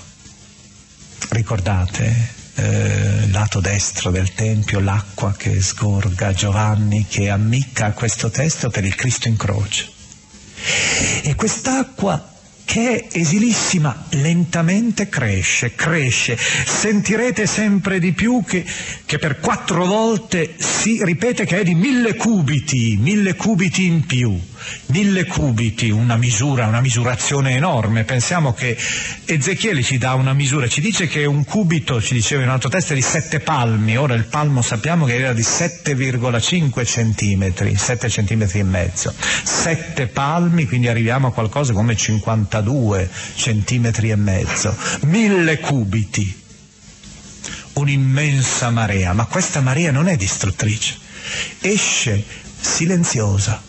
Ricordate? 1.30 2.38
Eh, 2.56 3.28
lato 3.30 3.60
destro 3.62 4.12
del 4.12 4.34
Tempio, 4.34 4.80
l'acqua 4.80 5.34
che 5.36 5.62
sgorga, 5.62 6.34
Giovanni 6.34 7.06
che 7.08 7.30
ammicca 7.30 7.86
a 7.86 7.92
questo 7.92 8.30
testo 8.30 8.70
per 8.70 8.84
il 8.84 8.96
Cristo 8.96 9.28
in 9.28 9.38
croce. 9.38 9.90
E 11.22 11.36
quest'acqua 11.36 12.29
che 12.70 13.08
è 13.08 13.18
esilissima, 13.18 14.06
lentamente 14.12 15.10
cresce, 15.10 15.74
cresce. 15.74 16.38
Sentirete 16.38 17.48
sempre 17.48 17.98
di 17.98 18.12
più 18.12 18.44
che, 18.46 18.64
che, 19.08 19.18
per 19.18 19.40
quattro 19.40 19.88
volte 19.88 20.54
si 20.58 21.04
ripete 21.04 21.46
che 21.46 21.62
è 21.62 21.64
di 21.64 21.74
mille 21.74 22.14
cubiti, 22.14 22.96
mille 23.00 23.34
cubiti 23.34 23.86
in 23.86 24.06
più. 24.06 24.40
Mille 24.88 25.26
cubiti, 25.26 25.90
una 25.90 26.18
misura, 26.18 26.68
una 26.68 26.82
misurazione 26.82 27.56
enorme. 27.56 28.04
Pensiamo 28.04 28.54
che 28.54 28.78
Ezechiele 29.26 29.84
ci 29.84 29.98
dà 29.98 30.14
una 30.14 30.34
misura, 30.34 30.68
ci 30.68 30.82
dice 30.82 31.08
che 31.08 31.26
un 31.26 31.44
cubito, 31.44 32.02
ci 32.02 32.14
diceva 32.14 32.42
in 32.42 32.48
un 32.48 32.54
altro 32.54 32.70
testo, 32.70 32.94
è 32.94 32.96
di 32.96 33.02
sette 33.02 33.40
palmi. 33.40 33.98
Ora 33.98 34.16
il 34.16 34.26
palmo 34.26 34.62
sappiamo 34.62 35.06
che 35.06 35.16
era 35.16 35.34
di 35.34 35.42
7,5 35.42 36.86
centimetri, 36.86 37.76
7 37.76 38.10
centimetri 38.10 38.60
e 38.60 38.64
mezzo. 38.64 39.14
Sette 39.44 40.08
palmi, 40.08 40.66
quindi 40.66 40.88
arriviamo 40.88 41.28
a 41.28 41.32
qualcosa 41.32 41.74
come 41.74 41.96
52 41.96 43.10
centimetri 43.36 44.10
e 44.10 44.16
mezzo. 44.16 44.76
Mille 45.02 45.60
cubiti 45.60 46.48
un'immensa 47.74 48.70
marea, 48.72 49.14
ma 49.14 49.26
questa 49.26 49.62
marea 49.62 49.92
non 49.92 50.08
è 50.08 50.18
distruttrice, 50.18 50.98
esce 51.62 52.24
silenziosa 52.60 53.68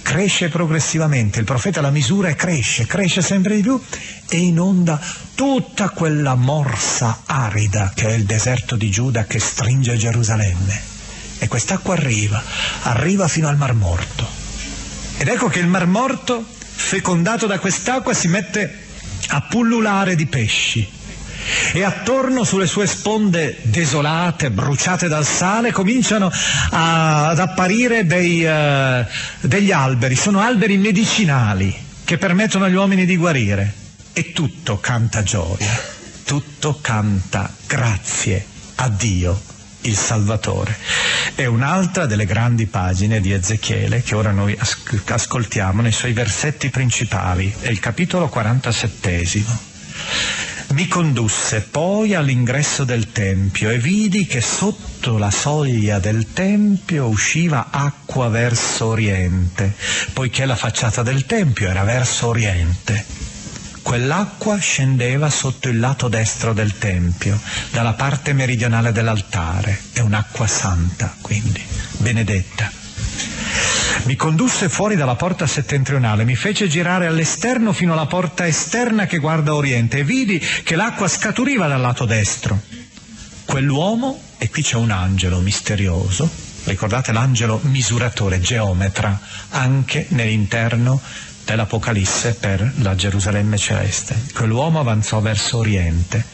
cresce 0.00 0.48
progressivamente, 0.48 1.38
il 1.38 1.44
profeta 1.44 1.80
la 1.80 1.90
misura 1.90 2.28
e 2.28 2.34
cresce, 2.34 2.86
cresce 2.86 3.20
sempre 3.20 3.56
di 3.56 3.62
più 3.62 3.80
e 4.28 4.36
inonda 4.38 5.00
tutta 5.34 5.90
quella 5.90 6.34
morsa 6.34 7.22
arida 7.26 7.92
che 7.94 8.08
è 8.08 8.12
il 8.12 8.24
deserto 8.24 8.76
di 8.76 8.90
Giuda 8.90 9.24
che 9.24 9.38
stringe 9.38 9.96
Gerusalemme. 9.96 10.80
E 11.38 11.48
quest'acqua 11.48 11.94
arriva, 11.94 12.42
arriva 12.82 13.26
fino 13.28 13.48
al 13.48 13.56
Mar 13.56 13.74
Morto. 13.74 14.26
Ed 15.18 15.28
ecco 15.28 15.48
che 15.48 15.58
il 15.58 15.66
Mar 15.66 15.86
Morto, 15.86 16.44
fecondato 16.46 17.46
da 17.46 17.58
quest'acqua, 17.58 18.14
si 18.14 18.28
mette 18.28 18.78
a 19.28 19.40
pullulare 19.42 20.14
di 20.14 20.26
pesci 20.26 21.00
e 21.72 21.82
attorno 21.82 22.44
sulle 22.44 22.66
sue 22.66 22.86
sponde 22.86 23.58
desolate, 23.62 24.50
bruciate 24.50 25.08
dal 25.08 25.24
sale, 25.24 25.72
cominciano 25.72 26.30
a, 26.70 27.28
ad 27.28 27.38
apparire 27.38 28.06
dei, 28.06 28.44
uh, 28.44 29.06
degli 29.40 29.72
alberi, 29.72 30.14
sono 30.14 30.40
alberi 30.40 30.76
medicinali 30.76 31.74
che 32.04 32.18
permettono 32.18 32.64
agli 32.64 32.74
uomini 32.74 33.04
di 33.04 33.16
guarire 33.16 33.72
e 34.12 34.32
tutto 34.32 34.78
canta 34.78 35.22
gioia, 35.22 35.80
tutto 36.24 36.78
canta 36.80 37.52
grazie 37.66 38.44
a 38.76 38.88
Dio 38.88 39.50
il 39.82 39.96
Salvatore. 39.96 40.76
È 41.34 41.44
un'altra 41.46 42.06
delle 42.06 42.26
grandi 42.26 42.66
pagine 42.66 43.20
di 43.20 43.32
Ezechiele 43.32 44.02
che 44.02 44.14
ora 44.14 44.30
noi 44.30 44.56
ascoltiamo 45.06 45.82
nei 45.82 45.92
suoi 45.92 46.12
versetti 46.12 46.70
principali, 46.70 47.52
è 47.60 47.68
il 47.68 47.80
capitolo 47.80 48.28
47. 48.28 49.24
Mi 50.72 50.88
condusse 50.88 51.60
poi 51.60 52.14
all'ingresso 52.14 52.84
del 52.84 53.12
tempio 53.12 53.68
e 53.68 53.78
vidi 53.78 54.24
che 54.24 54.40
sotto 54.40 55.18
la 55.18 55.30
soglia 55.30 55.98
del 55.98 56.32
tempio 56.32 57.08
usciva 57.08 57.68
acqua 57.70 58.28
verso 58.30 58.86
oriente, 58.86 59.74
poiché 60.14 60.46
la 60.46 60.56
facciata 60.56 61.02
del 61.02 61.26
tempio 61.26 61.68
era 61.68 61.84
verso 61.84 62.28
oriente. 62.28 63.04
Quell'acqua 63.82 64.56
scendeva 64.56 65.28
sotto 65.28 65.68
il 65.68 65.78
lato 65.78 66.08
destro 66.08 66.54
del 66.54 66.78
tempio, 66.78 67.38
dalla 67.70 67.92
parte 67.92 68.32
meridionale 68.32 68.92
dell'altare. 68.92 69.78
È 69.92 70.00
un'acqua 70.00 70.46
santa, 70.46 71.14
quindi, 71.20 71.62
benedetta. 71.98 72.70
Mi 74.04 74.16
condusse 74.16 74.68
fuori 74.68 74.96
dalla 74.96 75.14
porta 75.14 75.46
settentrionale, 75.46 76.24
mi 76.24 76.34
fece 76.34 76.66
girare 76.66 77.06
all'esterno 77.06 77.72
fino 77.72 77.92
alla 77.92 78.06
porta 78.06 78.44
esterna 78.44 79.06
che 79.06 79.18
guarda 79.18 79.54
oriente 79.54 79.98
e 79.98 80.04
vidi 80.04 80.40
che 80.40 80.74
l'acqua 80.74 81.06
scaturiva 81.06 81.68
dal 81.68 81.80
lato 81.80 82.04
destro. 82.04 82.60
Quell'uomo, 83.44 84.20
e 84.38 84.50
qui 84.50 84.62
c'è 84.62 84.74
un 84.74 84.90
angelo 84.90 85.38
misterioso, 85.38 86.28
ricordate 86.64 87.12
l'angelo 87.12 87.60
misuratore, 87.62 88.40
geometra, 88.40 89.16
anche 89.50 90.06
nell'interno 90.08 91.00
dell'Apocalisse 91.44 92.34
per 92.34 92.72
la 92.78 92.96
Gerusalemme 92.96 93.56
celeste. 93.56 94.20
Quell'uomo 94.34 94.80
avanzò 94.80 95.20
verso 95.20 95.58
oriente 95.58 96.24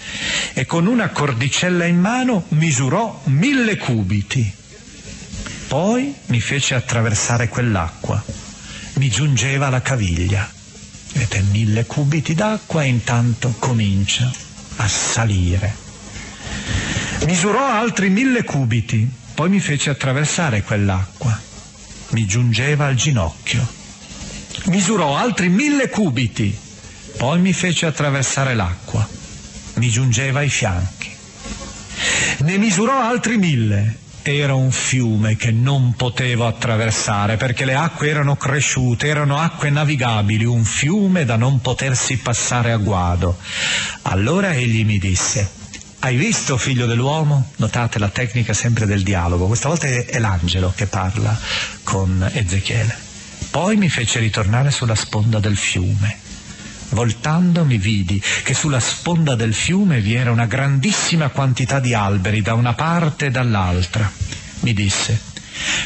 e 0.54 0.64
con 0.64 0.86
una 0.86 1.10
cordicella 1.10 1.84
in 1.84 2.00
mano 2.00 2.44
misurò 2.48 3.20
mille 3.24 3.76
cubiti 3.76 4.56
poi 5.68 6.14
mi 6.26 6.40
fece 6.40 6.74
attraversare 6.74 7.48
quell'acqua, 7.50 8.24
mi 8.94 9.10
giungeva 9.10 9.66
alla 9.66 9.82
caviglia. 9.82 10.50
Vedete, 11.12 11.42
mille 11.50 11.84
cubiti 11.84 12.34
d'acqua 12.34 12.82
e 12.82 12.88
intanto 12.88 13.54
comincia 13.58 14.30
a 14.76 14.88
salire. 14.88 15.76
Misurò 17.26 17.66
altri 17.66 18.08
mille 18.08 18.44
cubiti, 18.44 19.06
poi 19.34 19.50
mi 19.50 19.60
fece 19.60 19.90
attraversare 19.90 20.62
quell'acqua, 20.62 21.38
mi 22.10 22.24
giungeva 22.24 22.86
al 22.86 22.94
ginocchio. 22.94 23.66
Misurò 24.66 25.16
altri 25.16 25.50
mille 25.50 25.90
cubiti, 25.90 26.56
poi 27.18 27.40
mi 27.40 27.52
fece 27.52 27.84
attraversare 27.84 28.54
l'acqua, 28.54 29.06
mi 29.74 29.90
giungeva 29.90 30.38
ai 30.38 30.48
fianchi. 30.48 31.10
Ne 32.38 32.56
misurò 32.56 33.02
altri 33.02 33.36
mille 33.36 34.06
era 34.36 34.54
un 34.54 34.70
fiume 34.70 35.36
che 35.36 35.50
non 35.50 35.94
potevo 35.94 36.46
attraversare 36.46 37.36
perché 37.36 37.64
le 37.64 37.74
acque 37.74 38.08
erano 38.08 38.36
cresciute, 38.36 39.06
erano 39.06 39.38
acque 39.38 39.70
navigabili, 39.70 40.44
un 40.44 40.64
fiume 40.64 41.24
da 41.24 41.36
non 41.36 41.60
potersi 41.60 42.18
passare 42.18 42.72
a 42.72 42.76
guado. 42.76 43.38
Allora 44.02 44.52
egli 44.54 44.84
mi 44.84 44.98
disse, 44.98 45.48
hai 46.00 46.16
visto, 46.16 46.56
figlio 46.56 46.86
dell'uomo? 46.86 47.52
Notate 47.56 47.98
la 47.98 48.08
tecnica 48.08 48.52
sempre 48.52 48.86
del 48.86 49.02
dialogo, 49.02 49.46
questa 49.46 49.68
volta 49.68 49.86
è 49.86 50.18
l'angelo 50.18 50.72
che 50.74 50.86
parla 50.86 51.38
con 51.82 52.28
Ezechiele. 52.32 52.96
Poi 53.50 53.76
mi 53.76 53.88
fece 53.88 54.18
ritornare 54.18 54.70
sulla 54.70 54.94
sponda 54.94 55.38
del 55.38 55.56
fiume. 55.56 56.27
Voltando 56.90 57.64
mi 57.64 57.76
vidi 57.76 58.20
che 58.42 58.54
sulla 58.54 58.80
sponda 58.80 59.34
del 59.34 59.52
fiume 59.52 60.00
vi 60.00 60.14
era 60.14 60.30
una 60.30 60.46
grandissima 60.46 61.28
quantità 61.28 61.80
di 61.80 61.92
alberi 61.92 62.40
da 62.40 62.54
una 62.54 62.72
parte 62.72 63.26
e 63.26 63.30
dall'altra. 63.30 64.10
Mi 64.60 64.72
disse, 64.72 65.20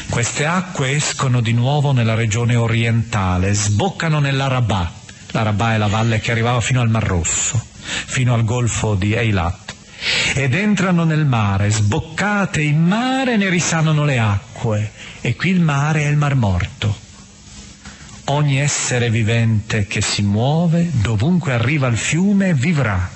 queste 0.09 0.45
acque 0.45 0.91
escono 0.91 1.41
di 1.41 1.51
nuovo 1.51 1.91
nella 1.91 2.15
regione 2.15 2.55
orientale, 2.55 3.53
sboccano 3.53 4.19
nell'Arabà. 4.19 4.91
L'Arabà 5.31 5.73
è 5.73 5.77
la 5.77 5.87
valle 5.87 6.19
che 6.19 6.31
arrivava 6.31 6.61
fino 6.61 6.79
al 6.79 6.89
Mar 6.89 7.03
Rosso, 7.03 7.61
fino 7.81 8.33
al 8.33 8.45
golfo 8.45 8.95
di 8.95 9.13
Eilat. 9.13 9.73
Ed 10.35 10.53
entrano 10.53 11.03
nel 11.03 11.25
mare, 11.25 11.69
sboccate 11.69 12.61
in 12.61 12.81
mare 12.81 13.35
ne 13.35 13.49
risanano 13.49 14.05
le 14.05 14.19
acque. 14.19 14.91
E 15.21 15.35
qui 15.35 15.49
il 15.49 15.59
mare 15.59 16.03
è 16.03 16.07
il 16.07 16.17
Mar 16.17 16.35
Morto 16.35 17.02
Ogni 18.33 18.59
essere 18.59 19.11
vivente 19.11 19.85
che 19.85 20.01
si 20.01 20.23
muove, 20.23 20.89
dovunque 20.91 21.53
arriva 21.53 21.85
il 21.85 21.97
fiume, 21.97 22.55
vivrà. 22.55 23.07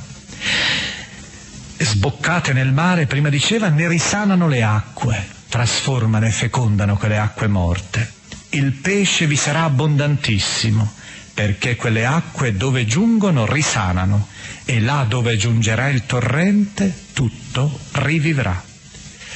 Sboccate 1.76 2.54
nel 2.54 2.72
mare, 2.72 3.08
prima 3.08 3.30
diceva, 3.30 3.70
ne 3.70 3.88
risanano 3.88 4.48
le 4.48 4.62
acque, 4.62 5.28
trasformano 5.50 6.28
e 6.28 6.30
fecondano 6.30 6.98
quelle 6.98 7.18
acque 7.18 7.48
morte. 7.48 8.14
Il 8.50 8.74
pesce 8.74 9.26
vi 9.26 9.36
sarà 9.36 9.64
abbondantissimo, 9.64 10.94
perché 11.34 11.76
quelle 11.76 12.06
acque 12.06 12.56
dove 12.56 12.86
giungono 12.86 13.48
risanano 13.48 14.28
e 14.66 14.80
là 14.80 15.04
dove 15.10 15.36
giungerà 15.36 15.88
il 15.88 16.06
torrente 16.06 16.94
tutto 17.14 17.80
rivivrà. 17.94 18.64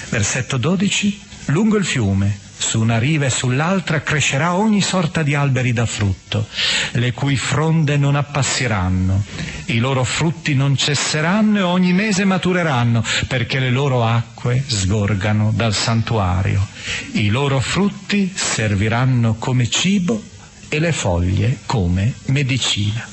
Versetto 0.09 0.57
12. 0.57 1.21
Lungo 1.45 1.77
il 1.77 1.86
fiume 1.86 2.49
su 2.62 2.80
una 2.80 2.97
riva 2.99 3.26
e 3.26 3.30
sull'altra 3.30 4.01
crescerà 4.01 4.53
ogni 4.55 4.82
sorta 4.82 5.24
di 5.24 5.34
alberi 5.34 5.74
da 5.74 5.86
frutto, 5.86 6.47
le 6.93 7.12
cui 7.12 7.36
fronde 7.36 7.97
non 7.97 8.16
appassiranno, 8.16 9.24
i 9.66 9.78
loro 9.78 10.03
frutti 10.03 10.53
non 10.53 10.76
cesseranno 10.78 11.57
e 11.57 11.62
ogni 11.62 11.93
mese 11.93 12.24
matureranno, 12.24 13.03
perché 13.28 13.59
le 13.59 13.72
loro 13.72 14.05
acque 14.05 14.64
sgorgano 14.66 15.51
dal 15.53 15.74
santuario. 15.74 16.66
I 17.14 17.28
loro 17.30 17.59
frutti 17.59 18.32
serviranno 18.34 19.36
come 19.36 19.70
cibo 19.70 20.22
e 20.70 20.80
le 20.80 20.91
foglie 20.91 21.59
come 21.66 22.14
medicina. 22.28 23.05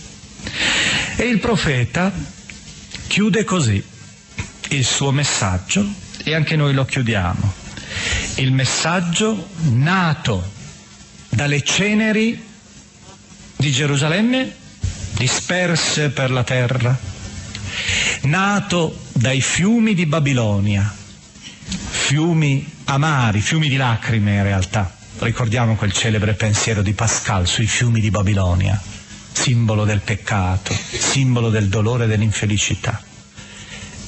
E 1.17 1.25
il 1.25 1.39
profeta 1.41 2.13
chiude 3.09 3.45
così 3.45 3.83
il 4.71 4.85
suo 4.85 5.11
messaggio 5.11 5.85
e 6.23 6.35
anche 6.35 6.55
noi 6.55 6.75
lo 6.75 6.85
chiudiamo 6.85 7.67
il 8.37 8.53
messaggio 8.53 9.49
nato 9.71 10.53
dalle 11.29 11.63
ceneri 11.63 12.45
di 13.57 13.73
Gerusalemme 13.73 14.55
disperse 15.15 16.11
per 16.11 16.31
la 16.31 16.45
terra, 16.45 16.97
nato 18.23 19.07
dai 19.13 19.41
fiumi 19.41 19.95
di 19.95 20.07
Babilonia, 20.07 20.95
fiumi 21.65 22.71
amari, 22.85 23.41
fiumi 23.41 23.69
di 23.69 23.77
lacrime 23.77 24.35
in 24.35 24.43
realtà. 24.45 24.95
Ricordiamo 25.19 25.75
quel 25.75 25.93
celebre 25.93 26.35
pensiero 26.35 26.83
di 26.83 26.93
Pascal 26.93 27.49
sui 27.49 27.67
fiumi 27.67 28.01
di 28.01 28.11
Babilonia, 28.11 28.81
simbolo 29.33 29.85
del 29.85 30.01
peccato, 30.01 30.73
simbolo 30.73 31.51
del 31.51 31.69
dolore 31.69 32.05
e 32.05 32.07
dell'infelicità. 32.07 33.03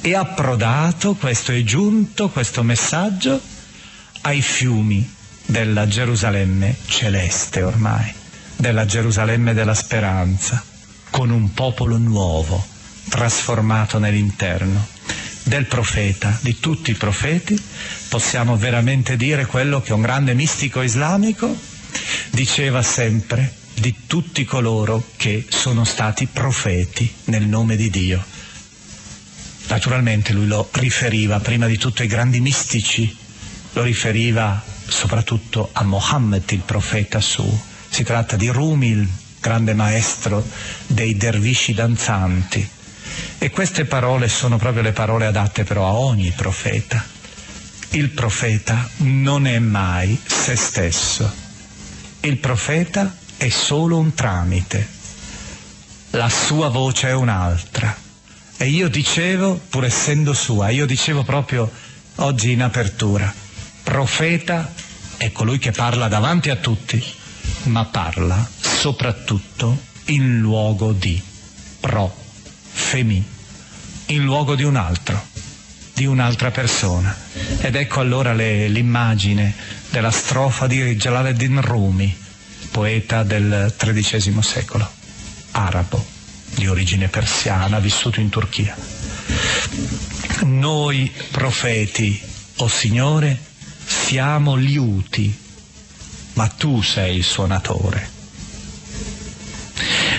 E 0.01 0.15
approdato, 0.15 1.15
questo 1.15 1.51
è 1.51 1.63
giunto, 1.63 2.29
questo 2.31 2.63
messaggio, 2.63 3.41
ai 4.23 4.43
fiumi 4.43 5.09
della 5.47 5.87
Gerusalemme 5.87 6.77
celeste 6.87 7.63
ormai, 7.63 8.13
della 8.57 8.85
Gerusalemme 8.85 9.55
della 9.55 9.75
speranza, 9.75 10.63
con 11.11 11.31
un 11.31 11.53
popolo 11.53 11.97
nuovo, 11.97 12.65
trasformato 13.09 13.99
nell'interno. 13.99 14.87
Del 15.43 15.67
profeta, 15.67 16.39
di 16.43 16.61
tutti 16.61 16.93
i 16.93 16.95
profeti, 16.95 17.61
possiamo 18.09 18.57
veramente 18.57 19.17
dire 19.17 19.47
quello 19.47 19.81
che 19.81 19.93
un 19.93 20.03
grande 20.03 20.35
mistico 20.35 20.83
islamico 20.83 21.57
diceva 22.31 22.83
sempre 22.83 23.53
di 23.75 23.95
tutti 24.07 24.45
coloro 24.45 25.05
che 25.17 25.47
sono 25.49 25.85
stati 25.85 26.27
profeti 26.27 27.13
nel 27.25 27.47
nome 27.47 27.77
di 27.77 27.91
Dio. 27.91 28.23
Naturalmente 29.69 30.33
lui 30.33 30.47
lo 30.47 30.69
riferiva 30.73 31.41
prima 31.41 31.67
di 31.67 31.79
tutto 31.79 32.03
ai 32.03 32.09
grandi 32.09 32.41
mistici, 32.41 33.17
lo 33.73 33.83
riferiva 33.83 34.63
soprattutto 34.87 35.71
a 35.73 35.85
Mohammed, 35.85 36.51
il 36.51 36.61
profeta 36.61 37.21
suo. 37.21 37.69
Si 37.89 38.03
tratta 38.05 38.37
di 38.37 38.49
Rumi, 38.49 38.89
il 38.89 39.09
grande 39.41 39.75
maestro 39.75 40.45
dei 40.87 41.17
dervisci 41.17 41.73
danzanti. 41.73 42.69
E 43.39 43.51
queste 43.51 43.85
parole 43.85 44.29
sono 44.29 44.59
proprio 44.59 44.83
le 44.83 44.93
parole 44.93 45.27
adatte 45.27 45.65
però 45.65 45.87
a 45.87 45.93
ogni 45.95 46.33
profeta. 46.37 47.05
Il 47.91 48.11
profeta 48.11 48.89
non 48.99 49.47
è 49.47 49.59
mai 49.59 50.21
se 50.25 50.55
stesso. 50.57 51.33
Il 52.21 52.37
profeta 52.37 53.17
è 53.37 53.49
solo 53.49 53.99
un 53.99 54.15
tramite. 54.15 54.87
La 56.11 56.29
sua 56.29 56.69
voce 56.69 57.09
è 57.09 57.15
un'altra. 57.15 57.97
E 58.57 58.69
io 58.69 58.89
dicevo, 58.89 59.59
pur 59.71 59.87
essendo 59.87 60.35
sua, 60.35 60.69
io 60.69 60.85
dicevo 60.85 61.23
proprio 61.23 61.71
oggi 62.17 62.53
in 62.53 62.63
apertura, 62.63 63.33
profeta 63.91 64.73
è 65.17 65.33
colui 65.33 65.59
che 65.59 65.73
parla 65.73 66.07
davanti 66.07 66.49
a 66.49 66.55
tutti, 66.55 67.05
ma 67.65 67.85
parla 67.87 68.49
soprattutto 68.61 69.77
in 70.05 70.39
luogo 70.39 70.93
di 70.93 71.21
pro, 71.81 72.15
femi, 72.71 73.21
in 74.07 74.23
luogo 74.23 74.55
di 74.55 74.63
un 74.63 74.77
altro, 74.77 75.21
di 75.93 76.07
un'altra 76.07 76.53
persona. 76.53 77.13
Ed 77.59 77.75
ecco 77.75 77.99
allora 77.99 78.33
le, 78.33 78.69
l'immagine 78.69 79.53
della 79.91 80.13
strofa 80.13 80.69
di 80.69 80.95
Jalaluddin 80.95 81.61
Rumi, 81.61 82.17
poeta 82.71 83.25
del 83.25 83.75
XIII 83.77 84.41
secolo, 84.41 84.89
arabo, 85.51 86.07
di 86.55 86.69
origine 86.69 87.09
persiana, 87.09 87.81
vissuto 87.81 88.21
in 88.21 88.29
Turchia. 88.29 88.77
Noi 90.43 91.13
profeti, 91.33 92.23
o 92.59 92.65
oh 92.65 92.69
Signore, 92.69 93.49
siamo 93.91 94.55
liuti, 94.55 95.37
ma 96.35 96.47
tu 96.47 96.81
sei 96.81 97.17
il 97.17 97.25
suonatore. 97.25 98.19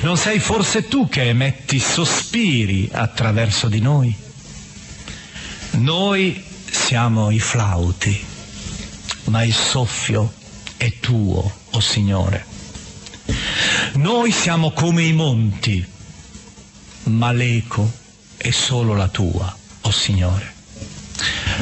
Non 0.01 0.17
sei 0.17 0.39
forse 0.39 0.89
tu 0.89 1.07
che 1.07 1.29
emetti 1.29 1.79
sospiri 1.79 2.89
attraverso 2.91 3.69
di 3.69 3.79
noi? 3.79 4.13
Noi 5.71 6.43
siamo 6.69 7.31
i 7.31 7.39
flauti, 7.39 8.21
ma 9.25 9.43
il 9.43 9.53
soffio 9.53 10.33
è 10.75 10.99
tuo, 10.99 11.39
o 11.39 11.53
oh 11.69 11.79
Signore. 11.79 12.45
Noi 13.93 14.31
siamo 14.31 14.71
come 14.71 15.03
i 15.03 15.13
monti, 15.13 15.85
ma 17.03 17.31
l'eco 17.31 17.89
è 18.35 18.51
solo 18.51 18.95
la 18.95 19.07
tua, 19.07 19.45
o 19.45 19.87
oh 19.87 19.91
Signore. 19.91 20.53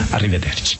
Arrivederci. 0.10 0.80